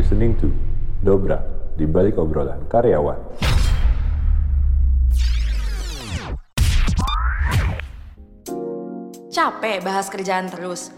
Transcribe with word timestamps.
listening 0.00 0.32
to 0.40 0.48
Dobra 1.04 1.44
di 1.76 1.84
balik 1.84 2.16
obrolan 2.16 2.64
karyawan. 2.72 3.20
Capek 9.28 9.84
bahas 9.84 10.08
kerjaan 10.08 10.48
terus? 10.48 10.92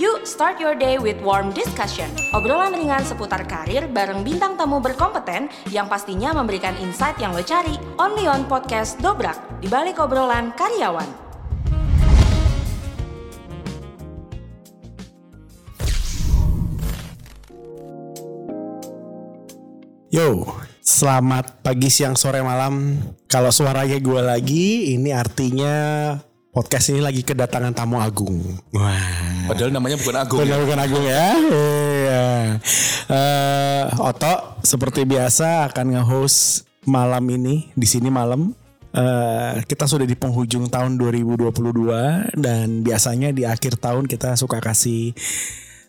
Yuk 0.00 0.24
start 0.24 0.56
your 0.56 0.72
day 0.72 0.96
with 0.96 1.16
warm 1.20 1.52
discussion. 1.52 2.08
Obrolan 2.32 2.72
ringan 2.72 3.04
seputar 3.04 3.44
karir 3.48 3.88
bareng 3.88 4.24
bintang 4.24 4.56
tamu 4.56 4.80
berkompeten 4.80 5.52
yang 5.68 5.88
pastinya 5.88 6.32
memberikan 6.32 6.76
insight 6.80 7.16
yang 7.20 7.36
lo 7.36 7.44
cari. 7.44 7.76
Only 8.00 8.24
on 8.28 8.48
podcast 8.48 8.96
Dobrak, 9.00 9.36
di 9.60 9.68
balik 9.68 10.00
obrolan 10.00 10.52
karyawan. 10.56 11.31
Yo, 20.12 20.44
selamat 20.84 21.64
pagi, 21.64 21.88
siang, 21.88 22.20
sore, 22.20 22.44
malam. 22.44 23.00
Kalau 23.32 23.48
suaranya 23.48 23.96
gue 23.96 24.20
lagi, 24.20 24.92
ini 24.92 25.08
artinya 25.08 25.72
podcast 26.52 26.92
ini 26.92 27.00
lagi 27.00 27.24
kedatangan 27.24 27.72
tamu 27.72 27.96
agung. 27.96 28.44
Wah. 28.76 29.48
Padahal 29.48 29.72
namanya 29.72 29.96
bukan 29.96 30.16
Agung. 30.20 30.44
Benar 30.44 30.60
ya. 30.60 30.64
bukan 30.68 30.80
agung 30.84 31.04
ya. 31.08 31.26
Iya. 31.32 32.24
Eh, 33.08 33.84
Oto 34.04 34.60
seperti 34.60 35.08
biasa 35.08 35.72
akan 35.72 35.96
nge-host 35.96 36.68
malam 36.84 37.24
ini 37.32 37.72
di 37.72 37.88
sini 37.88 38.12
malam. 38.12 38.52
Eh, 38.92 39.64
kita 39.64 39.88
sudah 39.88 40.04
di 40.04 40.12
penghujung 40.12 40.68
tahun 40.68 41.00
2022 41.00 42.36
dan 42.36 42.84
biasanya 42.84 43.32
di 43.32 43.48
akhir 43.48 43.80
tahun 43.80 44.04
kita 44.04 44.36
suka 44.36 44.60
kasih 44.60 45.16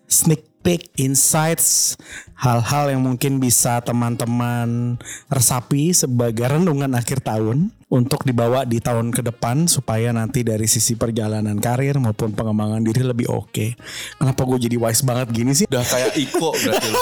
sneak 0.08 0.48
peek 0.64 0.96
insights 0.96 2.00
hal-hal 2.38 2.92
yang 2.92 3.02
mungkin 3.04 3.38
bisa 3.38 3.80
teman-teman 3.86 4.98
resapi 5.30 5.94
sebagai 5.94 6.50
renungan 6.50 6.92
akhir 6.98 7.24
tahun 7.24 7.72
untuk 7.94 8.26
dibawa 8.26 8.66
di 8.66 8.82
tahun 8.82 9.14
ke 9.14 9.22
depan 9.22 9.70
supaya 9.70 10.10
nanti 10.10 10.42
dari 10.42 10.66
sisi 10.66 10.98
perjalanan 10.98 11.62
karir 11.62 12.02
maupun 12.02 12.34
pengembangan 12.34 12.82
diri 12.82 13.06
lebih 13.06 13.30
oke. 13.30 13.78
Kenapa 14.18 14.42
gue 14.50 14.66
jadi 14.66 14.82
wise 14.82 15.06
banget 15.06 15.28
gini 15.30 15.54
sih? 15.54 15.70
Udah 15.70 15.86
kayak 15.86 16.18
Iko 16.18 16.50
berarti 16.58 16.88
lo. 16.90 17.00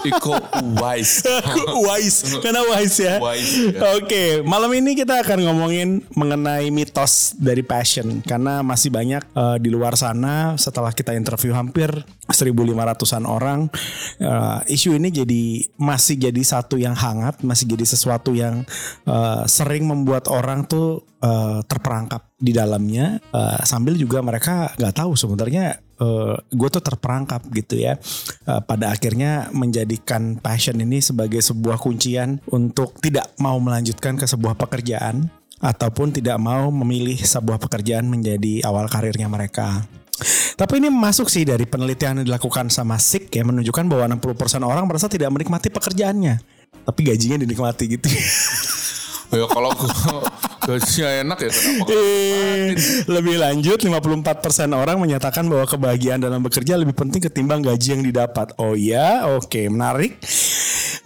Iko 0.00 0.34
wise. 0.80 1.28
wise, 1.84 2.18
karena 2.40 2.64
wise 2.72 2.98
ya. 3.04 3.20
Wise, 3.20 3.52
ya. 3.76 4.00
Oke, 4.00 4.40
malam 4.40 4.72
ini 4.72 4.96
kita 4.96 5.20
akan 5.20 5.44
ngomongin 5.44 6.08
mengenai 6.16 6.72
mitos 6.72 7.36
dari 7.36 7.60
passion 7.60 8.24
karena 8.24 8.64
masih 8.64 8.88
banyak 8.88 9.20
eh, 9.20 9.56
di 9.60 9.68
luar 9.68 9.92
sana 10.00 10.56
setelah 10.56 10.96
kita 10.96 11.12
interview 11.12 11.52
hampir 11.52 11.92
1.500an 12.32 13.24
orang, 13.28 13.68
eh, 14.22 14.58
isu 14.80 14.96
ini 14.96 15.12
jadi 15.12 15.42
masih 15.76 16.16
jadi 16.16 16.40
satu 16.40 16.80
yang 16.80 16.96
hangat, 16.96 17.44
masih 17.44 17.68
jadi 17.68 17.84
sesuatu 17.84 18.32
yang 18.32 18.64
eh, 19.04 19.42
sering 19.44 19.84
membuat 19.84 20.32
orang 20.32 20.64
tuh 20.64 21.04
eh, 21.20 21.60
terperangkap 21.68 22.32
di 22.40 22.56
dalamnya 22.56 23.20
eh, 23.20 23.60
sambil 23.68 24.00
juga 24.00 24.24
mereka 24.24 24.72
nggak 24.80 24.96
tahu 24.96 25.12
sebenarnya 25.12 25.76
gue 26.48 26.68
tuh 26.72 26.80
terperangkap 26.80 27.44
gitu 27.52 27.76
ya 27.76 28.00
Eh, 28.50 28.62
pada 28.66 28.90
akhirnya 28.90 29.52
menjadikan 29.54 30.40
passion 30.40 30.80
ini 30.80 30.98
sebagai 30.98 31.38
sebuah 31.38 31.78
kuncian 31.78 32.42
untuk 32.50 32.98
tidak 32.98 33.30
mau 33.38 33.60
melanjutkan 33.62 34.18
ke 34.18 34.26
sebuah 34.26 34.58
pekerjaan 34.58 35.28
ataupun 35.60 36.10
tidak 36.10 36.40
mau 36.40 36.72
memilih 36.72 37.20
sebuah 37.20 37.60
pekerjaan 37.60 38.08
menjadi 38.08 38.64
awal 38.64 38.88
karirnya 38.88 39.28
mereka. 39.28 39.84
Tapi 40.56 40.80
ini 40.80 40.88
masuk 40.92 41.28
sih 41.32 41.48
dari 41.48 41.64
penelitian 41.64 42.20
yang 42.20 42.26
dilakukan 42.26 42.68
sama 42.68 43.00
SIK 43.00 43.32
ya 43.32 43.42
menunjukkan 43.46 43.84
bahwa 43.88 44.20
60% 44.20 44.60
orang 44.62 44.84
merasa 44.84 45.08
tidak 45.08 45.32
menikmati 45.32 45.72
pekerjaannya. 45.72 46.40
Tapi 46.84 47.00
gajinya 47.04 47.36
dinikmati 47.40 47.84
gitu. 47.98 48.08
Ya 49.30 49.46
kalau 49.46 49.70
gajinya 50.66 51.08
enak 51.22 51.38
ya 51.38 51.50
kenapa? 51.54 51.86
Eh, 51.94 52.74
lebih 53.06 53.38
lanjut 53.38 53.78
54% 53.78 54.74
orang 54.74 54.98
menyatakan 54.98 55.46
bahwa 55.46 55.70
kebahagiaan 55.70 56.18
dalam 56.18 56.42
bekerja 56.42 56.74
lebih 56.74 56.98
penting 56.98 57.22
ketimbang 57.22 57.62
gaji 57.62 57.94
yang 57.94 58.02
didapat. 58.02 58.50
Oh 58.58 58.74
iya, 58.74 59.30
oke, 59.30 59.70
menarik. 59.70 60.18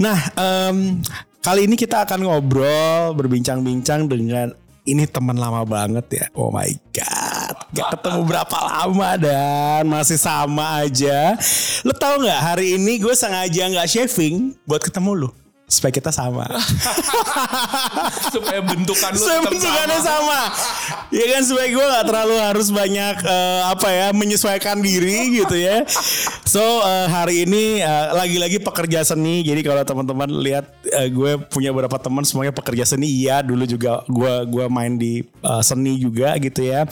Nah, 0.00 0.16
em, 0.40 1.04
kali 1.44 1.68
ini 1.68 1.76
kita 1.76 2.08
akan 2.08 2.24
ngobrol, 2.24 3.12
berbincang-bincang 3.12 4.08
dengan 4.08 4.56
ini 4.84 5.08
teman 5.08 5.36
lama 5.36 5.64
banget 5.64 6.06
ya. 6.12 6.26
Oh 6.36 6.52
my 6.52 6.68
god, 6.92 7.56
gak 7.72 7.88
ketemu 7.98 8.20
berapa 8.24 8.58
lama 8.60 9.10
dan 9.16 9.82
masih 9.88 10.20
sama 10.20 10.84
aja. 10.84 11.36
Lo 11.84 11.92
tau 11.96 12.20
nggak 12.20 12.40
hari 12.40 12.76
ini 12.80 13.00
gue 13.00 13.12
sengaja 13.16 13.68
nggak 13.68 13.88
shaving 13.88 14.56
buat 14.64 14.80
ketemu 14.84 15.26
lo 15.26 15.43
supaya 15.74 15.90
kita 15.90 16.14
sama. 16.14 16.46
Supaya 18.34 18.62
bentukan 18.62 19.10
lu 19.14 19.26
tetap 19.26 19.50
bentukannya 19.50 19.98
sama. 20.00 20.40
sama. 20.46 21.10
Ya 21.10 21.26
kan 21.34 21.42
supaya 21.46 21.68
gue 21.70 21.84
gak 21.84 22.06
terlalu 22.06 22.36
harus 22.38 22.68
banyak 22.70 23.16
eh, 23.26 23.62
apa 23.66 23.88
ya 23.90 24.06
menyesuaikan 24.14 24.78
diri 24.78 25.42
gitu 25.42 25.56
ya. 25.58 25.82
So 26.46 26.62
eh, 26.62 27.06
hari 27.10 27.46
ini 27.46 27.82
eh, 27.82 28.06
lagi-lagi 28.14 28.62
pekerja 28.62 29.02
seni. 29.02 29.42
Jadi 29.42 29.60
kalau 29.66 29.82
teman-teman 29.82 30.30
lihat 30.42 30.70
eh, 30.94 31.10
gue 31.10 31.42
punya 31.50 31.74
beberapa 31.74 31.98
teman 31.98 32.22
semuanya 32.22 32.54
pekerja 32.54 32.86
seni. 32.86 33.10
Iya 33.10 33.42
dulu 33.42 33.66
juga 33.66 34.06
gue 34.06 34.34
gua 34.46 34.66
main 34.70 34.94
di 34.94 35.22
eh, 35.22 35.62
seni 35.62 35.98
juga 35.98 36.38
gitu 36.38 36.62
ya. 36.62 36.86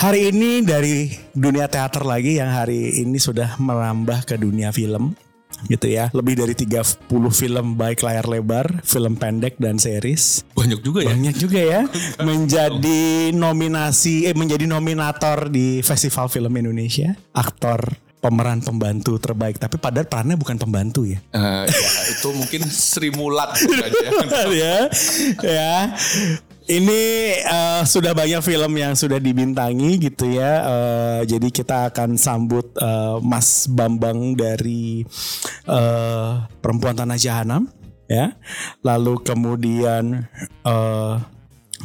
Hari 0.00 0.32
ini 0.32 0.64
dari 0.64 1.12
dunia 1.36 1.68
teater 1.68 2.08
lagi 2.08 2.40
yang 2.40 2.48
hari 2.48 3.04
ini 3.04 3.20
sudah 3.20 3.60
merambah 3.60 4.24
ke 4.24 4.40
dunia 4.40 4.72
film 4.72 5.12
gitu 5.66 5.86
ya. 5.90 6.08
Lebih 6.14 6.40
dari 6.40 6.54
30 6.54 7.08
film 7.32 7.66
baik 7.76 8.00
layar 8.00 8.26
lebar, 8.30 8.80
film 8.86 9.18
pendek 9.18 9.58
dan 9.60 9.76
series. 9.76 10.46
Banyak 10.54 10.80
juga 10.80 11.04
ya. 11.04 11.12
Banyak 11.12 11.36
juga 11.36 11.60
ya 11.60 11.80
menjadi 12.28 13.34
nominasi 13.34 14.30
eh 14.30 14.36
menjadi 14.36 14.64
nominator 14.64 15.50
di 15.50 15.82
Festival 15.82 16.30
Film 16.30 16.52
Indonesia, 16.56 17.16
aktor 17.34 17.98
pemeran 18.20 18.60
pembantu 18.60 19.16
terbaik. 19.16 19.56
Tapi 19.56 19.80
padahal 19.80 20.06
perannya 20.06 20.36
bukan 20.36 20.60
pembantu 20.60 21.08
ya. 21.08 21.18
Eh, 21.32 21.66
ya, 21.66 21.90
itu 22.12 22.28
mungkin 22.36 22.68
Sri 22.68 23.08
Mulat 23.10 23.56
ya. 24.52 24.88
ya. 25.40 25.76
Ini 26.70 27.02
eh, 27.42 27.82
sudah 27.82 28.14
banyak 28.14 28.46
film 28.46 28.78
yang 28.78 28.94
sudah 28.94 29.18
dibintangi 29.18 29.98
gitu 29.98 30.30
ya. 30.30 30.62
Eh, 30.62 31.20
jadi 31.26 31.50
kita 31.50 31.90
akan 31.90 32.14
sambut 32.14 32.70
eh, 32.78 33.18
Mas 33.26 33.66
Bambang 33.66 34.38
dari 34.38 35.02
eh, 35.66 36.32
Perempuan 36.62 36.94
Tanah 36.94 37.18
Jahanam 37.18 37.66
ya. 38.06 38.38
Lalu 38.86 39.18
kemudian 39.26 40.30
eh, 40.62 41.14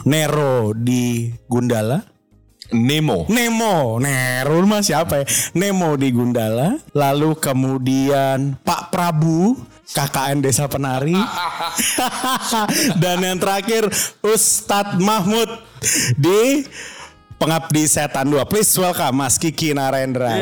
Nero 0.05 0.77
di 0.77 1.33
Gundala. 1.49 2.14
Nemo. 2.73 3.29
Nemo, 3.29 4.01
Nero 4.01 4.57
mah 4.65 4.81
siapa 4.81 5.21
ya? 5.21 5.25
Nemo 5.53 5.93
di 5.93 6.09
Gundala. 6.09 6.81
Lalu 6.97 7.37
kemudian 7.37 8.57
Pak 8.65 8.89
Prabu, 8.89 9.53
KKN 9.93 10.41
Desa 10.41 10.65
Penari. 10.65 11.13
Dan 13.01 13.21
yang 13.21 13.37
terakhir 13.37 13.85
Ustadz 14.25 14.97
Mahmud 14.97 15.45
di 16.17 16.65
Pengabdi 17.37 17.85
Setan 17.85 18.33
2. 18.33 18.41
Please 18.49 18.73
welcome 18.81 19.21
Mas 19.21 19.37
Kiki 19.37 19.77
Narendra. 19.77 20.41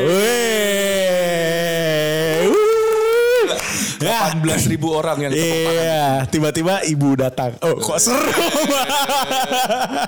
Ya. 4.04 4.04
18 4.04 4.68
ribu 4.68 4.92
orang 4.92 5.16
yang. 5.16 5.32
Iya, 5.32 6.28
tiba-tiba 6.28 6.84
ibu 6.84 7.16
datang. 7.16 7.56
Oh, 7.64 7.80
kok 7.80 7.98
seru. 8.00 8.20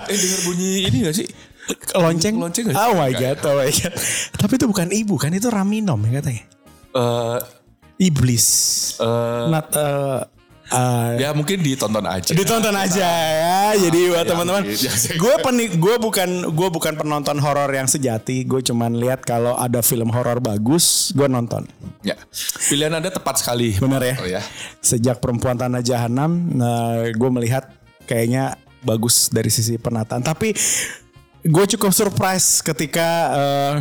Eh 0.07 0.15
denger 0.15 0.41
bunyi 0.47 0.87
ini 0.87 0.97
gak 1.03 1.19
sih? 1.19 1.27
lonceng? 2.03 2.35
Lonceng 2.39 2.71
oh 2.71 2.93
my 2.95 3.13
god 3.13 3.39
oh 3.45 3.55
my 3.59 3.71
god. 3.71 3.93
Tapi 4.37 4.53
itu 4.57 4.67
bukan 4.67 4.89
ibu 4.93 5.15
kan 5.17 5.33
itu 5.33 5.49
raminom 5.49 5.99
ya 6.07 6.23
katanya? 6.23 6.45
Eh, 6.97 7.39
iblis. 8.01 8.47
eh, 8.97 9.45
not 9.49 9.69
uh, 9.73 10.25
uh, 10.73 11.13
ya 11.21 11.37
mungkin 11.37 11.61
ditonton 11.61 12.05
aja. 12.05 12.33
ditonton 12.33 12.73
aja 12.73 13.09
ya. 13.37 13.61
Jadi 13.77 14.01
buat 14.13 14.25
yang- 14.25 14.29
teman-teman 14.29 14.63
yang- 14.65 15.19
gue 15.21 15.35
penik 15.45 15.71
gue 15.77 15.95
bukan 16.01 16.29
gue 16.53 16.69
bukan 16.73 16.93
penonton 16.97 17.37
horor 17.41 17.69
yang 17.69 17.85
sejati. 17.85 18.49
Gue 18.49 18.65
cuman 18.65 18.97
lihat 18.97 19.25
kalau 19.25 19.57
ada 19.57 19.85
film 19.85 20.09
horor 20.09 20.41
bagus 20.41 21.13
gue 21.13 21.29
nonton. 21.29 21.69
Ya. 22.01 22.17
Pilihan 22.69 22.93
Anda 22.97 23.13
tepat 23.13 23.45
sekali. 23.45 23.77
benar 23.77 24.03
ya? 24.03 24.15
Oh, 24.17 24.29
ya. 24.29 24.43
sejak 24.81 25.21
perempuan 25.21 25.59
tanah 25.59 25.83
jahanam 25.83 26.31
nah, 26.55 27.05
gue 27.11 27.31
melihat 27.33 27.69
kayaknya 28.07 28.57
bagus 28.87 29.29
dari 29.29 29.51
sisi 29.51 29.77
penataan. 29.77 30.23
Tapi 30.23 30.55
gue 31.47 31.65
cukup 31.77 31.91
surprise 31.91 32.59
ketika 32.61 33.09
uh, 33.31 33.75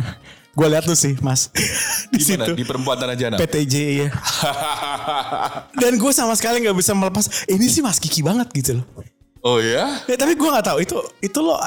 gue 0.54 0.66
lihat 0.66 0.86
tuh 0.86 0.94
sih 0.94 1.18
mas 1.20 1.50
di 2.14 2.16
Di 2.16 2.38
mana? 2.38 2.46
situ 2.48 2.52
Di 2.54 2.64
perempuan 2.64 2.96
tanah 2.96 3.12
jana. 3.12 3.36
PTJ 3.36 3.74
ya 3.98 4.08
dan 5.74 5.92
gue 5.96 6.12
sama 6.12 6.32
sekali 6.32 6.62
nggak 6.62 6.76
bisa 6.76 6.94
melepas 6.94 7.26
ini 7.46 7.66
sih 7.66 7.82
mas 7.82 7.98
Kiki 7.98 8.22
banget 8.22 8.48
gitu 8.54 8.80
loh 8.80 8.86
oh 9.42 9.58
ya? 9.58 10.00
ya, 10.06 10.16
tapi 10.16 10.34
gue 10.34 10.48
nggak 10.48 10.66
tahu 10.66 10.78
itu 10.80 10.96
itu 11.20 11.38
lo 11.38 11.54
uh, 11.54 11.60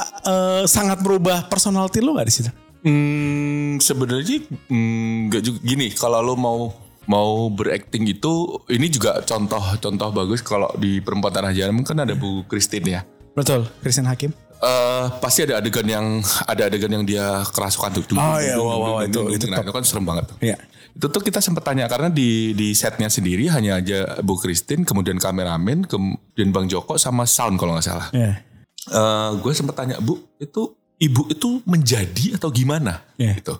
sangat 0.66 1.00
merubah 1.00 1.46
personality 1.46 2.00
lo 2.00 2.16
nggak 2.16 2.28
di 2.28 2.36
situ 2.36 2.52
Hmm, 2.80 3.76
sebenarnya 3.84 4.40
hmm, 4.72 5.28
nggak 5.28 5.44
juga 5.44 5.60
gini. 5.60 5.92
Kalau 5.92 6.24
lo 6.24 6.40
mau 6.40 6.72
mau 7.12 7.52
berakting 7.52 8.08
itu 8.08 8.56
ini 8.72 8.88
juga 8.88 9.20
contoh-contoh 9.20 10.16
bagus 10.16 10.40
kalau 10.40 10.72
di 10.80 11.04
perempuan 11.04 11.36
tanah 11.36 11.52
jahanam 11.52 11.84
kan 11.84 12.00
ada 12.00 12.16
Bu 12.16 12.48
Christine 12.48 12.88
ya. 12.88 13.02
Betul, 13.36 13.68
Christian 13.84 14.08
Hakim. 14.08 14.32
Eh 14.60 15.06
pasti 15.24 15.48
ada 15.48 15.64
adegan 15.64 15.88
yang 15.88 16.06
ada 16.44 16.68
adegan 16.68 16.92
yang 16.92 17.06
dia 17.08 17.48
kerasukan 17.48 17.96
tuh. 17.96 18.04
Oh, 18.20 18.36
iya, 18.44 18.60
wow, 18.60 18.78
wow, 18.78 18.98
itu- 19.08 19.32
itu 19.32 19.48
nah, 19.48 19.64
top. 19.64 19.72
itu 19.72 19.72
kan 19.80 19.84
serem 19.88 20.06
banget. 20.06 20.26
Iya. 20.44 20.58
Itu 21.00 21.08
tuh 21.08 21.24
kita 21.24 21.40
sempat 21.40 21.64
tanya 21.64 21.88
karena 21.88 22.12
di 22.12 22.52
di 22.52 22.76
setnya 22.76 23.08
sendiri 23.08 23.48
hanya 23.48 23.80
aja 23.80 24.20
Bu 24.20 24.36
Christine, 24.36 24.84
kemudian 24.84 25.16
kameramen, 25.16 25.88
kemudian 25.88 26.52
Bang 26.52 26.68
Joko 26.68 27.00
sama 27.00 27.24
sound 27.24 27.56
kalau 27.56 27.80
nggak 27.80 27.88
salah. 27.88 28.12
Iya. 28.12 28.44
Eh 28.92 29.30
gue 29.40 29.54
sempat 29.56 29.80
tanya 29.80 29.96
Bu, 30.04 30.20
itu 30.44 30.76
ibu 31.00 31.24
itu 31.32 31.64
menjadi 31.64 32.36
atau 32.36 32.52
gimana? 32.52 33.00
Iya. 33.16 33.40
Gitu. 33.40 33.56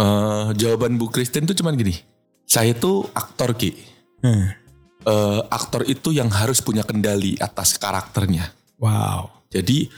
Eh, 0.00 0.46
jawaban 0.56 0.96
Bu 0.96 1.12
Christine 1.12 1.44
tuh 1.44 1.52
cuman 1.52 1.76
gini, 1.76 1.92
saya 2.48 2.72
tuh 2.72 3.04
aktor 3.12 3.52
ki. 3.52 3.76
Hmm. 4.24 4.56
Eh, 5.04 5.40
aktor 5.52 5.84
itu 5.84 6.16
yang 6.16 6.32
harus 6.32 6.64
punya 6.64 6.80
kendali 6.80 7.36
atas 7.36 7.76
karakternya. 7.76 8.56
Wow. 8.80 9.44
Jadi 9.52 9.92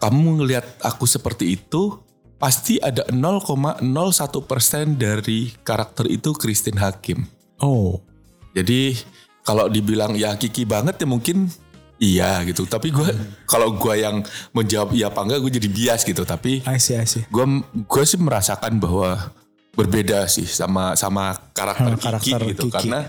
kamu 0.00 0.42
ngelihat 0.42 0.64
aku 0.80 1.04
seperti 1.04 1.54
itu, 1.54 2.00
pasti 2.36 2.80
ada 2.80 3.04
0,01 3.12 3.84
persen 4.42 4.96
dari 4.96 5.52
karakter 5.60 6.08
itu 6.08 6.32
Christine 6.32 6.80
Hakim. 6.80 7.28
Oh. 7.60 8.00
Jadi 8.50 8.96
kalau 9.40 9.68
dibilang 9.68 10.16
ya 10.16 10.34
Kiki 10.34 10.64
banget 10.64 10.96
ya 10.98 11.06
mungkin 11.06 11.46
iya 12.00 12.40
gitu. 12.42 12.64
Tapi 12.64 12.88
gue 12.90 13.08
kalau 13.44 13.76
gue 13.76 13.94
yang 13.94 14.24
menjawab 14.50 14.90
iya 14.90 15.12
apa 15.12 15.20
enggak 15.20 15.38
gue 15.38 15.52
jadi 15.60 15.68
bias 15.68 16.00
gitu. 16.02 16.24
Tapi 16.24 16.64
I 16.64 16.80
see, 16.80 16.96
I 16.96 17.04
see. 17.04 17.22
gue 17.28 17.44
gue 17.84 18.02
sih 18.02 18.16
merasakan 18.16 18.80
bahwa 18.80 19.30
berbeda 19.70 20.26
sih 20.26 20.48
sama 20.48 20.96
sama 20.98 21.36
karakter, 21.54 21.94
Sama 21.94 22.02
karakter 22.02 22.40
Kiki 22.40 22.50
gitu 22.56 22.66
Kiki. 22.66 22.74
karena 22.74 23.00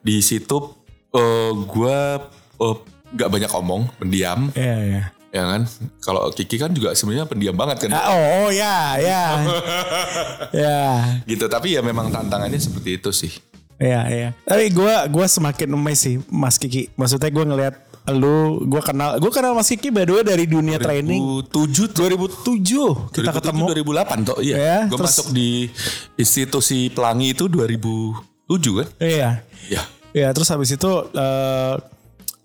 di 0.00 0.22
situ 0.24 0.56
eh, 1.12 1.52
gue 1.52 1.98
eh, 2.56 2.76
nggak 3.12 3.30
banyak 3.30 3.50
omong 3.52 3.82
pendiam 4.00 4.48
Iya, 4.56 4.76
iya. 4.80 5.02
Ya 5.36 5.44
kan 5.44 5.62
kalau 6.00 6.32
Kiki 6.32 6.56
kan 6.56 6.72
juga 6.72 6.96
sebenarnya 6.96 7.28
pendiam 7.28 7.52
banget 7.52 7.84
kan 7.84 7.92
Ah, 7.92 8.08
oh, 8.08 8.16
oh, 8.16 8.48
ya, 8.48 8.96
ya. 8.96 9.22
ya. 10.64 10.80
gitu 11.24 11.44
tapi 11.46 11.76
ya 11.76 11.80
memang 11.80 12.08
tantangannya 12.08 12.56
seperti 12.56 12.96
itu 12.96 13.12
sih 13.12 13.32
Iya, 13.76 14.00
iya. 14.08 14.28
Tapi 14.40 14.72
gue 14.72 14.94
gua 15.12 15.26
semakin 15.28 15.76
amazed 15.76 16.00
sih 16.00 16.16
Mas 16.32 16.56
Kiki. 16.56 16.88
Maksudnya 16.96 17.28
gue 17.28 17.44
ngelihat 17.44 17.74
lu, 18.08 18.64
gue 18.64 18.80
kenal, 18.80 19.20
gue 19.20 19.28
kenal 19.28 19.52
Mas 19.52 19.68
Kiki 19.68 19.92
by 19.92 20.08
the 20.08 20.16
way 20.16 20.24
dari 20.24 20.48
dunia 20.48 20.80
training. 20.80 21.20
2007 21.52 21.92
tuh 21.92 22.08
2007 22.08 23.12
kita 23.12 23.36
2007, 23.36 23.36
ketemu. 23.36 23.64
2008 23.76 24.24
toh 24.24 24.38
iya 24.40 24.56
Ya, 24.56 24.76
gue 24.88 24.96
masuk 24.96 25.28
di 25.28 25.68
institusi 26.16 26.88
pelangi 26.88 27.36
itu 27.36 27.52
2007 27.52 28.80
kan 28.80 28.88
Iya. 28.96 29.30
ya 29.68 29.82
Ya 30.16 30.32
terus 30.32 30.48
habis 30.48 30.72
itu 30.72 30.88
eh, 31.12 31.74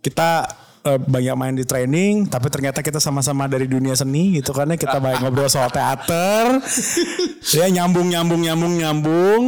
kita 0.04 0.52
eh, 0.86 1.00
banyak 1.00 1.36
main 1.38 1.56
di 1.58 1.66
training, 1.66 2.30
tapi 2.30 2.48
ternyata 2.50 2.80
kita 2.86 2.98
sama-sama 3.02 3.50
dari 3.50 3.66
dunia 3.66 3.94
seni 3.98 4.38
gitu 4.40 4.54
karena 4.54 4.78
kita 4.78 4.98
banyak 5.02 5.26
ngobrol 5.26 5.50
soal 5.50 5.70
teater, 5.70 6.62
ya 7.58 7.66
nyambung 7.70 8.10
nyambung 8.10 8.42
nyambung 8.42 8.74
nyambung, 8.78 9.44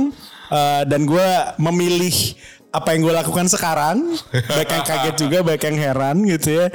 Eh, 0.54 0.84
dan 0.86 1.02
gue 1.10 1.30
memilih 1.58 2.14
apa 2.74 2.94
yang 2.94 3.06
gue 3.06 3.14
lakukan 3.14 3.48
sekarang, 3.50 4.18
baik 4.30 4.70
yang 4.70 4.86
kaget 4.86 5.16
juga, 5.18 5.38
baik 5.46 5.62
yang 5.66 5.78
heran 5.78 6.18
gitu 6.30 6.50
ya. 6.62 6.68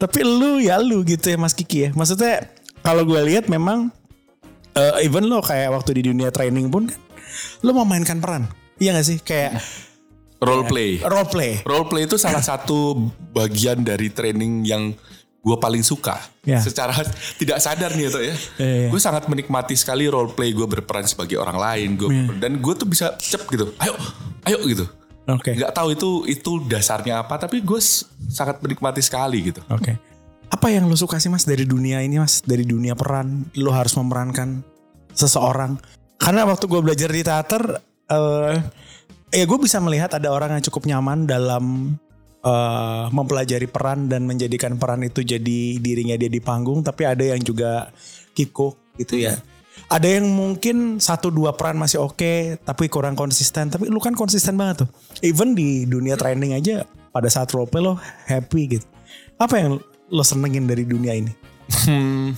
Tapi 0.00 0.20
lu 0.24 0.60
ya 0.60 0.80
lu 0.80 1.04
gitu 1.04 1.32
ya 1.32 1.36
Mas 1.36 1.52
Kiki 1.52 1.88
ya, 1.88 1.90
maksudnya 1.92 2.48
kalau 2.80 3.04
gue 3.04 3.20
lihat 3.28 3.52
memang 3.52 3.92
eh, 4.72 5.04
even 5.04 5.28
lo 5.28 5.44
kayak 5.44 5.68
waktu 5.72 6.00
di 6.00 6.12
dunia 6.12 6.32
training 6.32 6.72
pun 6.72 6.88
kan, 6.88 7.00
lo 7.60 7.76
memainkan 7.76 8.20
peran, 8.24 8.48
iya 8.80 8.96
gak 8.96 9.04
sih? 9.04 9.18
Kayak 9.20 9.60
role 10.42 10.64
play 10.68 11.00
role 11.00 11.28
play. 11.28 11.52
role 11.64 11.86
play 11.88 12.04
itu 12.04 12.16
salah 12.20 12.44
satu 12.54 12.96
bagian 13.32 13.80
dari 13.84 14.12
training 14.12 14.64
yang 14.66 14.92
gue 15.46 15.56
paling 15.62 15.86
suka. 15.86 16.18
Ya. 16.42 16.58
Secara 16.58 16.90
tidak 17.40 17.62
sadar 17.62 17.94
nih 17.94 18.10
itu 18.10 18.18
ya. 18.18 18.34
Iya, 18.58 18.66
iya. 18.66 18.88
Gue 18.90 18.98
sangat 18.98 19.30
menikmati 19.30 19.78
sekali 19.78 20.10
role 20.10 20.34
play 20.34 20.50
gue 20.50 20.66
berperan 20.66 21.06
sebagai 21.06 21.38
orang 21.38 21.54
lain. 21.54 21.88
Gua, 21.94 22.10
Iya. 22.10 22.34
Dan 22.42 22.58
gue 22.58 22.74
tuh 22.74 22.90
bisa 22.90 23.14
cep 23.14 23.46
gitu. 23.54 23.70
Ayo, 23.78 23.94
ayo 24.42 24.58
gitu. 24.66 24.90
Oke. 25.30 25.54
Nggak 25.54 25.70
tahu 25.70 25.94
itu 25.94 26.10
itu 26.26 26.50
dasarnya 26.66 27.22
apa, 27.22 27.38
tapi 27.38 27.62
gue 27.62 27.78
sangat 28.26 28.58
menikmati 28.58 28.98
sekali 28.98 29.54
gitu. 29.54 29.62
Oke. 29.70 29.94
Apa 30.50 30.66
yang 30.70 30.90
lo 30.90 30.98
suka 30.98 31.18
sih 31.22 31.30
mas 31.30 31.46
dari 31.46 31.62
dunia 31.62 32.02
ini 32.02 32.18
mas? 32.18 32.42
Dari 32.42 32.66
dunia 32.66 32.98
peran, 32.98 33.46
lo 33.54 33.70
harus 33.70 33.94
memerankan 33.94 34.66
seseorang. 35.14 35.78
Karena 36.18 36.42
waktu 36.42 36.66
gue 36.66 36.80
belajar 36.82 37.10
di 37.10 37.22
teater, 37.22 37.62
eh 38.10 38.56
ya 39.36 39.44
gue 39.44 39.58
bisa 39.60 39.76
melihat 39.84 40.16
ada 40.16 40.32
orang 40.32 40.56
yang 40.56 40.64
cukup 40.64 40.88
nyaman 40.88 41.28
dalam 41.28 41.94
eh, 42.40 43.06
mempelajari 43.12 43.68
peran 43.68 44.08
dan 44.08 44.24
menjadikan 44.24 44.80
peran 44.80 45.04
itu 45.04 45.20
jadi 45.20 45.76
dirinya 45.76 46.16
dia 46.16 46.32
di 46.32 46.40
panggung. 46.40 46.80
Tapi 46.80 47.04
ada 47.04 47.20
yang 47.20 47.40
juga 47.44 47.92
kikuk 48.32 48.96
gitu 48.96 49.20
ya. 49.20 49.36
Ada 49.92 50.18
yang 50.18 50.32
mungkin 50.32 50.98
satu 50.98 51.28
dua 51.28 51.52
peran 51.52 51.76
masih 51.76 52.00
oke, 52.00 52.58
tapi 52.64 52.88
kurang 52.88 53.12
konsisten. 53.12 53.68
Tapi 53.68 53.92
lu 53.92 54.00
kan 54.00 54.16
konsisten 54.16 54.56
banget 54.56 54.88
tuh. 54.88 54.88
Even 55.20 55.52
di 55.52 55.84
dunia 55.84 56.16
training 56.16 56.56
aja, 56.56 56.88
pada 57.12 57.28
saat 57.28 57.52
role 57.52 57.68
play 57.68 57.84
lo 57.84 58.00
happy 58.24 58.80
gitu. 58.80 58.86
Apa 59.36 59.60
yang 59.60 59.78
lo 60.08 60.24
senengin 60.24 60.64
dari 60.64 60.88
dunia 60.88 61.12
ini? 61.12 61.30
Hmm, 61.86 62.32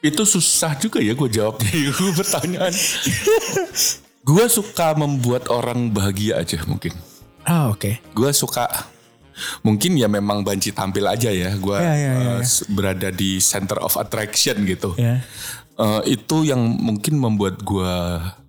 itu 0.00 0.22
susah 0.24 0.78
juga 0.78 1.02
ya 1.02 1.12
gue 1.12 1.28
jawabnya 1.28 1.92
pertanyaan. 2.22 2.72
gue 4.30 4.46
suka 4.46 4.94
membuat 4.94 5.50
orang 5.50 5.90
bahagia 5.90 6.38
aja 6.38 6.62
mungkin. 6.64 6.94
Ah 7.42 7.66
oke. 7.68 7.98
Gue 8.14 8.30
suka 8.30 8.70
mungkin 9.60 9.96
ya 9.96 10.06
memang 10.06 10.46
banci 10.46 10.70
tampil 10.70 11.02
aja 11.04 11.34
ya. 11.34 11.50
Gue 11.56 11.74
Ya, 11.74 11.94
ya, 11.96 12.12
ya, 12.14 12.30
eh, 12.38 12.40
s- 12.40 12.62
berada 12.68 13.10
di 13.10 13.42
center 13.42 13.82
of 13.82 13.96
attraction 13.96 14.62
gitu. 14.62 14.94
Ya. 14.94 15.26
Eh, 15.74 16.02
itu 16.14 16.44
yang 16.44 16.60
mungkin 16.60 17.16
membuat 17.16 17.58
gue 17.60 17.94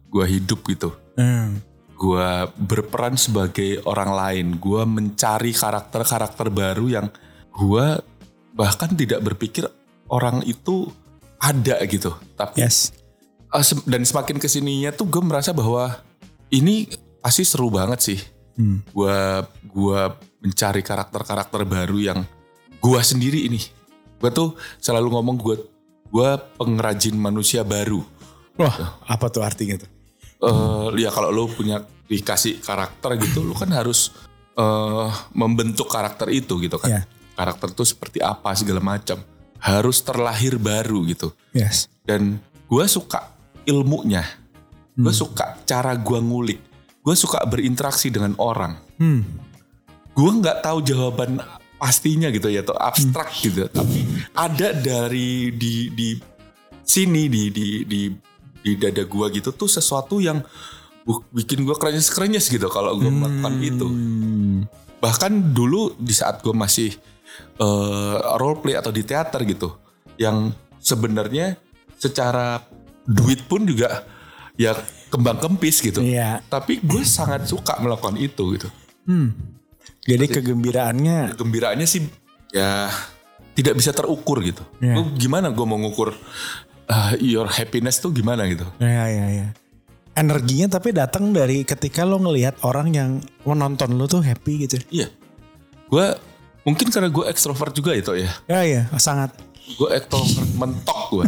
gua 0.06 0.26
hidup 0.28 0.62
gitu. 0.68 0.92
Hmm. 1.16 1.64
Gue 1.96 2.28
berperan 2.60 3.16
sebagai 3.16 3.80
orang 3.84 4.12
lain. 4.12 4.48
Gue 4.58 4.84
mencari 4.84 5.50
karakter-karakter 5.50 6.52
baru 6.52 6.86
yang 6.92 7.08
gue 7.52 7.86
bahkan 8.52 8.92
tidak 8.92 9.24
berpikir 9.24 9.64
orang 10.06 10.44
itu 10.44 10.92
ada 11.40 11.80
gitu. 11.88 12.12
Tapi 12.36 12.62
Yes. 12.62 12.92
Sem- 13.60 13.84
dan 13.84 14.08
semakin 14.08 14.40
ke 14.40 14.48
sininya 14.48 14.96
tuh 14.96 15.12
gue 15.12 15.20
merasa 15.20 15.52
bahwa 15.52 16.00
ini 16.52 16.88
pasti 17.20 17.44
seru 17.44 17.68
banget 17.68 18.00
sih. 18.00 18.20
Hmm. 18.56 18.84
Gua 18.92 19.48
gua 19.72 20.20
mencari 20.44 20.84
karakter-karakter 20.84 21.64
baru 21.64 21.98
yang 22.00 22.20
gua 22.84 23.00
sendiri 23.00 23.48
ini. 23.48 23.62
Gue 24.20 24.30
tuh 24.34 24.56
selalu 24.80 25.16
ngomong 25.16 25.38
gue 25.40 25.56
gua 26.12 26.36
pengrajin 26.36 27.16
manusia 27.16 27.64
baru. 27.64 28.04
Wah, 28.60 29.00
apa 29.08 29.32
tuh 29.32 29.42
artinya 29.48 29.80
tuh? 29.80 29.90
Eh 30.42 31.08
ya 31.08 31.10
kalau 31.14 31.32
lo 31.32 31.48
punya 31.48 31.80
dikasih 32.12 32.60
karakter 32.60 33.16
gitu, 33.22 33.48
lo 33.48 33.56
kan 33.56 33.72
harus 33.72 34.12
eh 34.60 35.10
membentuk 35.32 35.88
karakter 35.88 36.28
itu 36.36 36.60
gitu 36.60 36.76
kan. 36.76 36.90
Ya. 36.92 37.02
Karakter 37.40 37.72
tuh 37.72 37.88
seperti 37.88 38.20
apa 38.20 38.52
segala 38.60 38.84
macam. 38.84 39.24
Harus 39.62 40.04
terlahir 40.04 40.60
baru 40.60 41.06
gitu. 41.08 41.32
Yes. 41.56 41.88
dan 42.02 42.42
gue 42.66 42.86
suka 42.90 43.30
ilmunya. 43.66 44.24
Gue 44.94 45.14
suka 45.16 45.58
cara 45.64 45.96
gue 45.98 46.20
ngulik. 46.20 46.60
Gue 47.02 47.16
suka 47.18 47.42
berinteraksi 47.46 48.14
dengan 48.14 48.38
orang. 48.38 48.78
Hmm. 49.02 49.24
gue 50.12 50.28
nggak 50.28 50.60
tahu 50.68 50.84
jawaban 50.84 51.40
pastinya 51.80 52.28
gitu 52.30 52.52
ya 52.52 52.62
atau 52.62 52.76
abstrak 52.76 53.32
gitu. 53.42 53.66
Tapi 53.72 54.04
ada 54.36 54.76
dari 54.76 55.56
di 55.56 55.88
di 55.90 56.20
sini 56.84 57.32
di 57.32 57.48
di 57.50 57.88
di 57.88 58.12
di 58.62 58.72
dada 58.78 59.02
gue 59.08 59.26
gitu 59.40 59.56
tuh 59.56 59.72
sesuatu 59.72 60.20
yang 60.20 60.44
bu- 61.08 61.24
bikin 61.32 61.64
gue 61.64 61.74
krenyes 61.80 62.12
krenyes 62.12 62.52
gitu 62.52 62.68
kalau 62.68 63.00
gue 63.00 63.08
melakukan 63.10 63.56
itu. 63.64 63.88
Bahkan 65.02 65.56
dulu 65.56 65.96
di 65.98 66.14
saat 66.14 66.44
gue 66.46 66.54
masih 66.54 66.92
eh, 67.58 68.16
role 68.38 68.60
play 68.62 68.76
atau 68.78 68.92
di 68.94 69.02
teater 69.02 69.42
gitu 69.48 69.74
yang 70.20 70.54
sebenarnya 70.78 71.58
secara 71.98 72.62
duit 73.12 73.44
pun 73.44 73.64
juga 73.64 74.08
ya 74.56 74.76
kembang 75.08 75.38
kempis 75.38 75.80
gitu 75.80 76.00
Iya. 76.00 76.40
tapi 76.46 76.80
gue 76.80 77.04
sangat 77.04 77.46
suka 77.46 77.76
melakukan 77.78 78.16
itu 78.16 78.44
gitu 78.56 78.70
Hmm. 79.02 79.34
Jadi 80.02 80.30
kegembiraannya 80.30 81.34
gembiraannya 81.34 81.86
sih 81.86 82.06
ya 82.50 82.86
tidak 83.52 83.74
bisa 83.76 83.90
terukur 83.92 84.40
gitu 84.40 84.62
Iya. 84.78 84.94
Gua 84.96 85.04
gimana 85.12 85.50
gue 85.50 85.66
mau 85.66 85.76
ngukur 85.76 86.14
uh, 86.86 87.12
your 87.18 87.48
happiness 87.48 87.98
tuh 87.98 88.10
gimana 88.10 88.46
gitu 88.46 88.64
ya 88.78 89.06
ya 89.06 89.26
ya. 89.32 89.48
Energinya 90.12 90.68
tapi 90.70 90.92
datang 90.92 91.32
dari 91.32 91.64
ketika 91.64 92.04
lo 92.04 92.20
ngelihat 92.20 92.62
orang 92.62 92.92
yang 92.92 93.10
menonton 93.42 93.96
lo 93.96 94.06
tuh 94.06 94.20
happy 94.20 94.66
gitu. 94.66 94.78
iya 94.90 95.10
gue 95.88 96.06
mungkin 96.62 96.88
karena 96.88 97.10
gue 97.10 97.26
ekstrovert 97.26 97.74
juga 97.74 97.92
itu 97.92 98.14
ya 98.16 98.32
Ya 98.46 98.62
ya, 98.64 98.82
sangat. 98.96 99.34
Gue 99.62 99.90
extrovert 99.94 100.52
mentok 100.58 101.00
gue. 101.14 101.24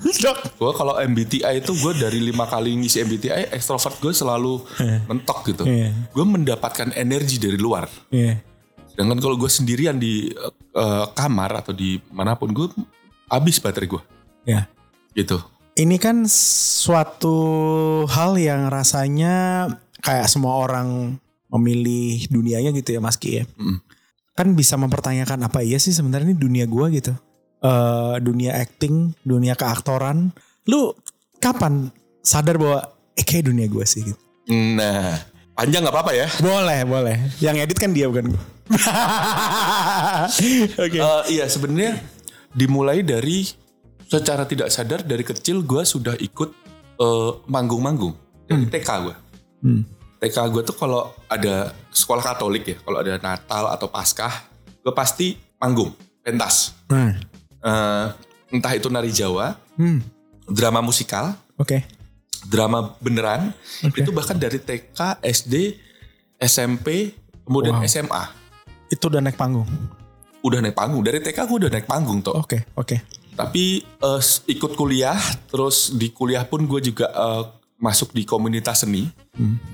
gue 0.60 0.72
kalau 0.74 0.98
MBTI 0.98 1.62
itu 1.62 1.72
gue 1.78 1.94
dari 1.96 2.20
lima 2.20 2.46
kali 2.46 2.74
ngisi 2.76 3.02
MBTI 3.06 3.54
extrovert 3.54 3.98
gue 4.00 4.14
selalu 4.14 4.62
mentok 5.08 5.40
gitu. 5.50 5.64
Iya. 5.64 5.94
Gue 6.12 6.26
mendapatkan 6.26 6.92
energi 6.94 7.38
dari 7.38 7.58
luar. 7.58 7.88
Iya. 8.10 8.42
Sedangkan 8.94 9.18
kalau 9.22 9.36
gue 9.38 9.50
sendirian 9.50 9.98
di 9.98 10.30
eh, 10.74 11.06
kamar 11.18 11.66
atau 11.66 11.74
di 11.74 11.98
mana 12.14 12.38
pun 12.38 12.54
gue 12.54 12.68
habis 13.30 13.58
baterai 13.58 13.90
gue 13.90 14.02
Ya. 14.44 14.68
gitu. 15.16 15.40
Ini 15.74 15.98
kan 15.98 16.30
suatu 16.30 17.34
hal 18.06 18.38
yang 18.38 18.70
rasanya 18.70 19.66
kayak 20.04 20.30
semua 20.30 20.62
orang 20.62 21.18
memilih 21.50 22.30
dunianya 22.30 22.70
gitu 22.78 22.94
ya 22.94 23.02
Mas 23.02 23.18
Ki 23.18 23.42
ya. 23.42 23.46
Mm. 23.58 23.80
Kan 24.34 24.48
bisa 24.54 24.78
mempertanyakan 24.78 25.46
apa 25.46 25.62
iya 25.66 25.78
sih 25.82 25.94
sebenarnya 25.94 26.34
ini 26.34 26.38
dunia 26.38 26.66
gua 26.70 26.90
gitu. 26.94 27.14
Eh 27.64 28.16
dunia 28.20 28.60
acting, 28.60 29.16
dunia 29.24 29.56
keaktoran. 29.56 30.36
Lu 30.68 30.92
kapan 31.40 31.88
sadar 32.20 32.60
bahwa 32.60 32.84
eh 33.16 33.24
kayak 33.24 33.48
dunia 33.48 33.72
gua 33.72 33.88
sih 33.88 34.04
gitu. 34.04 34.20
Nah, 34.52 35.16
panjang 35.56 35.88
nggak 35.88 35.96
apa-apa 35.96 36.12
ya? 36.12 36.28
Boleh, 36.44 36.84
boleh. 36.84 37.18
Yang 37.40 37.56
edit 37.64 37.78
kan 37.80 37.96
dia 37.96 38.12
bukan. 38.12 38.36
Oke. 40.84 40.98
Eh, 41.00 41.24
iya 41.32 41.48
sebenarnya 41.48 42.04
dimulai 42.52 43.00
dari 43.00 43.48
secara 44.08 44.44
tidak 44.44 44.68
sadar 44.70 45.02
dari 45.02 45.24
kecil 45.24 45.64
gue 45.64 45.88
sudah 45.88 46.20
ikut 46.20 46.50
eh, 47.00 47.32
manggung-manggung 47.48 48.14
dari 48.44 48.68
TK 48.68 48.90
gue. 49.08 49.16
Hmm. 49.64 49.82
TK 50.20 50.38
gue 50.52 50.62
tuh 50.68 50.76
kalau 50.76 51.12
ada 51.32 51.72
sekolah 51.92 52.24
Katolik 52.24 52.64
ya, 52.68 52.78
kalau 52.84 53.00
ada 53.00 53.16
Natal 53.20 53.72
atau 53.72 53.88
Paskah, 53.88 54.52
gue 54.84 54.94
pasti 54.96 55.36
manggung, 55.60 55.96
pentas. 56.24 56.76
Nah. 56.92 57.33
Eh, 57.64 58.06
entah 58.52 58.72
itu 58.72 58.88
nari 58.88 59.10
Jawa, 59.10 59.56
Hmm. 59.74 60.04
drama 60.46 60.78
musikal, 60.80 61.34
Oke. 61.56 61.82
drama 62.44 62.94
beneran, 63.00 63.56
Oke. 63.82 64.04
itu 64.04 64.12
bahkan 64.12 64.36
dari 64.36 64.60
TK, 64.60 65.18
SD, 65.20 65.80
SMP, 66.38 67.16
kemudian 67.42 67.80
Wow. 67.80 67.88
SMA. 67.88 68.24
Itu 68.88 69.08
udah 69.08 69.20
naik 69.20 69.36
panggung. 69.36 69.66
Udah 70.40 70.60
naik 70.60 70.76
panggung, 70.76 71.02
dari 71.02 71.18
TK 71.18 71.40
gue 71.42 71.58
udah 71.58 71.72
naik 71.72 71.88
panggung 71.88 72.20
tuh. 72.20 72.36
Oke, 72.36 72.68
oke. 72.74 73.00
Tapi 73.34 73.66
eh, 73.82 74.20
s- 74.20 74.44
ikut 74.46 74.76
kuliah, 74.76 75.18
terus 75.48 75.90
di 75.90 76.12
kuliah 76.12 76.44
pun 76.44 76.62
gue 76.64 76.84
juga 76.84 77.08
eh, 77.08 77.44
masuk 77.80 78.12
di 78.12 78.22
komunitas 78.22 78.84
seni. 78.84 79.08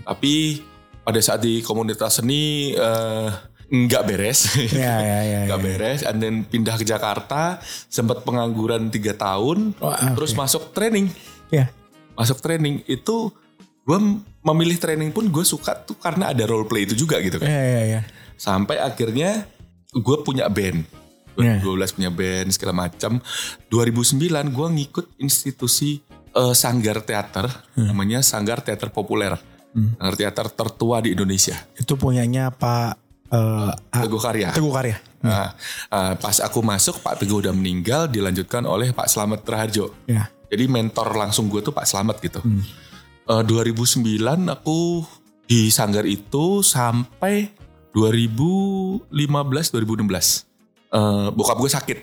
Tapi 0.05 0.62
pada 1.01 1.19
saat 1.19 1.41
di 1.41 1.60
komunitas 1.60 2.22
seni 2.22 2.72
eh, 2.72 3.29
nggak 3.69 4.03
beres, 4.09 4.49
Ya, 4.73 4.97
ya, 4.99 5.19
ya. 5.21 5.39
nggak 5.45 5.59
ya. 5.61 5.65
beres. 5.65 5.99
And 6.01 6.17
then 6.17 6.35
pindah 6.43 6.75
ke 6.75 6.85
Jakarta, 6.85 7.61
sempat 7.88 8.25
pengangguran 8.25 8.89
tiga 8.89 9.13
tahun, 9.13 9.77
Oh, 9.77 9.93
ah, 9.93 10.13
terus 10.17 10.33
masuk 10.33 10.73
training. 10.73 11.13
Ya. 11.53 11.69
Masuk 12.17 12.41
training 12.41 12.81
itu 12.89 13.29
gue 13.85 13.99
memilih 14.45 14.77
training 14.77 15.09
pun 15.09 15.25
gue 15.29 15.45
suka 15.45 15.73
tuh 15.73 15.97
karena 15.97 16.29
ada 16.29 16.45
role 16.45 16.65
play 16.65 16.85
itu 16.89 16.93
juga 16.93 17.21
gitu 17.21 17.38
kan. 17.41 17.49
Ya, 17.49 17.63
ya, 17.63 17.81
ya. 17.97 18.01
Sampai 18.38 18.77
akhirnya 18.81 19.45
gue 19.93 20.17
punya 20.25 20.49
band. 20.49 20.85
Yeah. 21.39 21.63
2012 21.63 21.95
punya 21.95 22.11
band 22.11 22.47
segala 22.51 22.73
macam. 22.85 23.23
2009 23.71 24.27
gue 24.51 24.67
ngikut 24.81 25.05
institusi 25.23 26.03
eh, 26.35 26.53
Sanggar 26.53 26.99
Teater 27.01 27.47
namanya 27.79 28.19
Sanggar 28.25 28.59
Teater 28.61 28.91
Populer. 28.91 29.39
Sanggar 29.71 30.15
Teater 30.19 30.47
tertua 30.51 30.99
di 30.99 31.15
Indonesia. 31.15 31.55
Itu 31.79 31.95
punyanya 31.95 32.51
Pak 32.51 33.09
eh, 33.29 33.69
A- 33.69 34.01
Teguh 34.01 34.17
Karya. 34.17 34.50
Teguh 34.51 34.69
Karya. 34.69 34.98
Nah, 35.19 35.51
eh, 35.89 36.13
pas 36.15 36.36
aku 36.39 36.59
masuk 36.59 37.00
Pak 37.00 37.19
Teguh 37.19 37.39
udah 37.39 37.51
meninggal 37.51 38.07
dilanjutkan 38.07 38.63
oleh 38.63 38.89
Pak 38.89 39.05
Slamet 39.05 39.43
Raharjo. 39.43 39.91
Ya. 40.05 40.27
Jadi 40.50 40.65
mentor 40.65 41.13
langsung 41.13 41.45
gue 41.45 41.59
tuh 41.59 41.69
Pak 41.69 41.83
Slamet 41.83 42.17
gitu. 42.19 42.39
Eh, 43.25 43.41
2009 43.43 44.48
aku 44.48 45.01
di 45.45 45.69
Sanggar 45.69 46.03
itu 46.03 46.62
sampai 46.62 47.50
2015-2016. 47.91 50.45
Eh, 50.89 51.27
bokap 51.29 51.57
gue 51.57 51.69
sakit. 51.69 51.98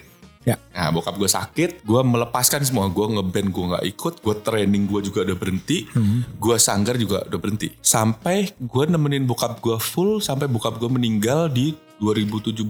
Ya. 0.47 0.55
Nah 0.71 0.95
bokap 0.95 1.19
gue 1.19 1.27
sakit, 1.27 1.83
gue 1.83 2.01
melepaskan 2.07 2.63
semua. 2.63 2.87
Gue 2.87 3.11
ngeband 3.11 3.51
gue 3.51 3.65
nggak 3.75 3.85
ikut, 3.91 4.15
gue 4.23 4.35
training 4.47 4.87
gue 4.87 5.11
juga 5.11 5.27
udah 5.27 5.35
berhenti, 5.35 5.91
gue 6.39 6.57
sanggar 6.63 6.95
juga 6.95 7.27
udah 7.27 7.39
berhenti. 7.43 7.75
Sampai 7.83 8.55
gue 8.55 8.85
nemenin 8.87 9.27
bokap 9.27 9.59
gue 9.59 9.75
full 9.83 10.23
sampai 10.23 10.47
bokap 10.47 10.79
gue 10.79 10.87
meninggal 10.87 11.51
di 11.51 11.75
2017 11.99 12.63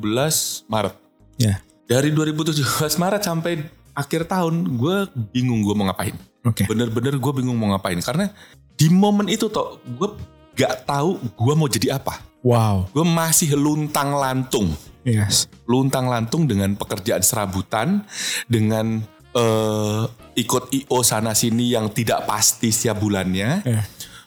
Maret. 0.73 0.97
Ya. 1.37 1.61
Dari 1.85 2.11
2017 2.17 2.65
Maret 2.97 3.23
sampai 3.29 3.61
akhir 3.93 4.25
tahun, 4.25 4.81
gue 4.81 4.97
bingung 5.37 5.61
gue 5.61 5.77
mau 5.77 5.85
ngapain. 5.93 6.17
Oke. 6.49 6.65
Bener-bener 6.65 7.21
gue 7.21 7.33
bingung 7.37 7.61
mau 7.61 7.77
ngapain 7.77 8.01
karena 8.01 8.33
di 8.73 8.89
momen 8.89 9.29
itu 9.29 9.53
toh 9.53 9.77
gue 9.85 10.09
gak 10.57 10.89
tahu 10.89 11.21
gue 11.21 11.55
mau 11.55 11.69
jadi 11.69 12.01
apa. 12.01 12.25
Wow. 12.47 12.87
Gue 12.95 13.03
masih 13.03 13.59
luntang 13.59 14.15
lantung 14.15 14.71
Yes. 15.03 15.47
luntang 15.67 16.11
lantung 16.11 16.47
dengan 16.47 16.75
pekerjaan 16.75 17.23
serabutan, 17.23 18.03
dengan 18.47 19.03
eh, 19.31 20.03
ikut 20.35 20.73
IO 20.73 20.99
sana 21.03 21.31
sini 21.31 21.71
yang 21.71 21.93
tidak 21.93 22.25
pasti 22.25 22.73
setiap 22.73 22.99
bulannya. 22.99 23.63
Ya. 23.63 23.83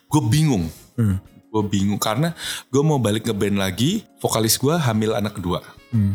Gue 0.05 0.21
bingung, 0.21 0.69
Hmm. 0.95 1.17
gue 1.49 1.63
bingung 1.65 1.97
karena 1.97 2.31
gue 2.69 2.79
mau 2.79 2.95
balik 2.95 3.25
ke 3.25 3.33
band 3.33 3.57
lagi, 3.57 4.05
vokalis 4.19 4.55
gue 4.55 4.71
hamil 4.71 5.17
anak 5.17 5.35
kedua. 5.35 5.65
Hmm. 5.89 6.13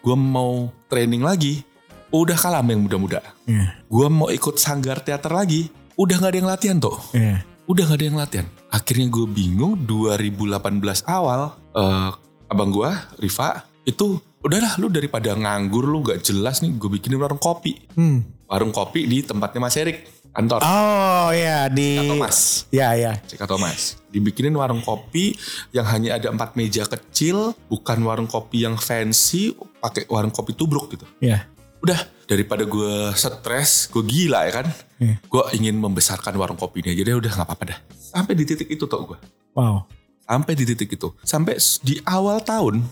Gue 0.00 0.16
mau 0.16 0.72
training 0.88 1.20
lagi, 1.20 1.62
udah 2.08 2.34
kalah 2.34 2.64
yang 2.64 2.82
muda-muda. 2.82 3.20
Ya. 3.44 3.76
Gue 3.86 4.08
mau 4.08 4.26
ikut 4.26 4.56
sanggar 4.56 5.04
teater 5.04 5.30
lagi, 5.30 5.68
udah 5.94 6.14
nggak 6.16 6.32
ada 6.32 6.38
yang 6.40 6.50
latihan 6.50 6.78
tuh 6.80 6.96
Ya. 7.12 7.44
Udah 7.70 7.86
gak 7.86 7.98
ada 8.02 8.06
yang 8.10 8.18
latihan. 8.18 8.46
Akhirnya 8.66 9.06
gue 9.06 9.26
bingung 9.30 9.78
2018 9.86 11.06
awal 11.06 11.54
eh, 11.78 12.10
abang 12.50 12.74
gue 12.74 12.90
Riva 13.22 13.62
itu 13.86 14.18
udahlah 14.42 14.74
lu 14.82 14.90
daripada 14.90 15.30
nganggur 15.38 15.86
lu 15.86 16.02
gak 16.02 16.26
jelas 16.26 16.66
nih 16.66 16.74
gue 16.74 16.90
bikinin 16.90 17.22
warung 17.22 17.38
kopi. 17.38 17.78
Hmm. 17.94 18.26
Warung 18.50 18.74
kopi 18.74 19.06
di 19.06 19.22
tempatnya 19.22 19.62
Mas 19.62 19.78
Erik 19.78 20.02
kantor. 20.34 20.66
Oh 20.66 21.30
ya 21.30 21.70
di. 21.70 21.94
Cika 21.94 22.10
Thomas. 22.10 22.38
Ya 22.74 22.88
ya. 22.98 23.12
Cika 23.22 23.46
Thomas. 23.46 24.02
Dibikinin 24.10 24.54
warung 24.58 24.82
kopi 24.82 25.38
yang 25.70 25.86
hanya 25.86 26.18
ada 26.18 26.34
empat 26.34 26.58
meja 26.58 26.82
kecil, 26.90 27.54
bukan 27.70 28.02
warung 28.02 28.26
kopi 28.26 28.66
yang 28.66 28.74
fancy, 28.74 29.54
pakai 29.78 30.10
warung 30.10 30.34
kopi 30.34 30.58
tubruk 30.58 30.90
gitu. 30.90 31.06
Ya. 31.22 31.46
Udah 31.80 32.00
daripada 32.28 32.62
gue 32.68 33.10
stres, 33.16 33.88
gue 33.88 34.04
gila 34.04 34.46
ya 34.46 34.52
kan. 34.62 34.66
Iya. 35.00 35.16
Gue 35.26 35.42
ingin 35.56 35.80
membesarkan 35.80 36.36
warung 36.36 36.60
kopi 36.60 36.84
ini. 36.84 36.92
Jadi 36.92 37.16
udah 37.16 37.32
nggak 37.32 37.48
apa-apa 37.48 37.64
dah. 37.74 37.78
Sampai 37.96 38.36
di 38.36 38.44
titik 38.44 38.68
itu 38.68 38.84
tuh 38.84 39.00
gue. 39.02 39.18
Wow. 39.56 39.88
Sampai 40.22 40.54
di 40.54 40.64
titik 40.68 40.92
itu. 40.92 41.08
Sampai 41.24 41.58
di 41.82 41.98
awal 42.06 42.44
tahun 42.44 42.84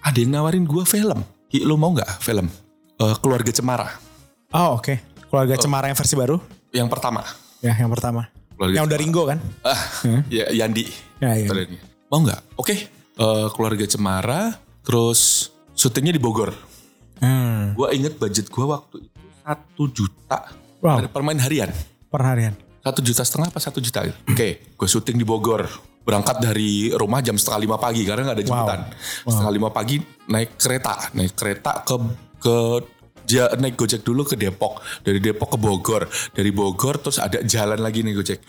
ada 0.00 0.18
yang 0.18 0.32
nawarin 0.34 0.64
gue 0.64 0.82
film. 0.88 1.20
Ki, 1.52 1.62
lu 1.62 1.76
mau 1.76 1.92
nggak 1.92 2.18
film? 2.24 2.48
Eh, 3.00 3.14
Keluarga 3.20 3.52
Cemara. 3.52 3.88
Oh 4.56 4.80
oke. 4.80 4.98
Keluarga 5.30 5.54
Cemara 5.60 5.86
yang 5.86 5.98
versi 5.98 6.14
baru. 6.18 6.36
Yang 6.74 6.88
pertama. 6.90 7.22
Ya 7.62 7.76
yang 7.76 7.92
pertama. 7.92 8.26
Keluarga 8.56 8.74
Yang 8.76 8.84
udah 8.90 8.98
Ringo 8.98 9.22
kan? 9.28 9.38
Ah, 9.62 9.80
ya 10.28 10.50
Yandi. 10.50 10.84
Ya 11.22 11.36
ya. 11.36 11.48
Mau 12.10 12.24
nggak? 12.24 12.40
Oke. 12.58 12.74
Eh, 13.14 13.46
Keluarga 13.54 13.84
Cemara. 13.86 14.56
Terus 14.82 15.52
syutingnya 15.76 16.16
di 16.16 16.22
Bogor. 16.22 16.69
Hmm. 17.20 17.76
Gue 17.76 17.88
inget 17.94 18.16
budget 18.16 18.48
gue 18.48 18.64
waktu 18.64 18.96
itu 19.04 19.18
satu 19.40 19.84
juta. 19.88 20.38
Wow. 20.80 21.04
Permain 21.08 21.36
harian. 21.36 21.68
Per 22.08 22.22
harian. 22.24 22.56
Satu 22.80 23.04
juta 23.04 23.20
setengah 23.20 23.52
apa 23.52 23.60
satu 23.60 23.78
juta 23.78 24.08
gitu. 24.08 24.16
Oke, 24.24 24.72
gue 24.72 24.88
syuting 24.88 25.20
di 25.20 25.26
Bogor. 25.28 25.68
Berangkat 26.00 26.40
dari 26.40 26.88
rumah 26.96 27.20
jam 27.20 27.36
setengah 27.36 27.60
lima 27.60 27.76
pagi 27.76 28.08
karena 28.08 28.32
nggak 28.32 28.38
ada 28.40 28.44
jemputan. 28.44 28.80
Setengah 29.28 29.52
lima 29.52 29.68
pagi 29.68 30.00
naik 30.26 30.56
kereta, 30.56 31.12
naik 31.12 31.36
kereta 31.36 31.84
ke 31.84 31.94
ke 32.40 32.56
ja- 33.28 33.52
naik 33.54 33.76
gojek 33.76 34.00
dulu 34.00 34.24
ke 34.24 34.34
Depok, 34.34 34.80
dari 35.04 35.20
Depok 35.20 35.54
ke 35.54 35.58
Bogor, 35.60 36.08
dari 36.32 36.50
Bogor 36.50 36.98
terus 36.98 37.20
ada 37.20 37.44
jalan 37.44 37.78
lagi 37.78 38.00
nih 38.00 38.16
gojek. 38.16 38.40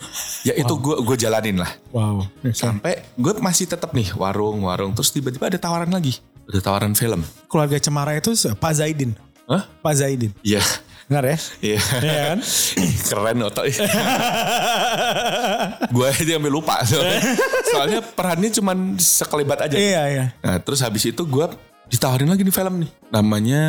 Ya 0.48 0.56
itu 0.56 0.72
gue 0.80 0.96
gue 1.04 1.16
jalanin 1.20 1.60
lah. 1.60 1.70
Wow. 1.92 2.24
Sampai 2.50 3.04
gue 3.14 3.32
masih 3.36 3.68
tetap 3.68 3.92
nih 3.92 4.16
warung 4.16 4.64
warung 4.64 4.96
terus 4.96 5.12
tiba-tiba 5.12 5.52
ada 5.52 5.60
tawaran 5.60 5.92
lagi, 5.92 6.18
ada 6.52 6.60
tawaran 6.60 6.92
film. 6.92 7.24
Keluarga 7.48 7.80
Cemara 7.80 8.12
itu 8.12 8.36
Pak 8.60 8.72
Zaidin. 8.76 9.16
Hah? 9.48 9.64
Pak 9.80 9.94
Zaidin. 9.96 10.36
Iya. 10.44 10.60
Benar 11.08 11.24
ya? 11.24 11.38
Iya. 11.64 11.80
Iya 12.04 12.20
kan? 12.28 12.38
Keren 13.08 13.38
otak. 13.48 13.64
gue 15.92 16.06
aja 16.08 16.32
sampai 16.36 16.52
lupa 16.52 16.76
soalnya, 16.84 17.20
soalnya 17.68 18.00
perannya 18.04 18.50
cuman 18.52 18.96
sekelebat 19.00 19.64
aja. 19.64 19.76
Iya 19.76 20.02
iya. 20.08 20.24
Nah, 20.44 20.56
terus 20.60 20.84
habis 20.84 21.08
itu 21.08 21.24
gue 21.24 21.46
ditawarin 21.88 22.28
lagi 22.28 22.44
nih 22.44 22.54
film 22.54 22.84
nih. 22.84 22.90
Namanya 23.08 23.62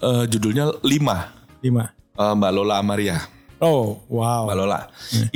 eh, 0.00 0.24
judulnya 0.28 0.72
Lima. 0.84 1.32
Lima. 1.60 1.92
Eh, 2.16 2.32
Mbak 2.32 2.50
Lola 2.52 2.80
Amaria. 2.80 3.20
Oh 3.60 4.00
wow. 4.08 4.48
Mbak 4.48 4.56
Lola. 4.56 4.80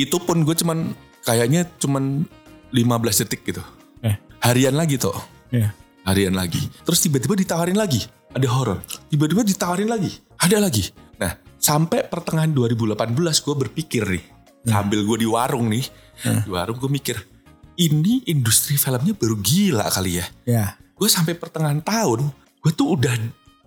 Itu 0.01 0.17
pun 0.25 0.45
gue 0.45 0.57
cuman 0.57 0.97
kayaknya 1.25 1.69
cuman 1.77 2.25
15 2.73 3.21
detik 3.25 3.45
gitu. 3.49 3.63
Eh. 4.01 4.17
Harian 4.45 4.77
lagi 4.77 4.97
tuh. 5.01 5.17
Iya. 5.53 5.73
Harian 6.07 6.33
lagi. 6.33 6.63
Terus 6.87 7.03
tiba-tiba 7.03 7.35
ditawarin 7.35 7.75
lagi. 7.75 8.01
Ada 8.31 8.47
horor. 8.47 8.79
Tiba-tiba 9.11 9.43
ditawarin 9.43 9.91
lagi. 9.91 10.11
Ada 10.39 10.63
lagi. 10.63 10.87
Nah, 11.17 11.33
sampai 11.57 12.05
pertengahan 12.05 12.53
2018 12.53 12.95
gue 13.17 13.55
berpikir 13.59 14.05
nih 14.07 14.25
sambil 14.63 15.03
gue 15.03 15.17
di 15.17 15.27
warung 15.27 15.67
nih 15.67 15.87
di 16.43 16.51
warung 16.51 16.75
gue 16.75 16.91
mikir 16.91 17.17
ini 17.77 18.27
industri 18.27 18.75
filmnya 18.75 19.15
baru 19.15 19.39
gila 19.39 19.87
kali 19.89 20.19
ya 20.19 20.27
Ya. 20.43 20.65
gue 20.93 21.07
sampai 21.07 21.33
pertengahan 21.33 21.79
tahun 21.81 22.27
gue 22.61 22.73
tuh 22.73 22.95
udah 22.95 23.15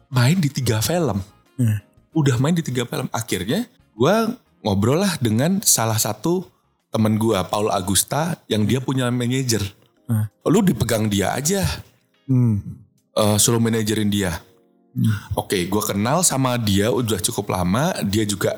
main 0.10 0.36
di 0.36 0.48
tiga 0.48 0.80
film 0.80 1.24
Hmm. 1.56 1.80
udah 2.12 2.36
main 2.36 2.52
di 2.52 2.60
tiga 2.62 2.84
film 2.84 3.08
akhirnya 3.10 3.64
gue 3.94 4.16
ngobrol 4.60 5.00
lah 5.00 5.16
dengan 5.18 5.60
salah 5.60 5.96
satu 5.96 6.44
temen 6.90 7.16
gue 7.16 7.36
Paul 7.48 7.68
Agusta 7.70 8.36
yang 8.46 8.64
dia 8.64 8.80
punya 8.80 9.08
manajer 9.08 9.64
Hmm. 10.04 10.28
lu 10.46 10.60
dipegang 10.62 11.08
dia 11.08 11.32
aja 11.32 11.64
Hmm. 12.30 12.62
eh, 13.18 13.38
suruh 13.42 13.58
manajerin 13.58 14.14
dia 14.14 14.38
Oke, 15.38 15.70
gue 15.70 15.84
kenal 15.86 16.26
sama 16.26 16.58
dia 16.58 16.90
udah 16.90 17.22
cukup 17.22 17.54
lama. 17.54 17.94
Dia 18.04 18.26
juga 18.26 18.58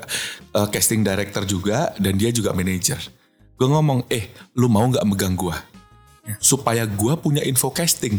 eh, 0.52 0.68
casting 0.72 1.04
director 1.04 1.44
juga 1.44 1.92
dan 2.00 2.16
dia 2.16 2.32
juga 2.32 2.56
manajer. 2.56 2.98
Gue 3.54 3.68
ngomong, 3.68 4.08
eh, 4.10 4.32
lu 4.56 4.66
mau 4.66 4.82
nggak 4.88 5.04
megang 5.06 5.36
gue? 5.36 5.54
Supaya 6.40 6.88
gue 6.88 7.14
punya 7.20 7.44
info 7.44 7.70
casting. 7.70 8.16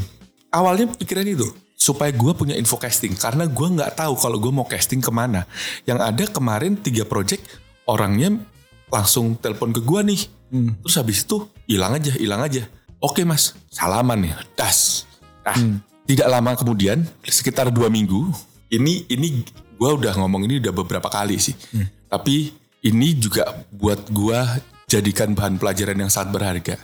Awalnya 0.53 0.93
pikiran 0.93 1.25
itu 1.25 1.49
supaya 1.73 2.15
gue 2.15 2.31
punya 2.31 2.55
info 2.55 2.79
casting 2.79 3.11
karena 3.11 3.43
gue 3.43 3.67
nggak 3.75 3.99
tahu 3.99 4.15
kalau 4.15 4.37
gue 4.39 4.53
mau 4.53 4.63
casting 4.63 5.01
ke 5.03 5.11
mana. 5.11 5.43
Yang 5.83 5.99
ada 5.99 6.23
kemarin 6.29 6.79
tiga 6.79 7.03
project 7.03 7.43
orangnya 7.89 8.39
langsung 8.87 9.35
telepon 9.35 9.73
ke 9.73 9.81
gue 9.81 9.99
nih. 10.05 10.21
Terus 10.85 10.95
habis 11.01 11.25
itu 11.25 11.49
hilang 11.65 11.97
aja, 11.97 12.13
hilang 12.13 12.39
aja. 12.45 12.63
Oke 13.03 13.25
mas, 13.27 13.57
salaman 13.67 14.29
nih, 14.29 14.33
das. 14.55 15.09
Nah, 15.43 15.83
tidak 16.07 16.27
lama 16.27 16.51
kemudian, 16.55 17.03
sekitar 17.23 17.71
dua 17.71 17.87
minggu, 17.91 18.31
ini 18.71 19.07
ini 19.11 19.43
gue 19.75 19.89
udah 19.89 20.15
ngomong 20.15 20.47
ini 20.47 20.63
udah 20.63 20.71
beberapa 20.71 21.11
kali 21.11 21.39
sih. 21.39 21.55
Tapi 22.07 22.51
ini 22.83 23.07
juga 23.15 23.47
buat 23.71 24.07
gue 24.11 24.39
jadikan 24.87 25.35
bahan 25.35 25.59
pelajaran 25.59 25.97
yang 25.99 26.11
sangat 26.11 26.29
berharga. 26.35 26.75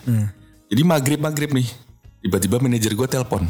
Jadi 0.70 0.82
maghrib 0.86 1.20
maghrib 1.20 1.52
nih, 1.56 1.68
tiba-tiba 2.22 2.62
manajer 2.62 2.94
gue 2.94 3.08
telepon, 3.08 3.48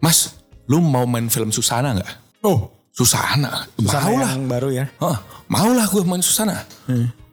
Mas, 0.00 0.40
lu 0.64 0.80
mau 0.80 1.04
main 1.04 1.28
film 1.28 1.52
Susana 1.52 1.94
nggak? 1.96 2.10
Oh, 2.40 2.72
Susana, 2.90 3.68
sama 3.86 4.08
mau 4.08 4.16
lah. 4.18 4.32
baru 4.48 4.68
ya. 4.72 4.86
Hah, 4.98 5.22
mau 5.46 5.70
lah 5.70 5.86
gue 5.86 6.02
main 6.02 6.24
Susana. 6.24 6.64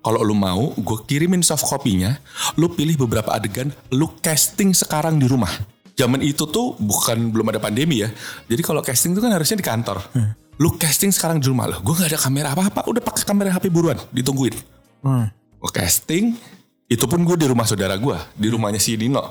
Kalau 0.08 0.24
lu 0.24 0.36
mau, 0.38 0.72
gue 0.72 0.98
kirimin 1.04 1.44
soft 1.44 1.68
copy-nya. 1.68 2.24
Lu 2.56 2.72
pilih 2.72 2.96
beberapa 2.96 3.36
adegan, 3.36 3.76
lu 3.92 4.08
casting 4.24 4.72
sekarang 4.72 5.20
di 5.20 5.28
rumah. 5.28 5.52
Zaman 5.98 6.22
itu 6.22 6.46
tuh 6.46 6.78
bukan 6.78 7.34
belum 7.34 7.50
ada 7.50 7.58
pandemi 7.58 8.06
ya. 8.06 8.10
Jadi 8.46 8.62
kalau 8.62 8.86
casting 8.86 9.18
itu 9.18 9.22
kan 9.22 9.34
harusnya 9.34 9.58
di 9.58 9.66
kantor. 9.66 9.98
Lu 10.62 10.78
casting 10.78 11.10
sekarang 11.10 11.42
di 11.42 11.50
rumah 11.50 11.66
lo. 11.66 11.82
Gue 11.82 11.98
nggak 11.98 12.14
ada 12.14 12.20
kamera 12.22 12.48
apa-apa, 12.54 12.86
udah 12.86 13.02
pakai 13.02 13.26
kamera 13.26 13.50
HP 13.58 13.74
buruan, 13.74 13.98
ditungguin. 14.14 14.54
Hmm. 15.02 15.30
Gue 15.58 15.72
casting, 15.74 16.38
itu 16.86 17.06
pun 17.10 17.22
gue 17.26 17.34
di 17.34 17.50
rumah 17.50 17.66
saudara 17.66 17.98
gue, 17.98 18.18
di 18.38 18.48
rumahnya 18.50 18.78
si 18.78 18.94
Dino. 18.94 19.22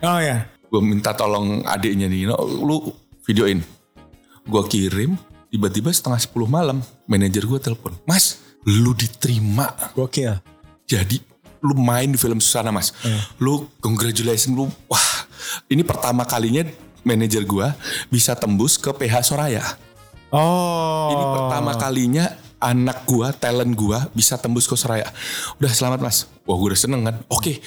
Oh 0.00 0.20
ya. 0.20 0.48
Gue 0.68 0.80
minta 0.80 1.12
tolong 1.12 1.60
adiknya 1.64 2.08
Dino, 2.08 2.36
lu 2.40 2.88
videoin. 3.28 3.60
Gue 4.44 4.62
kirim, 4.68 5.16
tiba-tiba 5.48 5.92
setengah 5.92 6.20
10 6.20 6.48
malam, 6.48 6.78
manajer 7.08 7.48
gue 7.48 7.60
telepon, 7.60 7.96
Mas, 8.04 8.40
lu 8.64 8.96
diterima. 8.96 9.72
Gokil. 9.96 10.36
Jadi 10.84 11.33
lu 11.64 11.72
main 11.72 12.12
di 12.12 12.20
film 12.20 12.38
Susana 12.44 12.68
mas. 12.68 12.92
Lu 13.40 13.72
congratulations 13.80 14.52
lu. 14.52 14.68
Wah 14.86 15.08
ini 15.72 15.80
pertama 15.80 16.28
kalinya 16.28 16.68
manajer 17.00 17.48
gue 17.48 17.66
bisa 18.12 18.36
tembus 18.36 18.76
ke 18.76 18.92
PH 18.92 19.32
Soraya. 19.32 19.64
Oh. 20.28 21.08
Ini 21.08 21.24
pertama 21.32 21.72
kalinya 21.80 22.24
anak 22.60 23.08
gue, 23.08 23.28
talent 23.40 23.72
gue 23.72 23.98
bisa 24.12 24.36
tembus 24.36 24.68
ke 24.68 24.76
Soraya. 24.76 25.08
Udah 25.56 25.72
selamat 25.72 26.04
mas. 26.04 26.28
Wah 26.44 26.54
gue 26.60 26.68
udah 26.76 26.80
seneng 26.80 27.00
kan. 27.08 27.16
Oke 27.32 27.64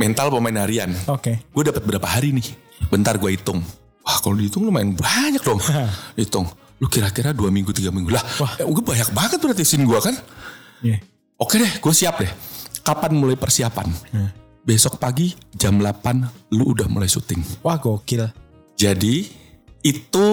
mental 0.00 0.32
pemain 0.32 0.64
harian. 0.64 0.88
Oke. 1.12 1.44
Gue 1.52 1.62
dapat 1.68 1.84
berapa 1.84 2.08
hari 2.08 2.32
nih? 2.32 2.56
Bentar 2.88 3.20
gue 3.20 3.36
hitung. 3.36 3.60
Wah 4.00 4.16
kalau 4.24 4.40
dihitung 4.40 4.64
lumayan 4.64 4.96
banyak 4.96 5.44
dong. 5.44 5.60
hitung. 6.16 6.48
Lu 6.80 6.88
kira-kira 6.88 7.36
dua 7.36 7.52
minggu 7.52 7.76
tiga 7.76 7.92
minggu 7.92 8.08
lah. 8.08 8.24
Wah 8.40 8.56
gue 8.56 8.80
banyak 8.80 9.12
banget 9.12 9.36
berarti 9.36 9.68
scene 9.68 9.84
gue 9.84 10.00
kan. 10.00 10.16
Iya. 10.80 11.04
Oke 11.36 11.60
deh, 11.60 11.68
gue 11.68 11.92
siap 11.92 12.16
deh. 12.24 12.32
Kapan 12.80 13.12
mulai 13.14 13.36
persiapan? 13.36 13.88
Besok 14.60 15.00
pagi 15.00 15.32
jam 15.56 15.80
8 15.80 16.52
lu 16.52 16.76
udah 16.76 16.86
mulai 16.88 17.08
syuting. 17.08 17.64
Wah 17.64 17.80
gokil. 17.80 18.28
Jadi 18.76 19.28
itu 19.80 20.26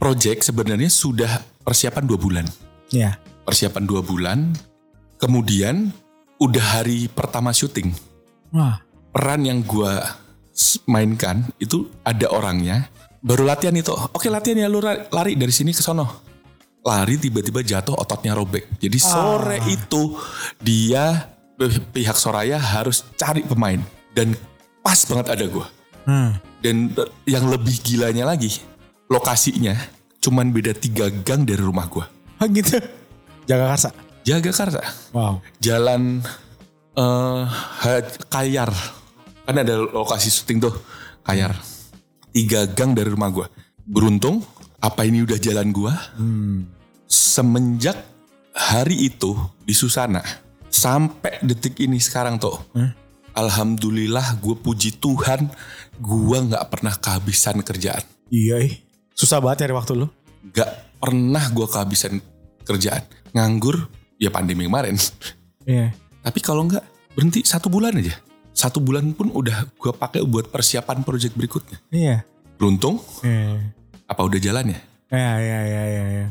project 0.00 0.48
sebenarnya 0.48 0.88
sudah 0.88 1.40
persiapan 1.62 2.04
dua 2.04 2.18
bulan. 2.18 2.46
Ya. 2.90 3.16
Persiapan 3.46 3.84
dua 3.86 4.00
bulan, 4.02 4.52
kemudian 5.16 5.94
udah 6.42 6.64
hari 6.80 7.06
pertama 7.06 7.54
syuting. 7.54 7.94
Wah. 8.52 8.82
Peran 9.12 9.44
yang 9.44 9.62
gue 9.62 9.92
mainkan 10.88 11.48
itu 11.62 11.88
ada 12.02 12.28
orangnya. 12.28 12.88
Baru 13.22 13.46
latihan 13.46 13.76
itu, 13.78 13.94
oke 13.94 14.26
latihan 14.26 14.66
ya 14.66 14.68
lu 14.68 14.82
lari 14.82 15.38
dari 15.38 15.54
sini 15.54 15.70
ke 15.70 15.80
sono. 15.84 16.26
Lari 16.82 17.14
tiba-tiba 17.14 17.62
jatuh 17.62 17.94
ototnya 17.94 18.34
robek. 18.34 18.66
Jadi 18.82 18.98
sore 18.98 19.62
itu 19.70 20.18
dia 20.58 21.31
pihak 21.92 22.16
Soraya 22.16 22.58
harus 22.58 23.04
cari 23.14 23.42
pemain 23.42 23.78
dan 24.12 24.34
pas 24.82 24.98
banget 25.06 25.26
ada 25.30 25.44
gue. 25.46 25.66
Hmm. 26.02 26.32
Dan 26.58 26.90
yang 27.24 27.46
lebih 27.46 27.78
gilanya 27.78 28.26
lagi, 28.26 28.58
lokasinya 29.06 29.74
cuman 30.18 30.50
beda 30.50 30.74
tiga 30.74 31.10
gang 31.10 31.42
dari 31.42 31.62
rumah 31.62 31.86
gue. 31.86 32.02
Ah 32.38 32.46
gitu. 32.46 32.78
Jaga 33.46 33.74
Karsa. 33.74 33.90
Jagakarta, 34.22 34.78
Wow. 35.10 35.42
jalan 35.58 36.22
eh 36.94 37.42
Ha- 37.82 38.06
Kayar, 38.30 38.70
kan 39.42 39.56
ada 39.58 39.82
lokasi 39.82 40.30
syuting 40.30 40.62
tuh 40.62 40.74
Kayar. 41.26 41.58
Tiga 42.30 42.70
gang 42.70 42.94
dari 42.94 43.10
rumah 43.10 43.34
gue. 43.34 43.46
Beruntung, 43.82 44.46
apa 44.78 45.02
ini 45.02 45.26
udah 45.26 45.38
jalan 45.42 45.74
gue? 45.74 45.90
Semenjak 47.04 47.98
hari 48.54 49.10
itu 49.10 49.34
di 49.66 49.74
Susana, 49.74 50.22
sampai 50.72 51.36
detik 51.44 51.76
ini 51.78 52.00
sekarang 52.00 52.40
tuh, 52.40 52.56
Alhamdulillah 53.36 54.40
gue 54.40 54.56
puji 54.56 54.96
Tuhan, 54.96 55.48
gue 56.00 56.38
nggak 56.48 56.64
pernah 56.72 56.96
kehabisan 56.96 57.60
kerjaan. 57.60 58.04
Iya. 58.32 58.64
ih. 58.64 58.80
Susah 59.12 59.44
banget 59.44 59.68
cari 59.68 59.74
waktu 59.76 59.92
lu. 59.92 60.06
Gak 60.56 60.96
pernah 60.96 61.44
gue 61.52 61.66
kehabisan 61.68 62.18
kerjaan. 62.64 63.04
Nganggur, 63.36 63.88
ya 64.16 64.32
pandemi 64.32 64.64
kemarin. 64.64 64.96
Iya. 65.62 65.92
Tapi 66.24 66.40
kalau 66.42 66.64
nggak 66.66 66.82
berhenti 67.14 67.44
satu 67.44 67.68
bulan 67.68 67.94
aja. 67.94 68.16
Satu 68.52 68.80
bulan 68.80 69.12
pun 69.16 69.32
udah 69.32 69.68
gue 69.68 69.92
pakai 69.94 70.24
buat 70.24 70.48
persiapan 70.48 71.04
project 71.04 71.36
berikutnya. 71.36 71.78
Iya. 71.92 72.24
Beruntung, 72.56 73.00
Iya. 73.24 73.72
apa 74.08 74.20
udah 74.26 74.38
jalan 74.40 74.74
ya? 74.76 74.80
Ya, 75.12 75.32
ya, 75.40 75.58
ya, 75.62 75.82
ya, 75.86 76.04
ya. 76.20 76.26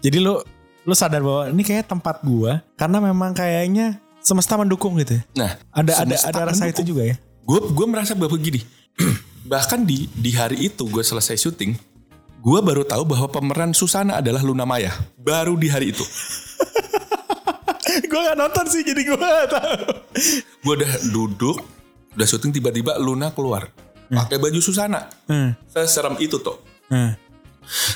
Jadi 0.00 0.18
lu 0.22 0.38
lu 0.82 0.96
sadar 0.96 1.20
bahwa 1.20 1.48
ini 1.48 1.60
kayak 1.60 1.86
tempat 1.86 2.24
gua 2.24 2.64
karena 2.74 2.98
memang 2.98 3.32
kayaknya 3.32 4.00
semesta 4.20 4.56
mendukung 4.56 4.96
gitu 5.00 5.16
ya. 5.16 5.22
Nah, 5.36 5.52
Ada 5.72 6.04
ada 6.04 6.16
ada 6.28 6.42
rasa 6.52 6.68
itu 6.68 6.80
mendukung. 6.80 6.84
juga 6.84 7.02
ya. 7.08 7.16
Gue 7.40 7.60
gue 7.72 7.86
merasa 7.88 8.12
bahwa 8.12 8.36
gini. 8.36 8.60
bahkan 9.50 9.80
di 9.80 10.12
di 10.12 10.30
hari 10.36 10.68
itu 10.68 10.84
gue 10.84 11.00
selesai 11.00 11.40
syuting, 11.40 11.72
gue 12.38 12.58
baru 12.60 12.84
tahu 12.84 13.08
bahwa 13.08 13.32
pemeran 13.32 13.72
Susana 13.72 14.20
adalah 14.20 14.44
Luna 14.44 14.68
Maya. 14.68 14.92
Baru 15.16 15.56
di 15.56 15.72
hari 15.72 15.96
itu. 15.96 16.04
gua 18.10 18.20
gak 18.30 18.38
nonton 18.38 18.64
sih 18.70 18.82
jadi 18.84 19.00
gua 19.02 19.18
gak 19.18 19.48
tahu. 19.50 19.78
Gue 20.62 20.74
udah 20.84 20.92
duduk, 21.10 21.56
udah 22.14 22.26
syuting 22.28 22.52
tiba-tiba 22.52 23.00
Luna 23.00 23.32
keluar. 23.32 23.72
Pakai 24.10 24.36
baju 24.36 24.58
Susana. 24.58 25.06
Hmm. 25.30 25.54
Seserem 25.70 26.18
itu 26.18 26.42
tuh. 26.42 26.58
Hmm. 26.90 27.14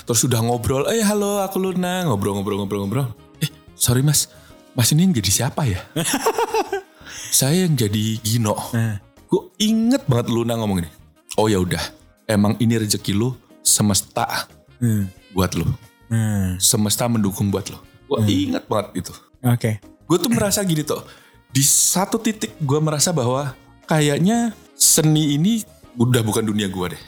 Terus 0.07 0.21
udah 0.23 0.39
ngobrol, 0.39 0.87
eh 0.87 1.03
halo 1.03 1.43
aku 1.43 1.59
Luna, 1.59 2.07
ngobrol-ngobrol-ngobrol-ngobrol. 2.07 3.11
Eh 3.43 3.51
sorry 3.75 4.01
mas, 4.01 4.31
mas 4.71 4.91
ini 4.95 5.03
yang 5.07 5.13
jadi 5.15 5.31
siapa 5.31 5.67
ya? 5.67 5.83
Saya 7.35 7.67
yang 7.67 7.75
jadi 7.75 8.19
Gino. 8.23 8.55
Nah. 8.71 9.03
Gue 9.27 9.51
inget 9.59 10.07
banget 10.07 10.31
Luna 10.31 10.55
ngomong 10.55 10.79
ini. 10.85 10.89
Oh 11.35 11.51
ya 11.51 11.59
udah, 11.59 11.81
emang 12.25 12.55
ini 12.63 12.79
rezeki 12.79 13.11
lu 13.11 13.35
semesta 13.59 14.47
Hmm. 14.75 15.07
buat 15.31 15.55
lu. 15.55 15.63
Hmm. 16.11 16.59
Semesta 16.59 17.07
mendukung 17.07 17.47
buat 17.47 17.67
lu. 17.71 17.79
Gue 18.07 18.19
inget 18.27 18.67
banget 18.67 19.03
itu. 19.03 19.13
Oke. 19.41 19.79
Gue 20.05 20.17
tuh 20.19 20.29
merasa 20.29 20.61
gini 20.61 20.83
tuh. 20.83 21.01
Di 21.49 21.63
satu 21.63 22.19
titik 22.19 22.53
gue 22.59 22.79
merasa 22.83 23.15
bahwa 23.15 23.55
kayaknya 23.87 24.51
seni 24.75 25.39
ini 25.39 25.63
udah 25.95 26.21
bukan 26.21 26.43
dunia 26.43 26.67
gue 26.67 26.95
deh. 26.95 27.03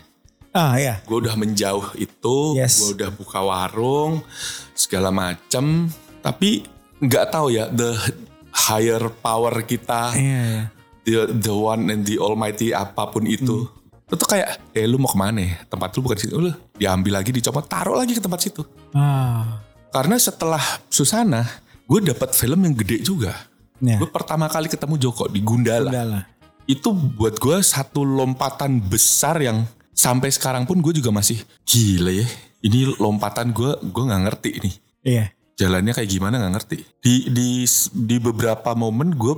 Ah 0.57 0.73
ya. 0.81 0.97
gue 1.05 1.17
udah 1.21 1.37
menjauh 1.37 1.93
itu, 1.95 2.37
Yes. 2.57 2.81
gue 2.81 2.97
udah 2.97 3.13
buka 3.13 3.45
warung 3.45 4.25
segala 4.73 5.13
macem, 5.13 5.85
tapi 6.19 6.65
nggak 6.97 7.25
tahu 7.29 7.53
ya 7.53 7.69
the 7.69 7.93
higher 8.49 9.05
power 9.21 9.61
kita, 9.61 10.17
Iya, 10.17 10.41
iya. 10.41 10.63
the 11.05 11.29
the 11.29 11.53
one 11.53 11.93
and 11.93 12.09
the 12.09 12.17
almighty 12.17 12.73
apa 12.73 13.05
pun 13.05 13.29
itu, 13.29 13.69
itu 14.09 14.13
tuh 14.17 14.25
kayak, 14.25 14.73
eh 14.73 14.89
lu 14.89 14.97
mau 14.97 15.05
ke 15.05 15.17
mana 15.21 15.45
ya? 15.45 15.61
Tempat 15.69 15.93
lu 15.93 16.01
bukan 16.01 16.17
situ, 16.17 16.33
lu 16.33 16.49
diambil 16.73 17.21
lagi, 17.21 17.29
dicopot, 17.29 17.69
taruh 17.69 17.93
lagi 17.93 18.17
ke 18.17 18.21
tempat 18.23 18.41
situ. 18.41 18.65
Ah. 18.97 19.61
Karena 19.93 20.17
setelah 20.17 20.61
Susana, 20.89 21.45
gue 21.85 22.01
dapat 22.01 22.33
film 22.33 22.65
yang 22.65 22.73
gede 22.73 23.05
juga. 23.05 23.37
Ya. 23.77 24.01
Gue 24.01 24.09
pertama 24.09 24.49
kali 24.49 24.73
ketemu 24.73 24.97
Joko 24.97 25.29
di 25.29 25.37
Gundala. 25.45 25.93
Lah. 25.93 26.25
Itu 26.65 26.91
buat 26.91 27.37
gue 27.37 27.61
satu 27.61 28.01
lompatan 28.01 28.81
besar 28.81 29.37
yang 29.37 29.63
sampai 29.97 30.29
sekarang 30.29 30.69
pun 30.69 30.77
gue 30.77 30.93
juga 30.93 31.09
masih 31.09 31.41
gila 31.65 32.13
ya. 32.13 32.27
Ini 32.61 33.01
lompatan 33.01 33.49
gue 33.49 33.73
gue 33.81 34.03
nggak 34.05 34.23
ngerti 34.29 34.49
ini. 34.61 34.71
Iya. 35.01 35.25
Jalannya 35.57 35.97
kayak 35.97 36.09
gimana 36.09 36.37
nggak 36.37 36.53
ngerti. 36.53 36.77
Di 37.01 37.33
di 37.33 37.65
di 37.91 38.15
beberapa 38.21 38.77
momen 38.77 39.17
gue 39.17 39.33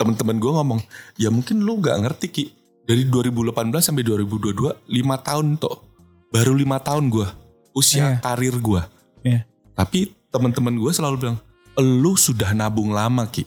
temen-temen 0.00 0.40
gue 0.40 0.52
ngomong, 0.56 0.80
ya 1.20 1.28
mungkin 1.28 1.60
lu 1.60 1.76
nggak 1.76 2.00
ngerti 2.00 2.26
ki. 2.32 2.44
Dari 2.88 3.04
2018 3.06 3.52
sampai 3.84 4.02
2022 4.02 4.88
lima 4.88 5.20
tahun 5.20 5.60
toh. 5.60 5.84
Baru 6.32 6.56
lima 6.56 6.80
tahun 6.80 7.12
gue 7.12 7.28
usia 7.76 8.16
Iya. 8.16 8.24
karir 8.24 8.56
gue. 8.56 8.82
Iya. 9.22 9.44
Tapi 9.76 10.16
teman-teman 10.32 10.74
gue 10.74 10.90
selalu 10.90 11.16
bilang, 11.20 11.38
lu 11.76 12.16
sudah 12.16 12.56
nabung 12.56 12.90
lama 12.90 13.28
ki. 13.28 13.44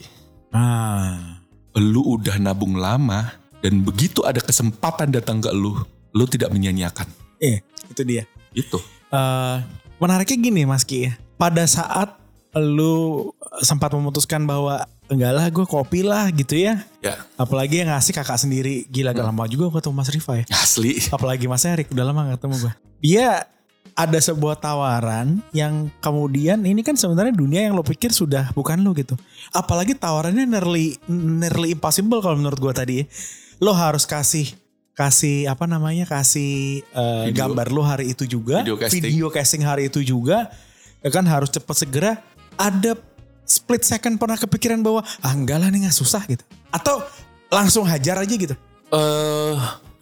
Ah. 0.53 1.41
Lu 1.73 2.05
udah 2.05 2.37
nabung 2.37 2.77
lama 2.77 3.33
dan 3.65 3.81
begitu 3.81 4.21
ada 4.21 4.37
kesempatan 4.37 5.09
datang 5.09 5.41
ke 5.41 5.49
lu, 5.49 5.73
lu 6.13 6.30
tidak 6.30 6.54
menyanyiakan. 6.54 7.10
Iya, 7.41 7.60
itu 7.89 8.02
dia. 8.06 8.23
Itu. 8.54 8.78
eh 9.13 9.58
menariknya 9.97 10.38
gini 10.39 10.62
Mas 10.63 10.86
Ki 10.86 11.10
ya. 11.10 11.13
Pada 11.36 11.65
saat 11.65 12.17
lu 12.54 13.30
sempat 13.65 13.89
memutuskan 13.97 14.45
bahwa 14.45 14.86
enggak 15.10 15.34
lah 15.34 15.45
gue 15.49 15.65
kopi 15.65 16.06
lah 16.06 16.30
gitu 16.30 16.54
ya. 16.54 16.86
Ya, 17.02 17.26
Apalagi 17.36 17.82
yang 17.82 17.89
ngasih 17.89 18.13
kakak 18.13 18.38
sendiri. 18.38 18.86
Gila 18.93 19.12
gak 19.12 19.26
lama 19.26 19.49
juga 19.49 19.73
gue 19.73 19.82
ketemu 19.82 19.95
Mas 19.97 20.10
Rifa 20.13 20.34
ya. 20.38 20.45
asli. 20.62 21.02
Apalagi 21.10 21.45
Mas 21.49 21.65
Erik 21.65 21.89
udah 21.89 22.06
lama 22.06 22.30
gak 22.30 22.38
ketemu 22.41 22.56
gue. 22.69 22.73
Dia 23.04 23.28
ada 23.93 24.17
sebuah 24.17 24.58
tawaran 24.58 25.38
yang 25.54 25.89
kemudian 26.02 26.65
ini 26.65 26.82
kan 26.82 26.97
sebenarnya 26.97 27.34
dunia 27.34 27.69
yang 27.69 27.78
lo 27.78 27.86
pikir 27.86 28.10
sudah 28.10 28.49
bukan 28.58 28.82
lo 28.82 28.93
gitu. 28.93 29.13
Apalagi 29.54 29.93
tawarannya 29.97 30.45
nearly, 30.49 30.97
nearly 31.10 31.73
impossible 31.73 32.21
kalau 32.21 32.38
menurut 32.38 32.58
gue 32.58 32.73
tadi 32.73 32.93
ya. 33.02 33.06
Lo 33.62 33.73
harus 33.73 34.06
kasih 34.06 34.49
kasih 34.93 35.49
apa 35.49 35.65
namanya 35.65 36.06
kasih 36.06 36.86
eh, 36.86 37.23
Video. 37.29 37.38
gambar 37.49 37.67
lo 37.73 37.82
hari 37.82 38.13
itu 38.13 38.29
juga 38.29 38.62
Video 38.62 38.77
casting. 38.77 39.01
video 39.01 39.27
casting 39.34 39.63
hari 39.65 39.89
itu 39.89 40.06
juga 40.06 40.53
ya 41.01 41.10
kan 41.10 41.25
harus 41.25 41.49
cepat 41.49 41.75
segera. 41.75 42.12
Ada 42.53 42.93
split 43.43 43.82
second 43.82 44.15
pernah 44.21 44.38
kepikiran 44.38 44.79
bahwa 44.86 45.01
ah 45.19 45.34
enggak 45.34 45.58
lah 45.58 45.67
nih 45.73 45.89
nggak 45.89 45.97
susah 45.97 46.21
gitu. 46.29 46.45
Atau 46.69 47.01
langsung 47.49 47.84
hajar 47.89 48.21
aja 48.21 48.34
gitu? 48.38 48.53
Eh 48.93 49.56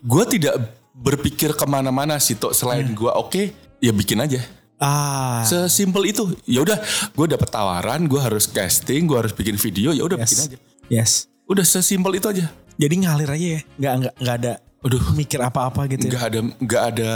gue 0.03 0.23
tidak 0.37 0.59
berpikir 0.91 1.55
ke 1.55 1.65
mana-mana 1.65 2.19
sih 2.19 2.35
Tok. 2.35 2.51
selain 2.51 2.85
Hmm. 2.85 2.95
gue 2.95 3.11
oke 3.11 3.41
ya 3.79 3.95
bikin 3.95 4.19
aja. 4.19 4.43
Ah. 4.75 5.45
Sesimpel 5.47 6.11
itu. 6.11 6.35
Ya 6.43 6.61
udah 6.61 6.77
gue 7.15 7.25
dapet 7.31 7.47
tawaran 7.47 8.03
gue 8.11 8.19
harus 8.19 8.51
casting 8.51 9.07
gue 9.07 9.15
harus 9.15 9.31
bikin 9.31 9.55
video 9.55 9.95
ya 9.95 10.03
udah 10.03 10.19
bikin 10.19 10.37
yes 10.37 10.47
aja. 10.51 10.57
Yes. 10.91 11.11
Udah 11.47 11.63
sesimpel 11.63 12.19
itu 12.19 12.27
aja. 12.27 12.51
Jadi 12.75 12.95
ngalir 13.05 13.29
aja 13.31 13.47
ya, 13.55 13.61
nggak 13.79 13.93
nggak 13.95 14.13
nggak 14.19 14.35
ada 14.43 14.53
Aduh. 14.81 15.01
mikir 15.13 15.39
apa-apa 15.39 15.85
gitu. 15.87 16.05
Ya. 16.05 16.09
nggak 16.09 16.23
ada 16.23 16.39
nggak 16.57 16.83
ada 16.87 17.11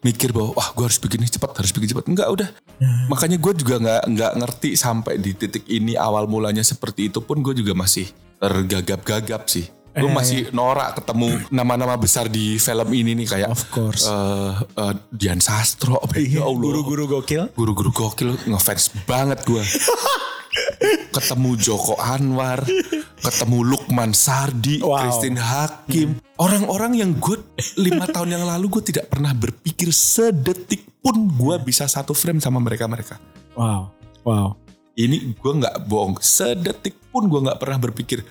mikir 0.00 0.30
bahwa 0.30 0.52
wah 0.54 0.68
gue 0.70 0.84
harus 0.84 0.96
bikin 0.96 1.18
ini 1.18 1.28
cepat 1.28 1.52
harus 1.54 1.70
bikin 1.70 1.88
cepat 1.90 2.04
nggak 2.06 2.30
udah 2.30 2.50
Hmm. 2.76 3.08
makanya 3.08 3.36
gue 3.36 3.52
juga 3.54 3.76
nggak 3.76 4.02
nggak 4.08 4.32
ngerti 4.36 4.72
sampai 4.72 5.16
di 5.16 5.32
titik 5.32 5.64
ini 5.66 5.92
awal 5.94 6.24
mulanya 6.24 6.60
seperti 6.62 7.08
itu 7.08 7.20
pun 7.20 7.40
gue 7.40 7.52
juga 7.54 7.72
masih 7.74 8.08
tergagap-gagap 8.38 9.44
sih 9.46 9.68
gue 9.90 10.00
Eh, 10.00 10.08
masih 10.08 10.48
norak 10.50 10.96
ketemu 10.96 11.44
nama-nama 11.50 11.92
besar 11.94 12.24
di 12.24 12.56
film 12.56 12.88
ini 12.90 13.12
nih 13.14 13.26
kayak 13.28 13.48
Of 13.50 13.68
course. 13.68 14.06
eh, 14.06 14.52
eh, 14.78 14.94
Dian 15.10 15.38
Sastro 15.38 16.00
ya 16.16 16.40
Allah 16.40 16.56
Guru-guru 16.62 17.04
gokil. 17.10 17.52
guru-guru 17.52 17.90
gokil 17.90 18.32
ngefans 18.46 18.96
banget 19.04 19.42
gue 19.42 19.60
ketemu 21.10 21.54
Joko 21.56 21.94
Anwar 21.96 22.66
ketemu 23.20 23.58
Lukman 23.62 24.10
Sardi 24.10 24.82
Wow. 24.82 24.98
Christine 24.98 25.38
Hakim 25.38 26.08
orang-orang 26.36 26.98
yang 26.98 27.10
gue 27.16 27.38
lima 27.78 28.06
tahun 28.14 28.34
yang 28.34 28.44
lalu 28.44 28.80
gue 28.80 28.90
tidak 28.90 29.06
pernah 29.08 29.30
berpikir 29.30 29.94
sedetik 29.94 30.86
pun 30.98 31.30
gue 31.30 31.54
bisa 31.62 31.86
satu 31.86 32.12
frame 32.12 32.42
sama 32.42 32.58
mereka-mereka 32.58 33.16
Wow, 33.54 33.90
wow. 34.26 34.48
ini 34.94 35.34
gue 35.34 35.52
nggak 35.54 35.86
bohong 35.86 36.18
sedetik 36.18 36.98
pun 37.10 37.26
gue 37.26 37.40
nggak 37.42 37.58
pernah 37.58 37.78
berpikir 37.78 38.22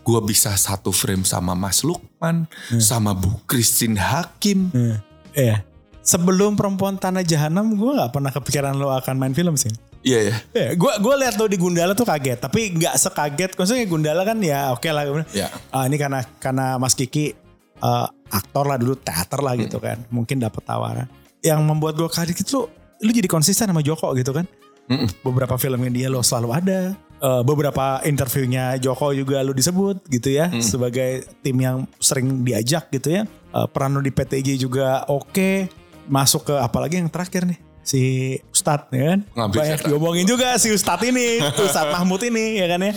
gue 0.00 0.20
bisa 0.22 0.54
satu 0.54 0.90
frame 0.90 1.22
sama 1.22 1.54
Mas 1.54 1.82
Lukman 1.82 2.46
sama 2.78 3.14
Bu 3.14 3.42
Christine 3.46 3.98
Hakim 3.98 4.70
Hmm. 4.70 4.98
Iya. 5.34 5.66
Sebelum 5.98 6.54
perempuan 6.54 6.94
tanah 6.94 7.24
jahanam, 7.24 7.74
gue 7.74 7.90
nggak 7.90 8.12
pernah 8.12 8.30
kepikiran 8.30 8.76
lo 8.76 8.92
akan 8.92 9.16
main 9.18 9.32
film 9.32 9.56
sih. 9.56 9.72
Iya 10.04 10.20
ya 10.30 10.36
Iya, 10.52 10.68
gue 10.76 10.92
gue 11.00 11.14
lihat 11.24 11.34
lo 11.40 11.48
di 11.48 11.56
Gundala 11.58 11.96
tuh 11.96 12.06
kaget, 12.06 12.38
tapi 12.38 12.76
nggak 12.76 12.94
sekaget. 13.00 13.50
Maksudnya 13.56 13.84
Gundala 13.88 14.22
kan 14.22 14.38
ya 14.38 14.70
oke 14.76 14.86
lah. 14.92 15.24
Ya. 15.32 15.48
Ah, 15.72 15.88
ini 15.88 15.96
karena 15.96 16.22
karena 16.38 16.76
Mas 16.76 16.94
Kiki 16.94 17.32
eh, 17.80 18.06
aktor 18.30 18.68
lah 18.68 18.76
dulu 18.78 18.94
teater 19.00 19.40
lah 19.40 19.56
gitu 19.56 19.80
kan, 19.80 19.98
mungkin 20.12 20.38
dapat 20.38 20.62
tawaran. 20.62 21.08
Yang 21.40 21.60
membuat 21.64 21.96
gue 21.96 22.08
kaget 22.12 22.44
itu 22.44 22.68
lu 23.02 23.10
jadi 23.10 23.26
konsisten 23.26 23.68
sama 23.68 23.82
Joko 23.82 24.12
gitu 24.14 24.30
kan. 24.30 24.46
Mm-mm. 24.84 25.08
Beberapa 25.24 25.56
filmnya 25.56 25.90
dia 25.90 26.08
lo 26.12 26.20
selalu 26.20 26.48
ada. 26.52 26.80
Eh, 27.24 27.42
beberapa 27.42 28.04
interviewnya 28.04 28.76
Joko 28.76 29.16
juga 29.16 29.40
lu 29.40 29.56
disebut 29.56 30.04
gitu 30.12 30.28
ya 30.28 30.52
sebagai 30.60 31.24
tim 31.40 31.56
yang 31.56 31.88
sering 31.96 32.44
diajak 32.44 32.92
gitu 32.92 33.16
ya. 33.16 33.22
Eh, 33.56 33.66
peran 33.72 33.96
lu 33.96 34.04
di 34.04 34.12
PTJ 34.12 34.60
juga 34.60 35.08
oke. 35.08 35.72
Masuk 36.04 36.52
ke 36.52 36.54
apalagi 36.60 37.00
yang 37.00 37.08
terakhir 37.08 37.48
nih 37.48 37.56
si 37.84 38.02
Ustadz 38.48 38.90
ya 38.90 39.14
kan. 39.14 39.20
Ngambil 39.36 39.58
Banyak 39.60 39.78
jatah. 39.78 39.88
diomongin 39.92 40.26
juga 40.26 40.56
si 40.56 40.72
Ustadz 40.72 41.04
ini, 41.04 41.38
Ustadz 41.40 41.92
Mahmud 41.92 42.20
ini 42.24 42.58
ya 42.58 42.66
kan 42.66 42.80
ya. 42.80 42.92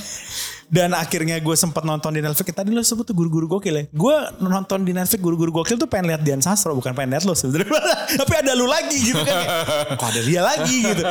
Dan 0.67 0.91
akhirnya 0.91 1.39
gue 1.39 1.55
sempat 1.55 1.87
nonton 1.87 2.11
di 2.11 2.19
Netflix. 2.19 2.51
Tadi 2.51 2.75
lo 2.75 2.83
sebut 2.83 3.07
tuh 3.07 3.15
guru-guru 3.15 3.47
gokil 3.47 3.71
ya. 3.71 3.83
Gue 3.87 4.15
nonton 4.43 4.83
di 4.83 4.91
Netflix 4.91 5.23
guru-guru 5.23 5.51
gokil 5.55 5.79
tuh 5.79 5.87
pengen 5.87 6.11
lihat 6.11 6.27
Dian 6.27 6.43
Sastro 6.43 6.75
bukan 6.75 6.91
pengen 6.91 7.15
lihat 7.15 7.23
lo 7.23 7.31
sebenarnya. 7.31 7.71
Tapi 8.19 8.33
ada 8.35 8.51
lu 8.51 8.67
lagi 8.67 8.99
gitu 8.99 9.23
kan. 9.23 9.31
ya. 9.31 9.47
Kok 9.95 10.07
ada 10.11 10.21
dia 10.27 10.41
lagi 10.43 10.77
gitu. 10.83 11.03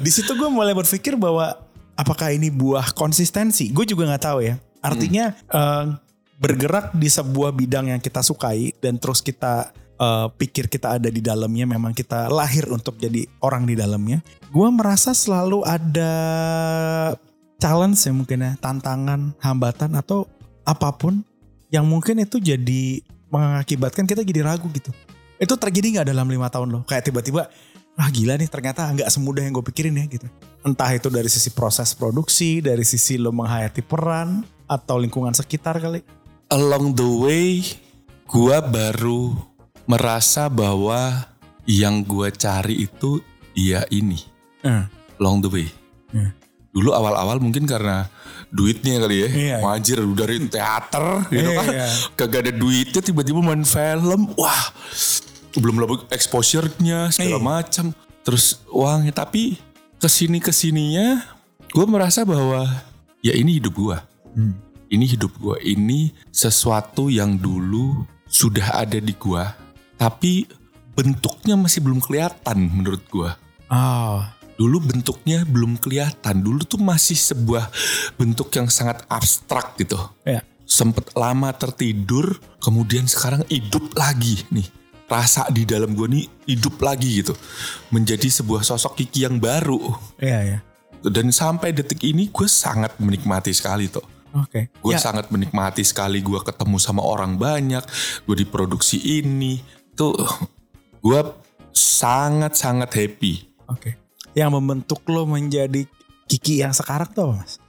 Di 0.00 0.10
situ 0.12 0.32
gue 0.32 0.48
mulai 0.48 0.72
berpikir 0.72 1.12
bahwa 1.20 1.60
apakah 1.92 2.32
ini 2.32 2.48
buah 2.48 2.96
konsistensi? 2.96 3.68
Gue 3.68 3.84
juga 3.84 4.08
nggak 4.08 4.24
tahu 4.24 4.48
ya. 4.48 4.56
Artinya 4.80 5.36
eh, 5.36 5.84
bergerak 6.40 6.96
di 6.96 7.12
sebuah 7.12 7.52
bidang 7.52 7.92
yang 7.92 8.00
kita 8.00 8.24
sukai 8.24 8.72
dan 8.80 8.96
terus 8.96 9.20
kita 9.20 9.76
eh, 10.00 10.26
pikir 10.32 10.72
kita 10.72 10.96
ada 10.96 11.12
di 11.12 11.20
dalamnya, 11.20 11.68
memang 11.68 11.92
kita 11.92 12.32
lahir 12.32 12.64
untuk 12.72 12.96
jadi 12.96 13.28
orang 13.44 13.68
di 13.68 13.76
dalamnya. 13.76 14.24
Gue 14.48 14.68
merasa 14.72 15.12
selalu 15.12 15.60
ada 15.68 16.12
challenge 17.60 18.00
ya 18.00 18.12
mungkin 18.16 18.40
ya, 18.40 18.52
tantangan, 18.58 19.36
hambatan 19.44 19.92
atau 20.00 20.24
apa 20.64 20.88
pun 20.96 21.20
yang 21.68 21.84
mungkin 21.84 22.24
itu 22.24 22.40
jadi 22.40 23.04
mengakibatkan 23.28 24.08
kita 24.08 24.24
jadi 24.24 24.42
ragu 24.42 24.66
gitu. 24.72 24.90
Itu 25.36 25.54
terjadi 25.60 26.00
nggak 26.00 26.08
dalam 26.10 26.26
lima 26.26 26.48
tahun 26.48 26.68
loh? 26.72 26.82
Kayak 26.88 27.12
tiba-tiba, 27.12 27.46
ah 28.00 28.08
gila 28.08 28.40
nih 28.40 28.48
ternyata 28.48 28.88
nggak 28.90 29.08
semudah 29.12 29.44
yang 29.44 29.54
gue 29.54 29.64
pikirin 29.70 29.94
ya 30.00 30.04
gitu. 30.08 30.26
Entah 30.64 30.90
itu 30.92 31.08
dari 31.12 31.28
sisi 31.28 31.52
proses 31.52 31.92
produksi, 31.92 32.60
dari 32.60 32.84
sisi 32.84 33.16
lo 33.16 33.32
menghayati 33.32 33.80
peran, 33.84 34.44
atau 34.70 35.02
lingkungan 35.02 35.34
sekitar 35.34 35.82
kali. 35.82 36.00
along 36.50 36.98
the 36.98 37.06
way 37.06 37.62
gua 38.26 38.58
baru 38.58 39.49
merasa 39.90 40.46
bahwa 40.46 41.26
yang 41.66 42.06
gua 42.06 42.30
cari 42.30 42.86
itu 42.86 43.18
ya 43.52 43.82
ini 43.90 44.22
Eh, 44.60 44.84
along 45.18 45.40
the 45.40 45.50
way. 45.50 45.66
Hmm. 46.12 46.30
Dulu 46.70 46.92
awal-awal 46.92 47.40
mungkin 47.40 47.64
karena 47.64 48.06
duitnya 48.52 49.00
kali 49.00 49.16
ya. 49.24 49.28
Iya. 49.28 49.56
Wajir 49.64 49.98
dari 50.14 50.36
teater 50.46 51.26
gitu 51.26 51.48
Iya, 51.50 51.56
kan. 51.58 51.66
iya. 51.72 51.86
Kagak 52.14 52.40
ada 52.46 52.52
duitnya 52.52 53.00
tiba-tiba 53.00 53.40
main 53.40 53.64
film. 53.64 54.30
Wah. 54.36 54.62
Belum 55.56 55.80
lagi 55.80 56.06
exposure-nya 56.12 57.10
segala 57.10 57.40
Iya. 57.40 57.42
macam. 57.42 57.86
Terus 58.22 58.60
uangnya 58.68 59.16
tapi 59.16 59.56
ke 59.96 60.06
sini 60.06 60.38
ke 60.38 60.52
sininya 60.52 61.24
gue 61.66 61.86
merasa 61.88 62.22
bahwa 62.22 62.68
ya 63.18 63.32
ini 63.32 63.56
hidup 63.58 63.74
gua. 63.74 64.04
Hmm. 64.36 64.54
Ini 64.86 65.04
hidup 65.08 65.32
gua. 65.40 65.56
Ini 65.56 66.12
sesuatu 66.28 67.08
yang 67.08 67.34
dulu 67.34 68.04
sudah 68.28 68.76
ada 68.76 69.00
di 69.00 69.16
gua, 69.16 69.56
tapi 70.00 70.48
bentuknya 70.96 71.60
masih 71.60 71.84
belum 71.84 72.00
kelihatan 72.00 72.56
menurut 72.72 73.04
gua. 73.12 73.36
Oh, 73.68 74.24
Dulu 74.60 74.92
bentuknya 74.92 75.40
belum 75.48 75.80
kelihatan. 75.80 76.44
Dulu 76.44 76.68
tuh 76.68 76.76
masih 76.76 77.16
sebuah 77.16 77.72
bentuk 78.20 78.52
yang 78.52 78.68
sangat 78.68 79.08
abstrak 79.08 79.72
gitu. 79.80 79.96
ya. 80.20 80.44
Sempet 80.68 81.16
lama 81.16 81.48
tertidur, 81.56 82.36
kemudian 82.60 83.08
sekarang 83.08 83.40
hidup 83.48 83.96
lagi 83.96 84.44
nih. 84.52 84.68
Rasa 85.08 85.48
di 85.48 85.64
dalam 85.64 85.96
gua 85.96 86.12
nih 86.12 86.28
hidup 86.44 86.76
lagi 86.84 87.24
gitu. 87.24 87.32
Menjadi 87.88 88.28
sebuah 88.28 88.60
sosok 88.60 89.00
Kiki 89.00 89.24
yang 89.24 89.40
baru. 89.40 89.80
Iya, 90.20 90.40
ya. 90.44 90.58
Dan 91.08 91.32
sampai 91.32 91.72
detik 91.72 92.04
ini 92.04 92.28
gue 92.28 92.44
sangat 92.44 93.00
menikmati 93.00 93.56
sekali 93.56 93.88
tuh. 93.88 94.04
Oke. 94.36 94.70
Gue 94.78 94.94
Ya, 94.94 95.00
sangat 95.00 95.32
menikmati 95.32 95.82
sekali 95.82 96.20
gue 96.20 96.38
ketemu 96.44 96.76
sama 96.76 97.00
orang 97.00 97.40
banyak. 97.40 97.82
Gue 98.28 98.36
diproduksi 98.36 99.00
ini. 99.00 99.79
Tuh 100.00 100.16
gue 100.98 101.20
sangat-sangat 101.70 102.88
happy. 102.88 103.44
Oke. 103.68 104.00
Yang 104.32 104.50
membentuk 104.56 105.04
lo 105.06 105.28
menjadi 105.28 105.84
Kiki 106.24 106.62
yang 106.62 106.72
sekarang 106.72 107.10
tuh 107.10 107.28
apa, 107.28 107.34
mas? 107.42 107.60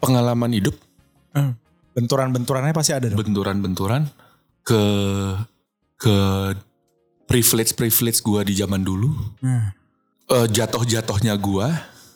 Pengalaman 0.00 0.50
hidup, 0.50 0.72
Benturan-benturannya 1.90 2.72
pasti 2.72 2.96
ada 2.96 3.12
dong. 3.12 3.20
benturan-benturan 3.20 4.08
ke 4.64 4.82
ke 5.94 6.16
privilege 7.26 7.76
privilege 7.76 8.24
gua 8.24 8.40
di 8.40 8.56
zaman 8.56 8.80
dulu. 8.80 9.12
Hmm. 9.44 9.68
Eh, 10.26 10.46
jatuh-jatuhnya 10.48 11.36
gua, 11.36 11.68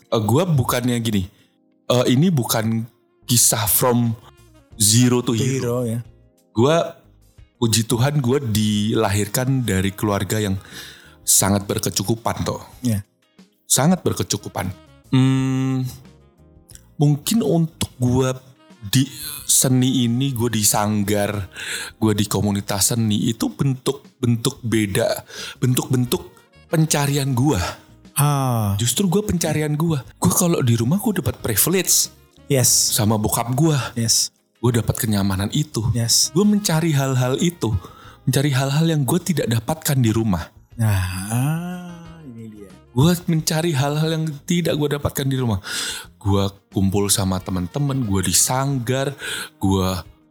eh, 0.08 0.22
gua 0.22 0.48
bukannya 0.48 0.96
gini. 0.98 1.28
eh, 1.84 2.04
ini 2.08 2.32
bukan 2.32 2.88
kisah 3.28 3.68
from 3.68 4.16
zero 4.80 5.20
to 5.20 5.36
Itu 5.36 5.44
hero. 5.44 5.52
hero 5.52 5.78
ya. 5.84 5.98
Gua 6.50 6.76
puji 7.64 7.88
Tuhan 7.88 8.20
gua 8.20 8.44
dilahirkan 8.44 9.64
dari 9.64 9.88
keluarga 9.96 10.36
yang 10.36 10.60
sangat 11.24 11.64
berkecukupan 11.64 12.44
toh. 12.44 12.60
Ya. 12.84 13.00
sangat 13.64 14.04
berkecukupan. 14.04 14.68
Hmm, 15.08 15.88
mungkin 17.00 17.40
untuk 17.40 17.88
gue 17.96 18.36
di 18.84 19.08
seni 19.48 20.04
ini, 20.04 20.36
gue 20.36 20.52
di 20.52 20.60
sanggar, 20.60 21.48
gue 21.96 22.12
di 22.12 22.28
komunitas 22.28 22.92
seni 22.92 23.32
itu 23.32 23.48
bentuk-bentuk 23.48 24.60
beda, 24.60 25.24
bentuk-bentuk 25.56 26.20
pencarian 26.68 27.32
gue. 27.32 27.56
Ah, 28.20 28.76
Justru 28.76 29.08
gue 29.08 29.24
pencarian 29.24 29.72
gue. 29.72 29.96
Gue 30.20 30.32
kalau 30.36 30.60
di 30.60 30.76
rumah 30.76 31.00
gue 31.00 31.24
dapat 31.24 31.40
privilege 31.40 32.12
yes, 32.46 32.68
sama 32.92 33.16
bokap 33.16 33.48
gue. 33.56 33.74
yes, 33.96 34.33
Gue 34.64 34.80
dapat 34.80 34.96
kenyamanan 34.96 35.52
itu. 35.52 35.84
yes. 35.92 36.32
Gue 36.32 36.48
mencari 36.48 36.96
hal-hal 36.96 37.36
itu, 37.36 37.76
mencari 38.24 38.48
hal-hal 38.48 38.88
yang 38.88 39.04
gue 39.04 39.20
tidak 39.20 39.44
dapatkan 39.44 40.00
di 40.00 40.08
rumah. 40.08 40.48
Nah, 40.80 41.04
ah, 41.28 42.24
ini 42.24 42.48
dia. 42.48 42.72
Gue 42.96 43.12
mencari 43.28 43.76
hal-hal 43.76 44.08
yang 44.16 44.24
tidak 44.48 44.80
gue 44.80 44.96
dapatkan 44.96 45.28
di 45.28 45.36
rumah. 45.36 45.60
Gue 46.16 46.48
kumpul 46.72 47.12
sama 47.12 47.44
teman-teman, 47.44 48.08
gue 48.08 48.24
di 48.24 48.32
sanggar, 48.32 49.12
gue 49.60 49.90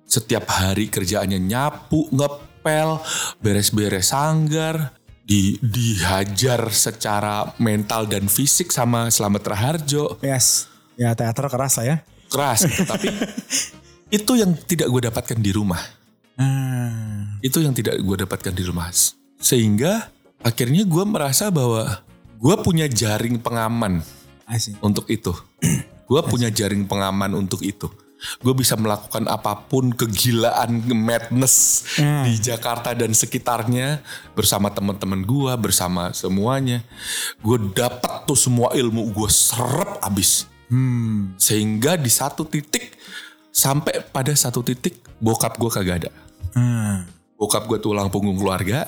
setiap 0.10 0.50
hari 0.50 0.90
kerjaannya 0.90 1.38
nyapu, 1.38 2.10
ngepel, 2.10 3.06
beres-beres 3.38 4.10
sanggar, 4.10 4.98
di 5.22 5.62
dihajar 5.62 6.74
secara 6.74 7.54
mental 7.62 8.10
dan 8.10 8.26
fisik 8.26 8.74
sama 8.74 9.14
Slamet 9.14 9.46
Raharjo. 9.46 10.18
Yes. 10.26 10.66
Ya 10.98 11.14
teater 11.14 11.46
keras 11.54 11.78
lah 11.78 11.86
ya. 11.86 11.98
Keras, 12.34 12.66
gitu. 12.66 12.82
tapi 12.90 13.14
itu 14.14 14.38
yang 14.38 14.54
tidak 14.54 14.94
gue 14.94 15.02
dapatkan 15.10 15.40
di 15.42 15.50
rumah. 15.50 15.82
Ah, 16.38 17.42
Itu 17.42 17.66
yang 17.66 17.74
tidak 17.74 17.98
gue 17.98 18.18
dapatkan 18.26 18.54
di 18.54 18.64
rumah. 18.66 18.94
Sehingga 19.42 20.14
akhirnya 20.46 20.86
gue 20.86 21.04
merasa 21.04 21.50
bahwa 21.50 22.06
gue 22.38 22.56
punya 22.62 22.86
jaring 23.02 23.42
pengaman 23.42 24.06
untuk 24.86 25.10
itu. 25.10 25.34
Gue 26.06 26.22
punya 26.30 26.54
jaring 26.54 26.86
pengaman 26.86 27.34
untuk 27.34 27.66
itu. 27.66 27.90
Gue 28.40 28.56
bisa 28.56 28.80
melakukan 28.80 29.28
apa 29.28 29.66
pun 29.68 29.92
kegilaan 29.92 30.88
madness 30.96 31.84
Hmm. 32.00 32.24
di 32.24 32.40
Jakarta 32.40 32.96
dan 32.96 33.12
sekitarnya 33.12 34.00
bersama 34.32 34.72
teman-teman 34.72 35.26
gue, 35.28 35.52
bersama 35.60 36.16
semuanya. 36.16 36.86
Gue 37.44 37.60
dapat 37.76 38.24
tuh 38.24 38.38
semua 38.40 38.72
ilmu 38.72 39.12
gue 39.12 39.28
serap 39.28 40.00
abis. 40.00 40.48
Hmm. 40.72 41.36
Sehingga 41.36 42.00
di 42.00 42.08
satu 42.08 42.48
titik 42.48 42.96
sampai 43.54 44.02
pada 44.10 44.34
satu 44.34 44.66
titik 44.66 44.98
bokap 45.22 45.62
gue 45.62 45.70
kagak 45.70 45.96
ada. 46.04 46.12
Ah, 46.58 47.06
Bokap 47.38 47.70
gue 47.70 47.78
tulang 47.78 48.08
punggung 48.10 48.40
keluarga, 48.40 48.88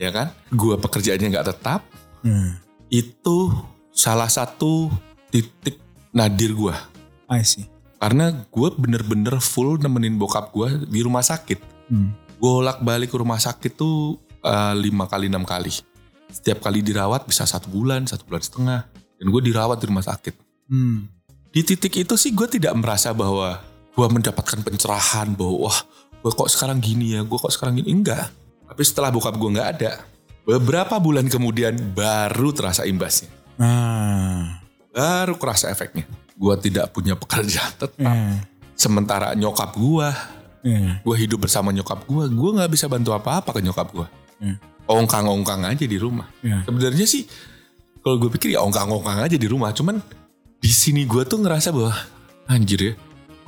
ya 0.00 0.10
kan? 0.14 0.32
Gue 0.48 0.80
pekerjaannya 0.80 1.28
nggak 1.34 1.48
tetap. 1.52 1.84
hmm. 2.24 2.56
Itu 2.88 3.52
salah 3.92 4.30
satu 4.32 4.88
titik 5.28 5.76
nadir 6.16 6.56
gue. 6.56 6.74
I 7.28 7.44
see. 7.44 7.68
Karena 7.98 8.30
gue 8.30 8.68
bener-bener 8.78 9.42
full 9.42 9.76
nemenin 9.82 10.16
bokap 10.16 10.54
gue 10.54 10.88
di 10.88 11.02
rumah 11.02 11.20
sakit. 11.20 11.58
Hmm. 11.90 12.14
Gue 12.38 12.50
bolak 12.62 12.80
balik 12.80 13.10
ke 13.12 13.18
rumah 13.18 13.42
sakit 13.42 13.74
tuh 13.74 14.16
eh, 14.40 14.74
lima 14.78 15.10
kali 15.10 15.26
enam 15.26 15.42
kali. 15.42 15.74
Setiap 16.30 16.62
kali 16.62 16.80
dirawat 16.84 17.26
bisa 17.26 17.44
satu 17.44 17.66
bulan, 17.68 18.06
satu 18.06 18.24
bulan 18.24 18.42
setengah. 18.44 18.80
Dan 19.18 19.26
gue 19.34 19.42
dirawat 19.42 19.82
di 19.82 19.86
rumah 19.90 20.06
sakit. 20.06 20.34
Hmm. 20.70 21.10
Di 21.50 21.66
titik 21.66 21.92
itu 21.98 22.14
sih 22.14 22.30
gue 22.30 22.46
tidak 22.46 22.78
merasa 22.78 23.10
bahwa 23.10 23.58
gue 23.98 24.06
mendapatkan 24.06 24.62
pencerahan 24.62 25.34
bahwa 25.34 25.66
wah 25.66 25.78
gue 26.22 26.30
kok 26.30 26.46
sekarang 26.46 26.78
gini 26.78 27.18
ya, 27.18 27.26
gue 27.26 27.34
kok 27.34 27.50
sekarang 27.50 27.82
gini. 27.82 27.90
Enggak. 27.90 28.30
Tapi 28.70 28.82
setelah 28.86 29.10
bokap 29.10 29.34
gue 29.34 29.50
nggak 29.58 29.68
ada, 29.74 30.06
beberapa 30.46 31.02
bulan 31.02 31.26
kemudian 31.26 31.74
baru 31.98 32.54
terasa 32.54 32.86
imbasnya. 32.86 33.26
Ah. 33.58 34.62
Baru 34.94 35.34
kerasa 35.34 35.66
efeknya. 35.74 36.06
Gue 36.38 36.54
tidak 36.62 36.94
punya 36.94 37.18
pekerjaan 37.18 37.74
tetap. 37.74 37.98
Eh, 37.98 38.38
Sementara 38.78 39.34
nyokap 39.34 39.74
gue, 39.74 40.08
eh. 40.62 41.02
gue 41.02 41.16
hidup 41.18 41.42
bersama 41.42 41.74
nyokap 41.74 42.06
gue, 42.06 42.30
gue 42.30 42.50
nggak 42.54 42.70
bisa 42.70 42.86
bantu 42.86 43.10
apa-apa 43.10 43.50
ke 43.50 43.60
nyokap 43.66 43.90
gue. 43.90 44.06
Hmm. 44.38 44.56
Ongkang-ongkang 44.86 45.66
aja 45.66 45.82
di 45.82 45.98
rumah. 45.98 46.30
Ya. 46.38 46.62
Sebenarnya 46.62 47.02
sih, 47.02 47.26
kalau 47.98 48.22
gue 48.22 48.30
pikir 48.38 48.54
ya 48.54 48.62
ongkang-ongkang 48.62 49.26
aja 49.26 49.34
di 49.34 49.50
rumah. 49.50 49.74
Cuman 49.74 49.98
di 50.62 50.70
sini 50.70 51.02
gue 51.02 51.26
tuh 51.26 51.42
ngerasa 51.42 51.74
bahwa 51.74 51.90
anjir 52.46 52.78
ya, 52.78 52.92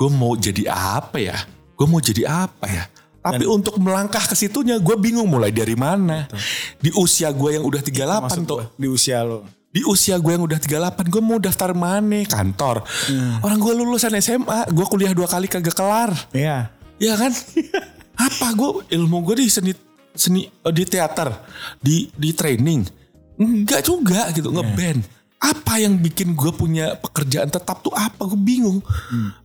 gue 0.00 0.08
mau 0.08 0.32
jadi 0.32 0.64
apa 0.72 1.20
ya? 1.20 1.36
Gue 1.76 1.84
mau 1.84 2.00
jadi 2.00 2.24
apa 2.24 2.64
ya? 2.64 2.88
Tapi 3.20 3.44
untuk 3.44 3.76
melangkah 3.76 4.24
ke 4.24 4.32
situnya 4.32 4.80
gue 4.80 4.96
bingung 4.96 5.28
mulai 5.28 5.52
dari 5.52 5.76
mana. 5.76 6.24
Di 6.80 6.88
usia 6.96 7.28
gue 7.28 7.60
yang 7.60 7.68
udah 7.68 7.84
38 7.84 8.24
Maksud 8.24 8.44
tuh. 8.48 8.64
di 8.80 8.88
usia 8.88 9.20
lo. 9.20 9.44
Di 9.68 9.84
usia 9.84 10.16
gue 10.16 10.32
yang 10.32 10.48
udah 10.48 10.56
38 10.56 11.04
gue 11.04 11.20
mau 11.20 11.36
daftar 11.36 11.76
mana 11.76 12.24
kantor. 12.24 12.80
Orang 13.44 13.60
gue 13.60 13.72
lulusan 13.76 14.16
SMA, 14.24 14.72
gue 14.72 14.86
kuliah 14.88 15.12
dua 15.12 15.28
kali 15.28 15.52
kagak 15.52 15.76
kelar. 15.76 16.16
Iya. 16.32 16.72
Iya 16.96 17.14
kan? 17.20 17.32
Apa 18.24 18.56
gue 18.56 18.88
ilmu 18.96 19.20
gue 19.28 19.44
di 19.44 19.52
seni 19.52 19.72
seni 20.16 20.48
eh, 20.48 20.72
di 20.72 20.84
teater, 20.88 21.28
di 21.76 22.08
di 22.16 22.32
training. 22.32 22.88
Enggak 23.36 23.84
juga 23.84 24.32
gitu, 24.32 24.48
ngeband. 24.48 25.19
Apa 25.40 25.80
yang 25.80 25.96
bikin 25.96 26.36
gue 26.36 26.52
punya 26.52 27.00
pekerjaan 27.00 27.48
tetap 27.48 27.80
tuh 27.80 27.96
apa? 27.96 28.28
Gue 28.28 28.36
bingung. 28.36 28.84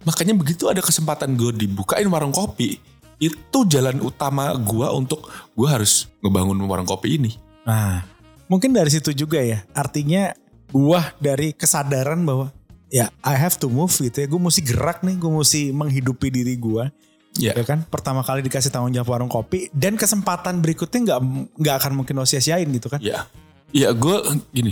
Makanya 0.03 0.35
begitu 0.35 0.67
ada 0.67 0.83
kesempatan 0.83 1.39
gue 1.39 1.55
dibukain 1.55 2.03
warung 2.11 2.35
kopi, 2.35 2.83
itu 3.15 3.59
jalan 3.71 4.03
utama 4.03 4.51
gue 4.59 4.87
untuk 4.91 5.31
gue 5.55 5.67
harus 5.71 6.11
ngebangun 6.19 6.59
warung 6.67 6.83
kopi 6.87 7.15
ini. 7.15 7.31
Nah, 7.63 8.03
mungkin 8.51 8.75
dari 8.75 8.91
situ 8.91 9.15
juga 9.15 9.39
ya. 9.39 9.63
Artinya 9.71 10.35
buah 10.67 11.15
dari 11.23 11.55
kesadaran 11.55 12.27
bahwa 12.27 12.51
ya 12.91 13.07
I 13.23 13.35
have 13.39 13.55
to 13.63 13.71
move 13.71 13.95
gitu 13.95 14.19
ya. 14.19 14.27
Gue 14.27 14.41
mesti 14.41 14.61
gerak 14.67 14.99
nih, 14.99 15.15
gue 15.15 15.31
mesti 15.31 15.71
menghidupi 15.71 16.27
diri 16.27 16.59
gue. 16.59 16.91
Ya, 17.35 17.51
Ya 17.51 17.67
kan, 17.67 17.83
pertama 17.87 18.23
kali 18.23 18.43
dikasih 18.47 18.71
tanggung 18.71 18.95
jawab 18.95 19.11
warung 19.11 19.27
kopi 19.27 19.67
dan 19.75 19.99
kesempatan 19.99 20.63
berikutnya 20.63 20.99
nggak 21.03 21.19
nggak 21.59 21.75
akan 21.83 21.91
mungkin 21.99 22.15
lo 22.15 22.23
sia-siain 22.23 22.67
gitu 22.71 22.87
kan? 22.87 23.03
ya, 23.03 23.27
ya 23.75 23.91
gue 23.91 24.15
gini. 24.55 24.71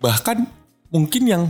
Bahkan 0.00 0.36
mungkin 0.90 1.22
yang 1.24 1.42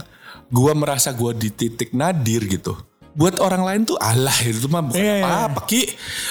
gue 0.50 0.72
merasa 0.74 1.10
gue 1.10 1.30
di 1.34 1.48
titik 1.48 1.94
nadir 1.94 2.44
gitu. 2.44 2.74
Buat 3.10 3.42
orang 3.42 3.62
lain 3.66 3.80
tuh 3.86 3.98
alah 3.98 4.34
itu 4.42 4.70
mah 4.70 4.86
bukan 4.86 4.98
Iya, 4.98 5.14
iya, 5.18 5.26
apa-apa 5.26 5.66
Ki. 5.66 5.82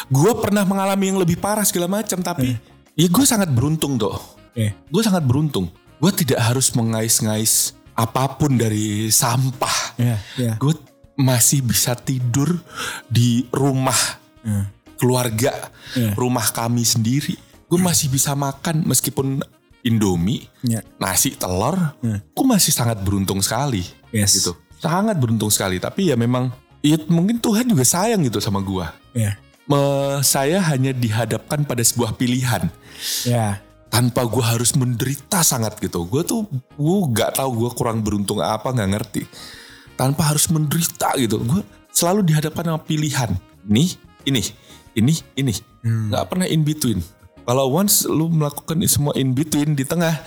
Gue 0.08 0.32
pernah 0.40 0.64
mengalami 0.64 1.12
yang 1.12 1.20
lebih 1.20 1.36
parah 1.36 1.64
segala 1.64 1.92
macam 1.92 2.20
tapi 2.20 2.56
ya 2.96 3.08
gue 3.08 3.26
sangat 3.28 3.52
beruntung 3.52 3.96
tuh. 3.96 4.16
Eh, 4.56 4.76
Gue 4.88 5.04
sangat 5.04 5.24
beruntung. 5.24 5.72
Gue 6.00 6.12
tidak 6.12 6.40
harus 6.40 6.72
mengais-ngais 6.72 7.76
apa 7.96 8.36
pun 8.36 8.56
dari 8.56 9.08
sampah. 9.12 9.78
Iya, 10.00 10.18
iya. 10.36 10.54
Gue 10.56 10.76
masih 11.16 11.64
bisa 11.64 11.96
tidur 11.96 12.60
di 13.08 13.44
rumah 13.52 13.96
keluarga, 14.96 15.72
Iya. 15.96 16.16
rumah 16.16 16.48
kami 16.52 16.84
sendiri. 16.84 17.36
Gue 17.68 17.80
masih 17.80 18.08
bisa 18.08 18.34
makan 18.34 18.84
meskipun 18.84 19.44
Indomie, 19.82 20.48
Iya. 20.62 20.84
nasi, 21.00 21.34
telur. 21.34 21.76
Iya. 22.04 22.20
Gue 22.22 22.46
masih 22.46 22.72
sangat 22.72 23.00
beruntung 23.00 23.40
sekali. 23.40 23.84
Yes. 24.12 24.36
Gitu. 24.36 24.52
Sangat 24.78 25.16
beruntung 25.16 25.48
sekali. 25.48 25.80
Tapi 25.80 26.12
ya 26.12 26.16
memang, 26.16 26.52
ya 26.80 27.00
mungkin 27.08 27.40
Tuhan 27.40 27.68
juga 27.68 27.84
sayang 27.84 28.20
gitu 28.24 28.40
sama 28.40 28.60
gue. 28.60 28.86
Iya. 29.16 29.40
Me- 29.70 30.20
saya 30.20 30.60
hanya 30.66 30.90
dihadapkan 30.92 31.62
pada 31.62 31.86
sebuah 31.86 32.18
pilihan 32.18 32.68
Ya. 33.24 33.62
tanpa 33.88 34.26
gue 34.26 34.42
harus 34.42 34.74
menderita 34.74 35.46
sangat 35.46 35.78
gitu. 35.78 36.04
Gue 36.06 36.26
tuh 36.26 36.44
gue 36.74 36.98
gak 37.14 37.38
tahu 37.38 37.66
gue 37.66 37.72
kurang 37.78 38.02
beruntung 38.02 38.42
apa 38.42 38.74
nggak 38.74 38.90
ngerti. 38.98 39.24
Tanpa 39.94 40.34
harus 40.34 40.50
menderita 40.50 41.14
gitu. 41.16 41.38
Gue 41.40 41.62
selalu 41.92 42.26
dihadapkan 42.26 42.66
sama 42.66 42.82
pilihan. 42.82 43.32
Nih, 43.64 43.94
ini, 44.26 44.42
ini, 44.96 45.14
ini. 45.36 45.54
Nggak 45.86 46.26
pernah 46.28 46.48
in 46.48 46.64
between. 46.64 47.00
Kalau 47.50 47.66
once 47.74 48.06
lu 48.06 48.30
melakukan 48.30 48.78
semua 48.86 49.18
in 49.18 49.34
between 49.34 49.74
di 49.74 49.82
tengah, 49.82 50.22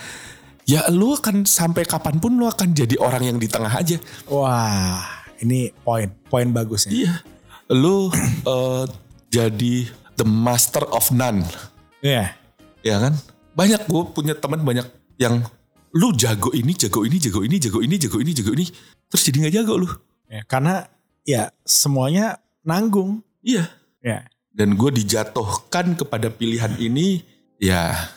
ya 0.67 0.91
lu 0.91 1.15
akan 1.15 1.47
sampai 1.47 1.87
kapan 1.87 2.19
pun 2.19 2.35
lu 2.35 2.51
akan 2.51 2.75
jadi 2.75 2.99
orang 2.99 3.31
yang 3.31 3.39
di 3.39 3.47
tengah 3.47 3.71
aja. 3.71 3.95
Wah, 4.27 5.23
ini 5.39 5.71
poin, 5.87 6.11
poin 6.27 6.51
bagus 6.51 6.91
ya. 6.91 6.91
Iya. 6.91 7.13
Lu 7.79 8.11
eh, 8.51 8.85
jadi 9.31 9.87
the 10.19 10.27
master 10.27 10.83
of 10.91 11.15
none. 11.15 11.47
Iya. 12.03 12.35
ya 12.83 12.99
kan 12.99 13.15
banyak 13.55 13.87
gue 13.87 14.03
punya 14.11 14.35
teman 14.35 14.67
banyak 14.67 14.91
yang 15.15 15.47
lu 15.95 16.11
jago 16.19 16.51
ini, 16.51 16.75
jago 16.75 17.07
ini, 17.07 17.23
jago 17.23 17.47
ini, 17.47 17.63
jago 17.63 17.79
ini, 17.79 17.95
jago 18.03 18.19
ini, 18.19 18.33
jago 18.35 18.51
ini, 18.51 18.67
terus 19.07 19.23
jadi 19.23 19.47
nggak 19.47 19.55
jago 19.63 19.79
lu. 19.79 19.89
Ya, 20.27 20.43
karena 20.43 20.91
ya 21.23 21.55
semuanya 21.63 22.43
nanggung. 22.67 23.23
Iya. 23.47 23.71
Ya. 24.03 24.27
Dan 24.53 24.77
gue 24.77 24.93
dijatuhkan 24.93 25.97
kepada 25.97 26.29
pilihan 26.29 26.77
ini, 26.77 27.25
ya 27.57 28.13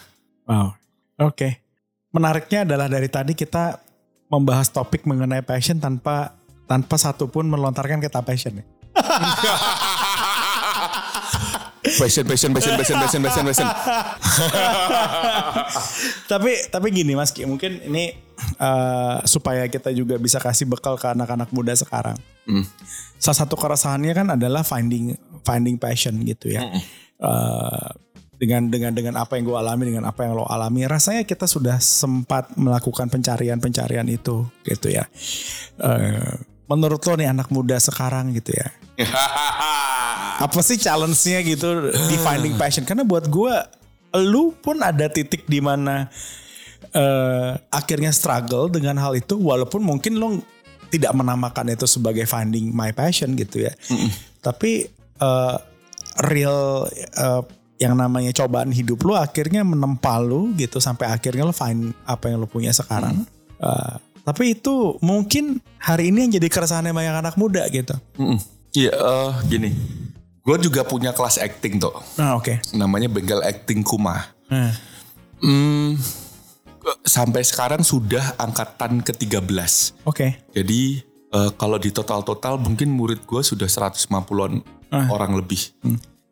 Wow. 0.46 0.78
Oke. 1.26 1.66
Menariknya 2.14 2.64
adalah 2.64 2.88
dari 2.88 3.10
tadi 3.12 3.36
kita 3.36 3.82
membahas 4.30 4.72
topik 4.72 5.04
mengenai 5.04 5.44
passion 5.44 5.82
tanpa 5.82 6.38
tanpa 6.66 6.98
satupun 6.98 7.50
melontarkan 7.50 8.00
kata 8.00 8.22
passion. 8.24 8.62
ya. 8.62 8.66
passion, 12.00 12.26
passion, 12.26 12.52
passion, 12.56 12.74
passion, 12.80 12.98
passion, 12.98 13.22
passion, 13.22 13.46
passion. 13.46 13.68
tapi 16.32 16.52
tapi 16.72 16.88
gini 16.96 17.14
Mas 17.14 17.36
Ki, 17.36 17.44
mungkin 17.44 17.84
ini 17.84 18.16
eh, 18.58 19.18
supaya 19.28 19.68
kita 19.68 19.92
juga 19.92 20.16
bisa 20.16 20.40
kasih 20.40 20.72
bekal 20.72 20.96
ke 20.96 21.12
anak-anak 21.12 21.52
muda 21.52 21.76
sekarang. 21.76 22.16
Hmm. 22.48 22.64
Salah 23.20 23.44
satu 23.44 23.60
keresahannya 23.60 24.14
kan 24.16 24.28
adalah 24.40 24.64
finding 24.64 25.20
finding 25.46 25.78
passion 25.78 26.18
gitu 26.26 26.50
ya. 26.52 26.66
Eh, 27.22 27.90
dengan 28.36 28.68
dengan 28.68 28.92
dengan 28.92 29.16
apa 29.16 29.40
yang 29.40 29.48
gue 29.48 29.56
alami 29.56 29.84
dengan 29.88 30.12
apa 30.12 30.28
yang 30.28 30.36
lo 30.36 30.44
alami 30.44 30.84
rasanya 30.84 31.24
kita 31.24 31.48
sudah 31.48 31.80
sempat 31.80 32.52
melakukan 32.60 33.08
pencarian 33.08 33.60
pencarian 33.64 34.04
itu 34.12 34.44
gitu 34.68 34.92
ya. 34.92 35.08
Eh, 35.80 36.36
menurut 36.68 37.00
lo 37.06 37.14
nih 37.16 37.32
anak 37.32 37.48
muda 37.54 37.80
sekarang 37.80 38.36
gitu 38.36 38.52
ya. 38.56 38.68
Apa 40.36 40.60
sih 40.60 40.76
challenge-nya 40.76 41.40
gitu 41.48 41.96
di 42.12 42.18
finding 42.20 42.60
passion? 42.60 42.84
Karena 42.84 43.08
buat 43.08 43.32
gue 43.32 43.56
lu 44.20 44.52
pun 44.52 44.80
ada 44.84 45.08
titik 45.08 45.48
di 45.48 45.64
mana 45.64 46.12
eh, 46.92 47.52
akhirnya 47.72 48.12
struggle 48.12 48.68
dengan 48.68 49.00
hal 49.00 49.16
itu 49.16 49.40
walaupun 49.40 49.80
mungkin 49.80 50.20
lo 50.20 50.44
tidak 50.92 51.12
menamakan 51.16 51.76
itu 51.76 51.88
sebagai 51.88 52.28
finding 52.28 52.72
my 52.76 52.92
passion 52.92 53.36
gitu 53.36 53.64
ya. 53.64 53.74
Tapi 54.44 54.92
eh, 55.18 55.58
real 56.22 56.88
eh, 56.94 57.42
yang 57.76 57.94
namanya 57.94 58.32
cobaan 58.32 58.72
hidup 58.72 59.04
lu 59.04 59.14
akhirnya 59.14 59.60
menempa 59.62 60.16
lu 60.18 60.56
gitu 60.56 60.80
sampai 60.80 61.12
akhirnya 61.12 61.44
lu 61.44 61.52
find 61.52 61.92
apa 62.04 62.32
yang 62.32 62.40
lu 62.40 62.48
punya 62.48 62.72
sekarang 62.72 63.28
Eh, 63.56 63.94
tapi 64.24 64.52
itu 64.52 65.00
mungkin 65.00 65.64
hari 65.80 66.12
ini 66.12 66.28
yang 66.28 66.34
jadi 66.36 66.52
keresahannya 66.52 66.92
banyak 66.92 67.16
anak 67.24 67.36
muda 67.40 67.64
gitu 67.72 67.96
Mm-mm. 68.20 68.36
Iya, 68.76 68.92
eh, 68.92 69.32
gini. 69.48 69.72
Gue 70.44 70.60
juga 70.60 70.84
punya 70.84 71.16
kelas 71.16 71.40
acting 71.40 71.80
tuh. 71.80 71.96
nah 72.20 72.36
oke 72.36 72.60
Namanya 72.76 73.08
Bengkel 73.08 73.40
Acting 73.40 73.80
Kuma. 73.80 74.28
Hmm, 75.40 75.96
sampai 77.02 77.48
sekarang 77.48 77.82
sudah 77.82 78.36
angkatan 78.36 79.00
ke-13. 79.02 79.48
oke 80.04 80.28
Jadi 80.52 80.82
eh, 81.32 81.50
kalau 81.56 81.80
di 81.80 81.90
total-total 81.90 82.60
mungkin 82.60 82.92
murid 82.92 83.24
gue 83.24 83.42
sudah 83.42 83.66
150-an 83.66 84.62
Ah. 84.90 85.10
orang 85.10 85.36
lebih. 85.36 85.60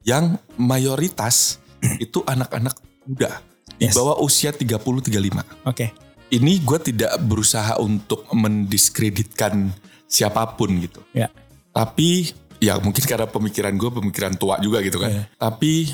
Yang 0.04 0.38
mayoritas 0.56 1.58
itu 1.98 2.22
anak-anak 2.24 2.76
muda. 3.04 3.39
Di 3.74 3.89
Yes. 3.89 3.96
bawah 3.98 4.20
usia 4.20 4.54
30-35. 4.54 5.42
oke 5.66 5.88
Ini 6.30 6.54
gue 6.62 6.80
tidak 6.82 7.13
berusaha 7.22 7.78
untuk 7.78 8.26
mendiskreditkan 8.32 9.70
siapa 10.06 10.46
pun 10.54 10.70
gitu. 10.78 11.02
ya 11.12 11.30
Tapi 11.70 12.30
ya 12.58 12.78
mungkin 12.78 13.04
karena 13.04 13.26
pemikiran 13.26 13.74
gue 13.74 13.89
pemikiran 13.92 14.34
tua 14.34 14.58
juga 14.58 14.82
gitu 14.82 14.98
kan. 14.98 15.10
Iya. 15.10 15.24
Tapi 15.36 15.94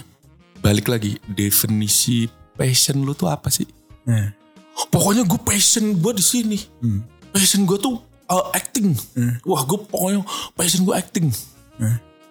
balik 0.59 0.87
lagi 0.87 1.19
definisi 1.25 2.27
passion 2.53 3.03
lu 3.03 3.11
tuh 3.13 3.27
apa 3.27 3.47
sih? 3.47 3.67
Nah, 4.03 4.35
Pokoknya 4.87 5.27
gue 5.27 5.39
passion 5.39 5.91
gue 5.93 6.13
di 6.13 6.23
sini. 6.23 6.57
Hmm. 6.79 7.03
Passion 7.31 7.67
gue 7.67 7.75
tuh 7.75 7.99
uh, 8.25 8.47
acting. 8.51 8.95
Wah 9.43 9.63
gue 9.63 9.75
pokoknya 9.81 10.23
passion 10.53 10.87
gue 10.87 10.95
acting. 10.95 11.27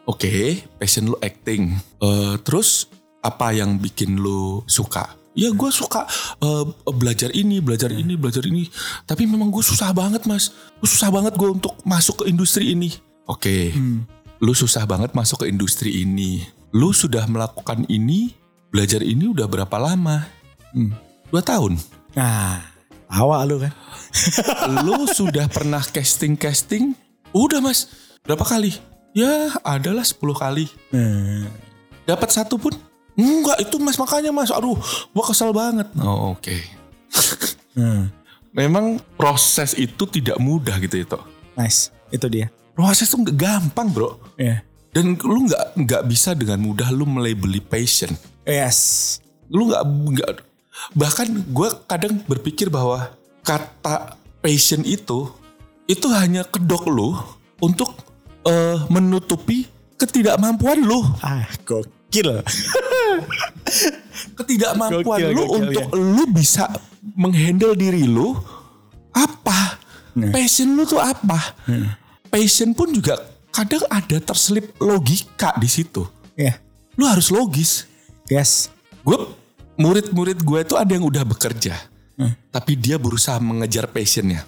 Oke, 0.08 0.64
passion 0.80 1.12
lu 1.12 1.20
acting. 1.20 1.76
Eh, 2.00 2.34
terus 2.40 2.88
apa 3.20 3.52
yang 3.52 3.76
bikin 3.76 4.16
lu 4.16 4.64
suka? 4.64 5.04
Ya 5.36 5.52
gue 5.52 5.68
suka 5.68 6.08
eh, 6.40 6.64
belajar 6.88 7.28
ini, 7.36 7.60
belajar 7.60 7.92
ini, 7.92 8.16
belajar 8.16 8.40
ini. 8.48 8.64
Tapi 9.04 9.28
memang 9.28 9.52
gue 9.52 9.60
susah 9.60 9.92
banget 9.92 10.24
mas. 10.24 10.56
Gue 10.80 10.88
susah 10.88 11.12
banget 11.12 11.36
gue 11.36 11.52
untuk 11.52 11.76
masuk 11.84 12.24
ke 12.24 12.32
industri 12.32 12.72
ini. 12.72 12.88
Oke, 13.28 13.76
lu 14.40 14.56
susah 14.56 14.88
banget 14.88 15.12
masuk 15.12 15.44
ke 15.44 15.52
industri 15.52 16.00
ini. 16.00 16.40
Lu 16.72 16.96
sudah 16.96 17.28
melakukan 17.28 17.84
ini, 17.92 18.32
belajar 18.72 19.04
ini 19.04 19.28
udah 19.28 19.44
berapa 19.44 19.76
lama? 19.76 20.24
Dua 21.28 21.44
tahun. 21.44 21.76
nah 22.16 22.64
tawa 23.08 23.44
lu 23.44 23.60
kan 23.60 23.72
lu 24.80 25.04
sudah 25.12 25.44
pernah 25.52 25.84
casting-casting? 25.94 26.96
Udah 27.36 27.60
mas. 27.60 27.92
Berapa 28.24 28.48
kali? 28.48 28.72
Ya 29.18 29.50
adalah 29.66 30.06
10 30.06 30.14
kali. 30.30 30.70
Nah, 30.94 31.50
Dapat 32.06 32.30
satu 32.30 32.54
pun? 32.54 32.70
Enggak, 33.18 33.58
itu 33.66 33.82
mas 33.82 33.98
makanya 33.98 34.30
mas. 34.30 34.54
Aduh, 34.54 34.78
gua 35.10 35.24
kesel 35.26 35.50
banget. 35.50 35.90
Oh, 35.98 36.38
oke. 36.38 36.54
nah, 37.74 38.06
Memang 38.54 39.02
proses 39.18 39.74
itu 39.74 40.06
tidak 40.06 40.38
mudah 40.38 40.78
gitu 40.78 41.02
itu. 41.02 41.18
nice 41.52 41.90
itu 42.08 42.24
dia 42.30 42.46
Proses 42.72 43.10
itu 43.10 43.18
nggak 43.18 43.34
gampang 43.34 43.90
bro. 43.90 44.14
ya 44.38 44.62
Dan 44.94 45.18
lu 45.18 45.50
nggak 45.50 45.74
nggak 45.74 46.02
bisa 46.06 46.32
dengan 46.32 46.62
mudah 46.62 46.88
lu 46.94 47.02
melabeli 47.04 47.58
passion. 47.58 48.14
yes 48.46 49.18
Lu 49.50 49.66
nggak 49.66 49.82
nggak 49.84 50.30
bahkan 50.94 51.26
gue 51.26 51.68
kadang 51.90 52.22
berpikir 52.24 52.70
bahwa 52.70 53.10
kata 53.42 54.14
passion 54.38 54.86
itu 54.86 55.26
itu 55.90 56.06
hanya 56.14 56.46
kedok 56.46 56.86
lu 56.86 57.18
untuk 57.58 57.90
eh, 58.48 58.76
menutupi 58.88 59.68
ketidakmampuan 60.00 60.80
lu. 60.80 61.00
ah 61.22 61.44
gokil. 61.62 62.40
Ketidakmampuan 64.34 65.18
Gokil, 65.20 65.34
lu 65.36 65.42
gokil, 65.44 65.56
untuk 65.60 65.86
ya. 65.92 65.98
lu 65.98 66.24
bisa 66.32 66.64
menghandle 67.14 67.74
diri 67.76 68.08
lu 68.08 68.34
apa? 69.12 69.78
Nah. 70.18 70.34
passion 70.34 70.74
lu 70.74 70.82
tuh 70.88 70.98
apa? 70.98 71.38
Passion 72.32 72.74
pun 72.74 72.90
juga 72.90 73.14
kadang 73.54 73.84
ada 73.92 74.18
terselip 74.18 74.74
logika 74.82 75.54
di 75.60 75.68
situ. 75.70 76.02
Ya. 76.34 76.58
Lu 76.98 77.06
harus 77.06 77.30
logis. 77.30 77.86
Yes. 78.26 78.72
Gue 79.06 79.18
murid-murid 79.78 80.42
gue 80.42 80.58
itu 80.66 80.74
ada 80.74 80.90
yang 80.90 81.06
udah 81.06 81.22
bekerja 81.22 81.78
tapi 82.50 82.74
dia 82.74 82.98
berusaha 82.98 83.38
mengejar 83.38 83.86
passionnya. 83.86 84.42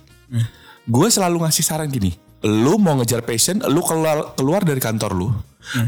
Gue 0.90 1.06
selalu 1.06 1.46
ngasih 1.46 1.62
saran 1.62 1.86
gini 1.86 2.18
lu 2.40 2.80
mau 2.80 2.96
ngejar 2.96 3.20
passion 3.20 3.60
lu 3.68 3.84
keluar 3.84 4.32
keluar 4.32 4.64
dari 4.64 4.80
kantor 4.80 5.12
lu 5.12 5.28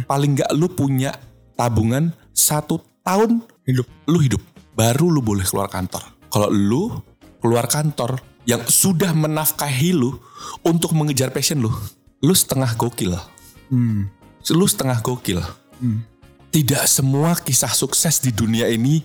paling 0.05 0.37
nggak 0.37 0.53
lu 0.53 0.69
punya 0.69 1.17
tabungan 1.57 2.13
satu 2.33 2.81
tahun 3.05 3.45
hidup. 3.69 3.87
Lu 4.09 4.19
hidup 4.19 4.43
baru 4.73 5.11
lu 5.13 5.21
boleh 5.21 5.45
keluar 5.45 5.69
kantor. 5.69 6.03
Kalau 6.33 6.49
lu 6.49 6.91
keluar 7.39 7.69
kantor 7.69 8.19
yang 8.49 8.65
sudah 8.67 9.15
menafkahi 9.15 9.95
lu 9.95 10.19
untuk 10.67 10.97
mengejar 10.97 11.31
passion 11.31 11.63
lu 11.63 11.71
lu 12.23 12.35
setengah 12.35 12.75
gokil. 12.75 13.15
Lu 14.51 14.67
setengah 14.67 14.99
gokil. 15.01 15.41
Tidak 16.53 16.85
semua 16.85 17.33
kisah 17.39 17.73
sukses 17.73 18.21
di 18.21 18.29
dunia 18.29 18.69
ini 18.69 19.01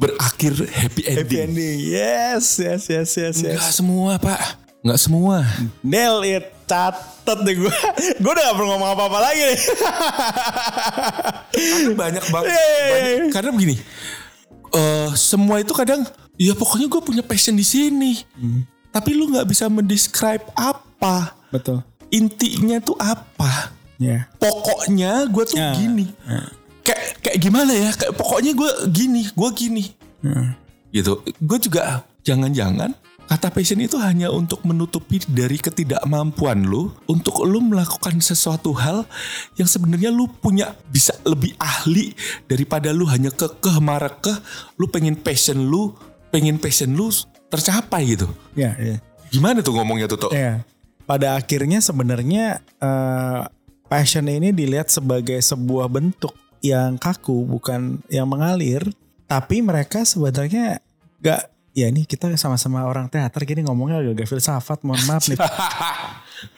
berakhir 0.00 0.58
happy 0.64 1.02
ending. 1.06 1.18
happy 1.22 1.36
ending. 1.38 1.76
yes 1.92 2.58
yes 2.58 2.88
yes 2.90 3.10
yes 3.14 3.36
yes. 3.38 3.52
Enggak 3.54 3.70
semua 3.70 4.12
pak, 4.18 4.40
nggak 4.82 4.98
semua. 4.98 5.46
nail 5.84 6.24
it 6.26 6.50
catet 6.64 7.38
deh 7.40 7.54
gue 7.56 7.72
gue 8.22 8.30
udah 8.30 8.44
gak 8.44 8.54
perlu 8.54 8.68
ngomong 8.70 8.90
apa-apa 8.90 9.18
lagi 9.22 9.42
nih 9.46 9.60
Karena 11.54 11.94
banyak 11.94 12.24
banget. 12.26 12.48
Iya, 12.48 12.64
iya. 12.66 12.90
banyak- 12.90 13.30
karena 13.30 13.50
begini, 13.50 13.74
eh 14.72 15.10
semua 15.14 15.56
itu 15.58 15.70
kadang, 15.70 16.02
ya 16.34 16.52
pokoknya 16.52 16.86
gue 16.86 17.00
punya 17.00 17.22
passion 17.22 17.54
di 17.54 17.62
sini. 17.62 18.12
Tapi 18.88 19.10
lu 19.12 19.26
nggak 19.28 19.44
bisa 19.44 19.66
mendescribe 19.66 20.44
apa, 20.52 21.34
betul 21.48 21.82
intinya 22.08 22.78
tuh 22.78 22.94
apa. 22.96 23.74
ya 23.96 24.26
Pokoknya 24.36 25.26
gue 25.26 25.44
tuh 25.44 25.56
Ya. 25.56 25.70
gini. 25.72 26.10
Kayak 26.82 27.02
kayak 27.20 27.38
gimana 27.40 27.72
ya? 27.72 27.90
Kayak 27.92 28.14
pokoknya 28.14 28.52
gue 28.52 28.70
gini, 28.88 29.22
gue 29.28 29.50
gini. 29.52 29.84
gitu. 30.90 31.22
Gue 31.38 31.58
juga 31.58 32.02
jangan-jangan 32.22 32.94
kata 33.24 33.48
passion 33.50 33.80
itu 33.80 33.96
hanya 33.96 34.28
untuk 34.28 34.60
menutupi 34.68 35.20
dari 35.24 35.56
ketidakmampuan 35.56 36.64
lu 36.64 36.92
untuk 37.08 37.44
lu 37.44 37.60
melakukan 37.64 38.20
sesuatu 38.20 38.76
hal 38.76 39.08
yang 39.56 39.68
sebenarnya 39.68 40.12
lu 40.12 40.28
punya 40.28 40.76
bisa 40.92 41.16
lebih 41.24 41.56
ahli 41.56 42.12
daripada 42.46 42.92
lu 42.92 43.08
hanya 43.08 43.32
kekeh 43.32 43.80
marekeh 43.80 44.36
lu 44.76 44.86
pengen 44.92 45.16
passion 45.16 45.68
lu 45.68 45.96
pengen 46.28 46.60
passion 46.60 46.92
lu 46.92 47.08
tercapai 47.48 48.18
gitu. 48.18 48.26
ya 48.58 48.74
ya 48.76 48.98
Gimana 49.34 49.66
tuh 49.66 49.74
ngomongnya 49.74 50.06
tuh? 50.06 50.18
Tok? 50.28 50.30
Ya, 50.30 50.62
pada 51.10 51.34
akhirnya 51.34 51.82
sebenarnya 51.82 52.62
eh, 52.78 53.42
passion 53.90 54.30
ini 54.30 54.54
dilihat 54.54 54.94
sebagai 54.94 55.42
sebuah 55.42 55.90
bentuk 55.90 56.38
yang 56.62 56.94
kaku, 56.94 57.42
bukan 57.42 57.98
yang 58.06 58.30
mengalir. 58.30 58.86
Tapi 59.26 59.58
mereka 59.58 60.06
sebenarnya 60.06 60.78
gak 61.18 61.50
ya 61.74 61.90
ini 61.90 62.06
kita 62.06 62.30
sama-sama 62.38 62.86
orang 62.86 63.10
teater 63.10 63.42
gini 63.42 63.66
ngomongnya 63.66 64.00
agak 64.00 64.30
filsafat 64.30 64.80
mohon 64.86 65.02
maaf 65.04 65.26
nih. 65.26 65.36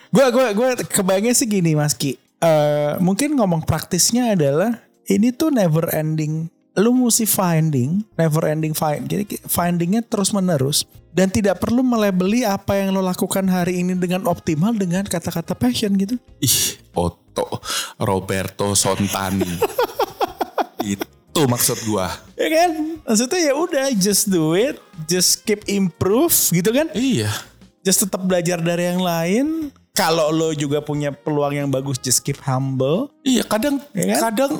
Gue 0.07 0.27
gue 0.31 0.47
gue 0.55 0.69
kebayangnya 0.87 1.35
sih 1.35 1.49
gini 1.51 1.75
Mas 1.75 1.93
Ki. 1.97 2.15
Eh, 2.39 2.95
mungkin 3.03 3.35
ngomong 3.35 3.67
praktisnya 3.67 4.39
adalah 4.39 4.87
ini 5.11 5.35
tuh 5.35 5.51
never 5.51 5.91
ending. 5.93 6.47
Lu 6.77 6.93
mesti 6.93 7.25
finding 7.25 8.05
never 8.15 8.45
ending 8.47 8.77
find. 8.77 9.09
Jadi 9.11 9.41
findingnya 9.49 10.05
terus 10.07 10.31
menerus 10.31 10.87
dan 11.17 11.33
tidak 11.33 11.65
perlu 11.65 11.81
melebeli 11.81 12.45
apa 12.45 12.77
yang 12.77 12.93
lo 12.93 13.01
lakukan 13.01 13.49
hari 13.49 13.81
ini 13.81 13.97
dengan 13.97 14.29
optimal 14.29 14.77
dengan 14.77 15.09
kata-kata 15.09 15.57
passion 15.57 15.97
gitu. 15.97 16.21
Ih, 16.45 16.77
Otto 16.93 17.65
Roberto 17.97 18.77
Sontani. 18.77 19.49
Itu 20.87 21.16
maksud 21.45 21.77
gua. 21.85 22.09
ya 22.41 22.49
kan 22.49 22.71
maksudnya 23.03 23.41
ya 23.43 23.55
udah 23.55 23.87
just 23.93 24.27
do 24.27 24.53
it 24.53 24.81
just 25.05 25.43
keep 25.43 25.61
improve 25.67 26.33
gitu 26.49 26.71
kan 26.71 26.89
Iya. 26.91 27.29
just 27.83 28.01
tetap 28.01 28.21
belajar 28.21 28.57
dari 28.59 28.89
yang 28.89 28.99
lain 28.99 29.47
kalau 29.93 30.29
lo 30.29 30.53
juga 30.53 30.79
punya 30.79 31.09
peluang 31.09 31.53
yang 31.55 31.69
bagus 31.69 31.97
just 31.97 32.21
keep 32.21 32.41
humble 32.41 33.13
Iya, 33.21 33.45
kadang 33.45 33.85
Ya 33.93 34.17
kan? 34.17 34.21
kadang 34.27 34.53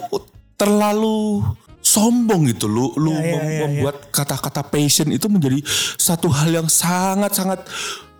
terlalu 0.55 1.45
sombong 1.79 2.49
gitu 2.49 2.67
lu 2.67 2.91
lu 2.95 3.13
Ya, 3.13 3.21
ya, 3.21 3.31
ya, 3.31 3.37
ya. 3.39 3.61
membuat 3.63 4.11
kata-kata 4.11 4.61
passion 4.63 5.09
itu 5.09 5.27
menjadi 5.27 5.61
satu 5.97 6.29
hal 6.29 6.51
yang 6.51 6.67
sangat-sangat 6.67 7.63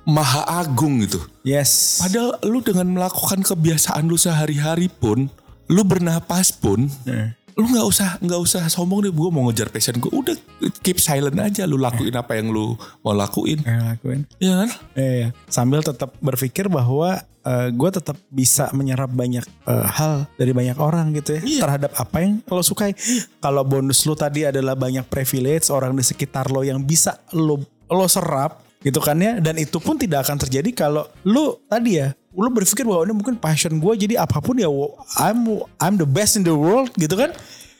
maha 0.05 0.45
agung 0.57 1.03
gitu. 1.03 1.19
yes 1.43 1.99
Padahal 1.99 2.39
lu 2.43 2.61
dengan 2.61 2.87
melakukan 2.87 3.43
kebiasaan 3.43 4.07
lu 4.07 4.15
sehari-hari 4.15 4.87
pun, 4.87 5.27
lu 5.67 5.83
bernapas 5.83 6.53
pun, 6.53 6.87
Ya. 7.03 7.35
Lu 7.57 7.67
nggak 7.67 7.87
usah 7.89 8.09
nggak 8.21 8.41
usah 8.41 8.63
sombong 8.69 9.09
deh. 9.09 9.13
Gue 9.13 9.33
mau 9.33 9.49
ngejar 9.49 9.73
passion 9.73 9.97
gue, 9.97 10.13
udah 10.13 10.37
keep 10.85 11.01
silent 11.01 11.41
aja. 11.41 11.65
Lu 11.65 11.81
lakuin 11.81 12.13
apa 12.13 12.37
yang 12.37 12.53
lu 12.53 12.77
mau 13.01 13.17
lakuin, 13.17 13.65
yang 13.65 13.97
lakuin 13.97 14.21
ya 14.37 14.53
kan? 14.61 14.71
Iya, 14.93 15.27
sambil 15.49 15.81
tetap 15.81 16.13
berpikir 16.21 16.69
bahwa 16.69 17.25
gue 17.47 17.91
tetap 17.95 18.19
bisa 18.27 18.75
menyerap 18.75 19.07
banyak 19.07 19.47
eh, 19.71 19.87
hal 19.95 20.27
dari 20.35 20.51
banyak 20.51 20.75
orang 20.83 21.15
gitu 21.15 21.39
ya 21.39 21.43
Iya. 21.47 21.61
terhadap 21.63 21.93
apa 21.95 22.17
yang 22.19 22.43
lo 22.43 22.59
sukai. 22.59 22.91
Kalau 23.39 23.63
bonus 23.63 24.03
lo 24.03 24.19
tadi 24.19 24.43
adalah 24.43 24.75
banyak 24.75 25.07
privilege 25.07 25.71
orang 25.71 25.95
di 25.95 26.03
sekitar 26.03 26.51
lo 26.51 26.67
yang 26.67 26.83
bisa 26.83 27.23
lo 27.39 27.63
lo 27.87 28.07
serap 28.11 28.67
gitu 28.83 28.99
kan 28.99 29.15
ya 29.17 29.39
dan 29.39 29.57
itu 29.57 29.79
pun 29.79 29.95
tidak 29.95 30.27
akan 30.27 30.43
terjadi 30.43 30.71
kalau 30.75 31.07
lo 31.23 31.63
tadi 31.67 32.03
ya 32.03 32.11
lo 32.37 32.53
berpikir 32.53 32.85
bahwa 32.85 33.09
ini 33.09 33.15
mungkin 33.17 33.41
passion 33.41 33.81
gue 33.81 33.93
jadi 33.97 34.21
apa 34.21 34.45
pun 34.45 34.61
ya 34.61 34.69
I'm 35.17 35.65
I'm 35.81 35.97
the 35.97 36.05
best 36.05 36.37
in 36.37 36.45
the 36.45 36.53
world 36.53 36.93
gitu 37.01 37.17
kan. 37.17 37.33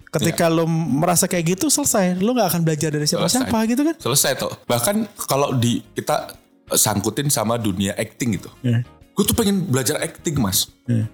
Ketika 0.09 0.49
lo 0.49 0.65
merasa 0.65 1.29
kayak 1.29 1.61
gitu 1.61 1.69
selesai, 1.69 2.17
lo 2.25 2.33
nggak 2.33 2.49
akan 2.57 2.63
belajar 2.65 2.89
dari 2.89 3.05
siapa-siapa 3.05 3.53
Selesai. 3.53 3.71
gitu 3.77 3.83
kan? 3.85 3.95
Selesai 4.01 4.33
tuh. 4.41 4.53
Bahkan 4.65 4.97
kalau 5.29 5.53
di 5.53 5.85
kita 5.93 6.33
sangkutin 6.73 7.29
sama 7.29 7.61
dunia 7.61 7.93
acting 8.01 8.41
gitu. 8.41 8.49
Iya. 8.65 8.81
Gue 9.13 9.25
tuh 9.29 9.37
pengen 9.37 9.69
belajar 9.69 10.01
acting 10.01 10.41
mas. 10.41 10.73
Iya. 10.89 11.05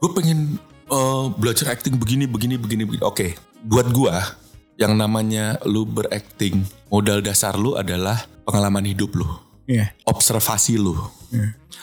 Gue 0.00 0.10
pengen 0.16 0.56
eh, 0.88 1.24
belajar 1.36 1.68
acting 1.76 2.00
begini, 2.00 2.24
begini, 2.24 2.56
begini, 2.56 2.82
begini. 2.88 3.02
Oke, 3.04 3.36
buat 3.60 3.90
gua 3.92 4.24
yang 4.78 4.94
namanya 4.94 5.58
lu 5.66 5.82
berakting, 5.84 6.62
modal 6.88 7.18
dasar 7.20 7.58
lu 7.58 7.74
adalah 7.74 8.24
pengalaman 8.46 8.86
hidup 8.86 9.10
lu, 9.12 9.26
Iya. 9.66 9.90
observasi 10.06 10.78
lu, 10.78 10.94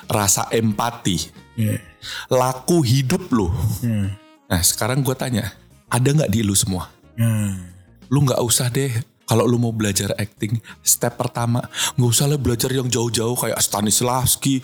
rasa 0.06 0.48
empati, 0.50 1.30
Iya. 1.56 1.80
laku 2.28 2.82
hidup 2.82 3.30
lu. 3.30 3.50
Iya. 3.80 4.14
Nah 4.46 4.62
sekarang 4.62 5.02
gue 5.02 5.14
tanya, 5.14 5.54
ada 5.88 6.06
nggak 6.08 6.30
di 6.30 6.42
lu 6.42 6.54
semua? 6.54 6.92
Hmm. 7.16 7.72
lu 8.06 8.22
nggak 8.22 8.38
usah 8.40 8.68
deh 8.68 8.92
kalau 9.24 9.44
lu 9.44 9.58
mau 9.58 9.72
belajar 9.72 10.14
acting 10.16 10.62
step 10.80 11.16
pertama 11.16 11.64
nggak 11.96 12.06
usah 12.08 12.28
lah 12.28 12.38
belajar 12.38 12.70
yang 12.70 12.86
jauh-jauh 12.86 13.34
kayak 13.34 13.58
Stanislavski, 13.58 14.62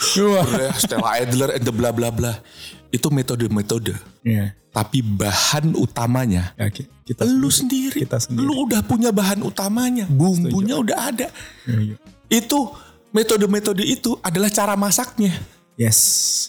Stella 0.78 1.18
Adler, 1.18 1.56
and 1.56 1.64
the 1.64 1.74
bla 1.74 1.90
bla 1.90 2.12
bla. 2.12 2.38
Itu 2.90 3.10
metode-metode. 3.10 3.98
Iya. 4.22 4.54
Tapi 4.70 5.02
bahan 5.02 5.74
utamanya 5.74 6.54
Ya, 6.54 6.70
ki- 6.70 6.86
kita 7.04 7.24
lu 7.24 7.48
sendiri. 7.48 7.92
sendiri. 7.92 8.00
Kita 8.04 8.18
sendiri. 8.20 8.46
Lu 8.46 8.64
udah 8.64 8.80
punya 8.82 9.10
bahan 9.10 9.42
utamanya, 9.42 10.06
bumbunya 10.06 10.76
udah 10.78 10.98
ada. 11.10 11.28
Iya, 11.66 11.80
iya. 11.82 11.96
Itu 12.30 12.72
metode-metode 13.12 13.84
itu 13.84 14.18
adalah 14.24 14.50
cara 14.52 14.74
masaknya. 14.76 15.36
Yes, 15.80 15.98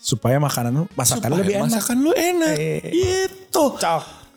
supaya 0.02 0.36
makanan 0.42 0.82
lu 0.82 0.84
masakan 0.98 1.30
Supaya 1.30 1.40
lebih 1.40 1.54
enak. 1.62 1.68
Masakan 1.70 1.96
lu 2.02 2.12
enak. 2.12 2.54
Eh. 2.58 2.82
Gitu. 2.90 3.64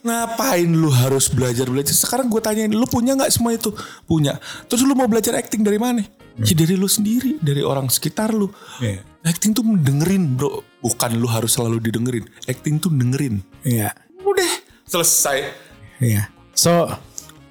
Ngapain 0.05 0.69
lu 0.69 0.93
harus 0.93 1.25
belajar 1.33 1.65
belajar? 1.65 1.89
Sekarang 1.97 2.29
gue 2.29 2.37
tanyain, 2.37 2.69
lu 2.69 2.85
punya 2.85 3.17
nggak 3.17 3.33
semua 3.33 3.57
itu? 3.57 3.73
Punya. 4.05 4.37
Terus 4.69 4.85
lu 4.85 4.93
mau 4.93 5.09
belajar 5.09 5.33
acting 5.33 5.65
dari 5.65 5.81
mana? 5.81 6.05
Ya 6.35 6.53
dari 6.53 6.77
lu 6.77 6.85
sendiri, 6.85 7.41
dari 7.41 7.65
orang 7.65 7.89
sekitar 7.89 8.29
lu. 8.29 8.51
Iya. 8.77 9.01
Acting 9.25 9.57
tuh 9.57 9.65
mendengerin 9.65 10.37
bro, 10.37 10.61
bukan 10.85 11.17
lu 11.17 11.25
harus 11.25 11.57
selalu 11.57 11.81
didengerin. 11.81 12.29
Acting 12.45 12.77
tuh 12.77 12.93
dengerin. 12.93 13.41
Iya, 13.65 13.89
Udah 14.21 14.51
selesai. 14.85 15.49
iya. 15.97 16.29
So, 16.53 16.85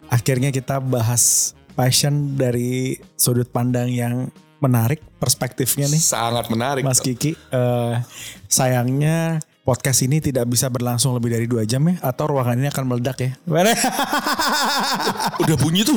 akhirnya 0.07 0.55
kita 0.55 0.79
bahas 0.79 1.53
passion 1.75 2.39
dari 2.39 3.03
sudut 3.19 3.51
pandang 3.51 3.91
yang 3.91 4.31
menarik 4.65 5.05
perspektifnya 5.21 5.85
nih, 5.93 6.01
Sangat 6.01 6.49
menarik. 6.49 6.81
Mas 6.81 7.05
Kiki. 7.05 7.37
Eh, 7.53 7.95
sayangnya 8.49 9.45
podcast 9.65 10.05
ini 10.05 10.21
tidak 10.21 10.45
bisa 10.45 10.69
berlangsung 10.69 11.17
lebih 11.17 11.33
dari 11.33 11.49
dua 11.49 11.65
jam 11.65 11.81
ya, 11.89 11.97
atau 12.05 12.37
ruangan 12.37 12.61
ini 12.61 12.69
akan 12.69 12.85
meledak 12.85 13.17
ya. 13.17 13.33
Udah 15.43 15.57
bunyi 15.57 15.89
tuh. 15.89 15.97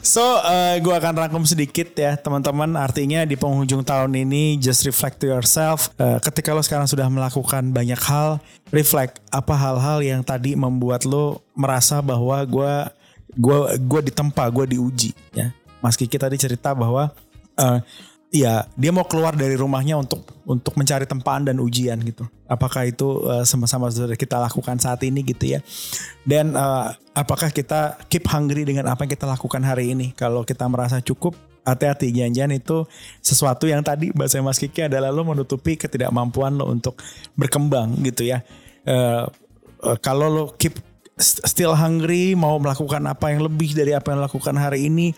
so, 0.00 0.24
eh, 0.40 0.80
gue 0.80 0.94
akan 0.96 1.14
rangkum 1.20 1.44
sedikit 1.44 1.92
ya 1.92 2.16
teman-teman. 2.16 2.72
Artinya 2.80 3.28
di 3.28 3.36
penghujung 3.36 3.84
tahun 3.84 4.16
ini, 4.16 4.56
just 4.56 4.88
reflect 4.88 5.20
to 5.20 5.28
yourself. 5.28 5.92
Eh, 6.00 6.16
ketika 6.24 6.56
lo 6.56 6.64
sekarang 6.64 6.88
sudah 6.88 7.06
melakukan 7.12 7.76
banyak 7.76 8.00
hal, 8.00 8.40
reflect 8.72 9.20
apa 9.28 9.52
hal-hal 9.52 10.00
yang 10.00 10.24
tadi 10.24 10.56
membuat 10.56 11.04
lo 11.04 11.44
merasa 11.52 12.00
bahwa 12.00 12.40
gue 12.48 12.74
gua 13.36 13.76
gua 13.76 14.00
ditempa, 14.00 14.48
gue 14.48 14.80
diuji. 14.80 15.12
Ya, 15.36 15.52
Mas 15.80 15.96
Kiki 15.96 16.18
tadi 16.18 16.36
cerita 16.38 16.74
bahwa 16.74 17.10
eh, 17.58 17.80
Iya, 18.28 18.68
dia 18.76 18.92
mau 18.92 19.08
keluar 19.08 19.32
dari 19.32 19.56
rumahnya 19.56 19.96
untuk 19.96 20.20
untuk 20.44 20.76
mencari 20.76 21.08
tempaan 21.08 21.48
dan 21.48 21.56
ujian 21.64 21.96
gitu. 22.04 22.28
Apakah 22.44 22.84
itu 22.84 23.24
eh, 23.24 23.44
sama-sama 23.48 23.88
sudah 23.88 24.20
kita 24.20 24.36
lakukan 24.36 24.76
saat 24.76 25.00
ini 25.00 25.24
gitu 25.24 25.56
ya? 25.56 25.64
Dan 26.28 26.52
eh, 26.52 26.86
apakah 27.16 27.48
kita 27.48 27.96
keep 28.12 28.28
hungry 28.28 28.68
dengan 28.68 28.92
apa 28.92 29.08
yang 29.08 29.12
kita 29.16 29.24
lakukan 29.24 29.64
hari 29.64 29.96
ini? 29.96 30.12
Kalau 30.12 30.44
kita 30.44 30.68
merasa 30.68 31.00
cukup, 31.00 31.40
hati-hati 31.64 32.12
jangan-jangan 32.12 32.52
itu 32.52 32.84
sesuatu 33.24 33.64
yang 33.64 33.80
tadi 33.80 34.12
bahasa 34.12 34.44
Mas 34.44 34.60
Kiki 34.60 34.84
adalah 34.92 35.08
lo 35.08 35.24
menutupi 35.24 35.80
ketidakmampuan 35.80 36.52
lo 36.60 36.68
untuk 36.68 37.00
berkembang 37.32 37.96
gitu 38.04 38.28
ya. 38.28 38.44
Eh, 38.84 39.24
eh, 39.88 39.96
kalau 40.04 40.28
lo 40.28 40.44
keep 40.60 40.76
st- 41.16 41.48
still 41.48 41.72
hungry 41.72 42.36
mau 42.36 42.60
melakukan 42.60 43.00
apa 43.08 43.32
yang 43.32 43.40
lebih 43.48 43.72
dari 43.72 43.96
apa 43.96 44.12
yang 44.12 44.20
lakukan 44.20 44.52
hari 44.52 44.92
ini 44.92 45.16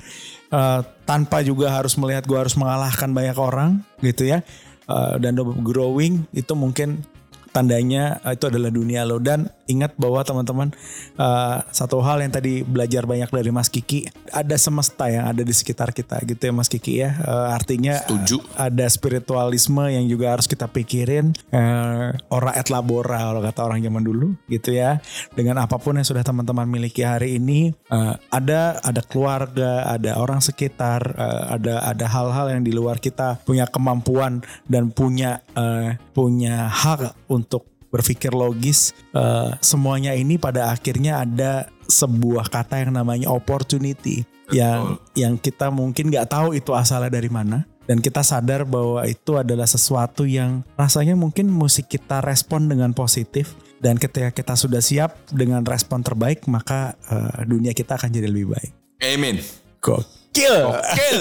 eh, 0.51 0.80
tanpa 1.07 1.42
juga 1.42 1.74
harus 1.74 1.96
melihat 1.96 2.26
gue 2.26 2.38
harus 2.38 2.55
mengalahkan 2.59 3.11
banyak 3.11 3.38
orang 3.38 3.82
gitu 4.03 4.28
ya. 4.28 4.42
Eh, 4.90 5.14
dan 5.22 5.38
growing 5.62 6.26
itu 6.34 6.53
mungkin 6.59 7.07
tandanya 7.55 8.18
eh, 8.26 8.34
itu 8.34 8.51
adalah 8.51 8.70
dunia 8.70 9.07
lo. 9.07 9.22
Dan 9.22 9.46
ingat 9.70 9.94
bahwa 9.94 10.26
teman-teman 10.26 10.74
eh, 11.14 11.56
satu 11.70 12.02
hal 12.02 12.18
yang 12.26 12.34
tadi 12.34 12.66
belajar 12.66 13.06
banyak 13.06 13.30
dari 13.30 13.50
Mas 13.54 13.70
Kiki 13.70 14.10
ada 14.34 14.58
semesta 14.58 15.06
yang 15.06 15.30
ada 15.30 15.46
di 15.46 15.54
sekitar 15.54 15.94
kita 15.94 16.18
gitu 16.26 16.50
ya 16.50 16.52
Mas 16.52 16.66
Kiki 16.66 16.94
ya 16.98 17.10
Eh, 17.20 17.48
artinya 17.52 18.00
Setuju. 18.00 18.42
ada 18.56 18.86
spiritualisme 18.88 19.86
yang 19.92 20.08
juga 20.10 20.34
harus 20.34 20.50
kita 20.50 20.66
pikirin 20.66 21.30
eh, 21.52 22.10
ora 22.32 22.50
et 22.58 22.66
labora 22.72 23.30
kalau 23.30 23.38
kata 23.44 23.60
orang 23.70 23.80
zaman 23.84 24.02
dulu 24.02 24.34
gitu 24.50 24.74
ya 24.74 24.98
dengan 25.38 25.62
apa 25.62 25.78
pun 25.78 25.94
yang 25.94 26.06
sudah 26.06 26.26
teman-teman 26.26 26.66
miliki 26.66 27.06
hari 27.06 27.38
ini 27.38 27.70
eh, 27.70 28.14
ada 28.34 28.82
ada 28.82 29.02
keluarga 29.06 29.86
ada 29.86 30.18
orang 30.18 30.42
sekitar 30.42 31.14
eh, 31.14 31.44
ada 31.54 31.86
ada 31.86 32.06
hal-hal 32.10 32.50
yang 32.50 32.62
di 32.66 32.72
luar 32.74 32.98
kita 32.98 33.38
punya 33.46 33.70
kemampuan 33.70 34.42
dan 34.66 34.90
punya 34.90 35.44
eh, 35.54 36.00
punya 36.10 36.66
hak 36.66 37.30
untuk 37.30 37.69
berpikir 37.91 38.30
logis 38.32 38.95
eh, 39.12 39.51
semuanya 39.61 40.14
ini 40.14 40.38
pada 40.38 40.70
akhirnya 40.70 41.26
ada 41.26 41.68
sebuah 41.91 42.47
kata 42.49 42.86
yang 42.86 42.95
namanya 42.95 43.28
opportunity 43.28 44.22
yang 44.51 44.99
yang 45.14 45.34
kita 45.38 45.70
mungkin 45.70 46.11
nggak 46.11 46.30
tahu 46.30 46.59
itu 46.59 46.74
asalnya 46.74 47.11
dari 47.11 47.30
mana 47.30 47.66
dan 47.91 47.99
kita 47.99 48.22
sadar 48.22 48.62
bahwa 48.62 49.03
itu 49.07 49.34
adalah 49.34 49.66
sesuatu 49.66 50.22
yang 50.22 50.62
rasanya 50.78 51.18
mungkin 51.18 51.51
musik 51.51 51.91
kita 51.91 52.22
respon 52.22 52.70
dengan 52.70 52.95
positif 52.95 53.59
dan 53.82 53.99
ketika 53.99 54.30
kita 54.30 54.55
sudah 54.55 54.78
siap 54.78 55.18
dengan 55.34 55.66
respon 55.66 56.07
terbaik 56.07 56.47
maka 56.47 56.95
eh, 57.11 57.43
dunia 57.47 57.74
kita 57.74 57.99
akan 57.99 58.11
jadi 58.14 58.30
lebih 58.30 58.55
baik. 58.55 58.72
Amin. 59.03 59.43
Go. 59.82 60.19
Gokil. 60.30 60.62
Gokil. 60.62 61.18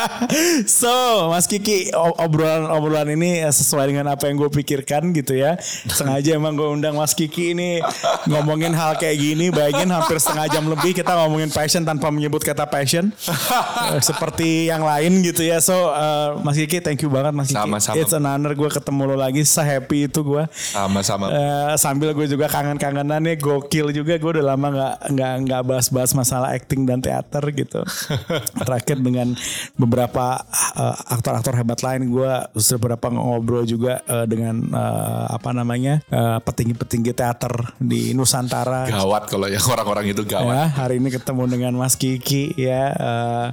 so, 0.80 0.92
Mas 1.32 1.48
Kiki, 1.48 1.88
obrolan-obrolan 1.96 3.08
ini 3.16 3.40
sesuai 3.48 3.88
dengan 3.88 4.12
apa 4.12 4.28
yang 4.28 4.36
gue 4.36 4.52
pikirkan 4.52 5.08
gitu 5.16 5.40
ya. 5.40 5.56
Sengaja 5.88 6.36
emang 6.36 6.52
gue 6.52 6.68
undang 6.68 7.00
Mas 7.00 7.16
Kiki 7.16 7.56
ini 7.56 7.80
ngomongin 8.28 8.76
hal 8.76 9.00
kayak 9.00 9.16
gini. 9.16 9.48
Bayangin 9.48 9.88
hampir 9.88 10.20
setengah 10.20 10.52
jam 10.52 10.68
lebih 10.68 10.92
kita 10.92 11.16
ngomongin 11.16 11.48
passion 11.48 11.80
tanpa 11.88 12.12
menyebut 12.12 12.44
kata 12.44 12.68
passion. 12.68 13.08
Eh, 13.08 14.04
Seperti 14.04 14.68
yang 14.68 14.84
lain 14.84 15.24
gitu 15.24 15.40
ya. 15.40 15.56
So, 15.64 15.72
uh, 15.96 16.36
Mas 16.44 16.60
Kiki, 16.60 16.84
thank 16.84 17.00
you 17.00 17.08
banget 17.08 17.32
Mas 17.32 17.48
Kiki. 17.48 17.56
Sama-sama. 17.56 17.96
It's 17.96 18.12
an 18.12 18.28
honor 18.28 18.52
gue 18.52 18.68
ketemu 18.68 19.02
lo 19.08 19.16
lagi. 19.16 19.48
Se-happy 19.48 20.12
itu 20.12 20.20
gue. 20.20 20.44
Sama-sama. 20.52 21.32
Eh, 21.32 21.72
sambil 21.80 22.12
gue 22.12 22.28
juga 22.28 22.52
kangen-kangenannya 22.52 23.40
gokil 23.40 23.96
juga. 23.96 24.20
Gue 24.20 24.36
udah 24.36 24.52
lama 24.52 24.68
nggak 24.68 24.94
nggak 25.16 25.32
nggak 25.48 25.62
bahas-bahas 25.64 26.12
masalah 26.12 26.52
acting 26.52 26.84
dan 26.84 27.00
teater 27.00 27.40
gitu. 27.56 27.80
Terakhir 28.66 28.98
dengan 29.00 29.32
beberapa 29.78 30.42
uh, 30.76 30.96
aktor-aktor 31.14 31.54
hebat 31.56 31.80
lain 31.80 32.10
gue 32.10 32.32
sudah 32.58 32.78
beberapa 32.78 33.06
ngobrol 33.12 33.62
juga 33.62 34.02
uh, 34.06 34.26
dengan 34.26 34.66
uh, 34.74 35.30
apa 35.30 35.50
namanya 35.54 36.02
uh, 36.10 36.42
petinggi-petinggi 36.42 37.12
teater 37.14 37.74
di 37.78 38.12
Nusantara. 38.12 38.90
Gawat 38.90 39.30
kalau 39.30 39.46
yang 39.46 39.62
orang-orang 39.62 40.10
itu 40.10 40.22
gawat. 40.26 40.52
Ya, 40.52 40.64
hari 40.74 40.98
ini 40.98 41.08
ketemu 41.14 41.42
dengan 41.46 41.72
Mas 41.78 41.94
Kiki 41.94 42.52
ya. 42.58 42.92
uh, 42.96 43.48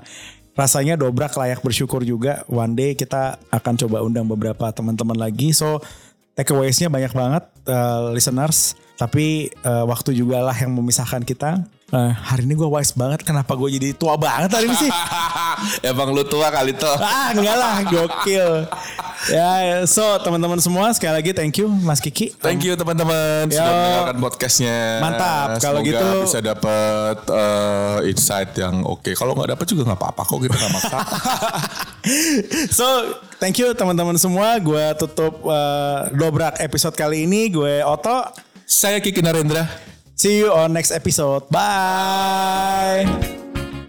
rasanya 0.54 0.98
dobrak 0.98 1.34
layak 1.34 1.66
bersyukur 1.66 2.06
juga. 2.06 2.46
One 2.46 2.78
day 2.78 2.94
kita 2.94 3.42
akan 3.50 3.74
coba 3.86 4.06
undang 4.06 4.30
beberapa 4.30 4.70
teman-teman 4.70 5.18
lagi. 5.18 5.50
So 5.54 5.82
takeaways-nya 6.38 6.90
banyak 6.94 7.14
banget 7.14 7.44
uh, 7.70 8.14
listeners. 8.14 8.78
Tapi 8.94 9.50
uh, 9.66 9.90
waktu 9.90 10.14
juga 10.14 10.46
lah 10.46 10.54
yang 10.54 10.78
memisahkan 10.78 11.26
kita. 11.26 11.66
Uh, 11.94 12.10
hari 12.10 12.50
ini 12.50 12.58
gue 12.58 12.66
wise 12.66 12.90
banget. 12.98 13.22
Kenapa 13.22 13.54
gue 13.54 13.70
jadi 13.70 13.94
tua 13.94 14.18
banget 14.18 14.50
hari 14.50 14.66
ini 14.66 14.78
sih? 14.82 14.92
Emang 15.94 16.10
lu 16.10 16.26
tua 16.26 16.50
kali 16.50 16.74
tuh. 16.74 16.90
ah 16.98 17.30
enggak 17.30 17.54
lah 17.54 17.76
gokil. 17.86 18.66
Ya 19.30 19.86
so 19.86 20.02
teman-teman 20.20 20.58
semua 20.58 20.90
sekali 20.92 21.22
lagi 21.22 21.32
thank 21.38 21.54
you 21.62 21.70
Mas 21.70 22.02
Kiki. 22.02 22.34
Thank 22.42 22.66
you 22.66 22.74
teman-teman 22.74 23.46
sudah 23.46 23.70
mendengarkan 23.70 24.18
podcastnya. 24.20 25.06
Mantap. 25.06 25.62
Kalau 25.62 25.86
gitu- 25.86 26.26
bisa 26.26 26.42
dapat 26.42 27.18
eh, 27.30 28.10
insight 28.10 28.58
yang 28.58 28.82
oke. 28.82 29.14
Kalau 29.14 29.38
nggak 29.38 29.54
dapat 29.54 29.66
juga 29.70 29.94
nggak 29.94 30.00
apa-apa 30.02 30.22
kok 30.26 30.40
kita 30.42 30.56
nggak 30.58 30.74
maksa. 30.74 30.98
So, 32.68 32.84
thank 33.40 33.56
you 33.64 33.72
teman-teman 33.72 34.20
semua. 34.20 34.60
Gue 34.60 34.92
tutup 35.00 35.40
uh, 35.48 36.12
dobrak 36.12 36.60
episode 36.60 36.92
kali 37.00 37.24
ini. 37.24 37.48
Gue 37.48 37.80
Oto. 37.80 38.28
Saya 38.68 39.00
Kiki 39.00 39.24
Narendra. 39.24 39.93
See 40.16 40.38
you 40.40 40.52
on 40.52 40.74
next 40.74 40.92
episode. 40.92 41.50
Bye. 41.50 43.04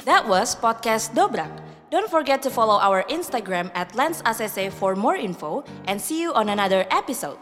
That 0.05 0.27
was 0.29 0.57
podcast 0.57 1.15
Dobrak. 1.15 1.51
Don't 1.91 2.11
forget 2.11 2.43
to 2.43 2.51
follow 2.51 2.75
our 2.81 3.05
Instagram 3.07 3.71
at 3.75 3.93
LensACC 3.93 4.73
for 4.73 4.97
more 4.97 5.15
info 5.15 5.65
and 5.87 6.01
see 6.01 6.21
you 6.21 6.33
on 6.35 6.49
another 6.49 6.87
episode. 6.91 7.39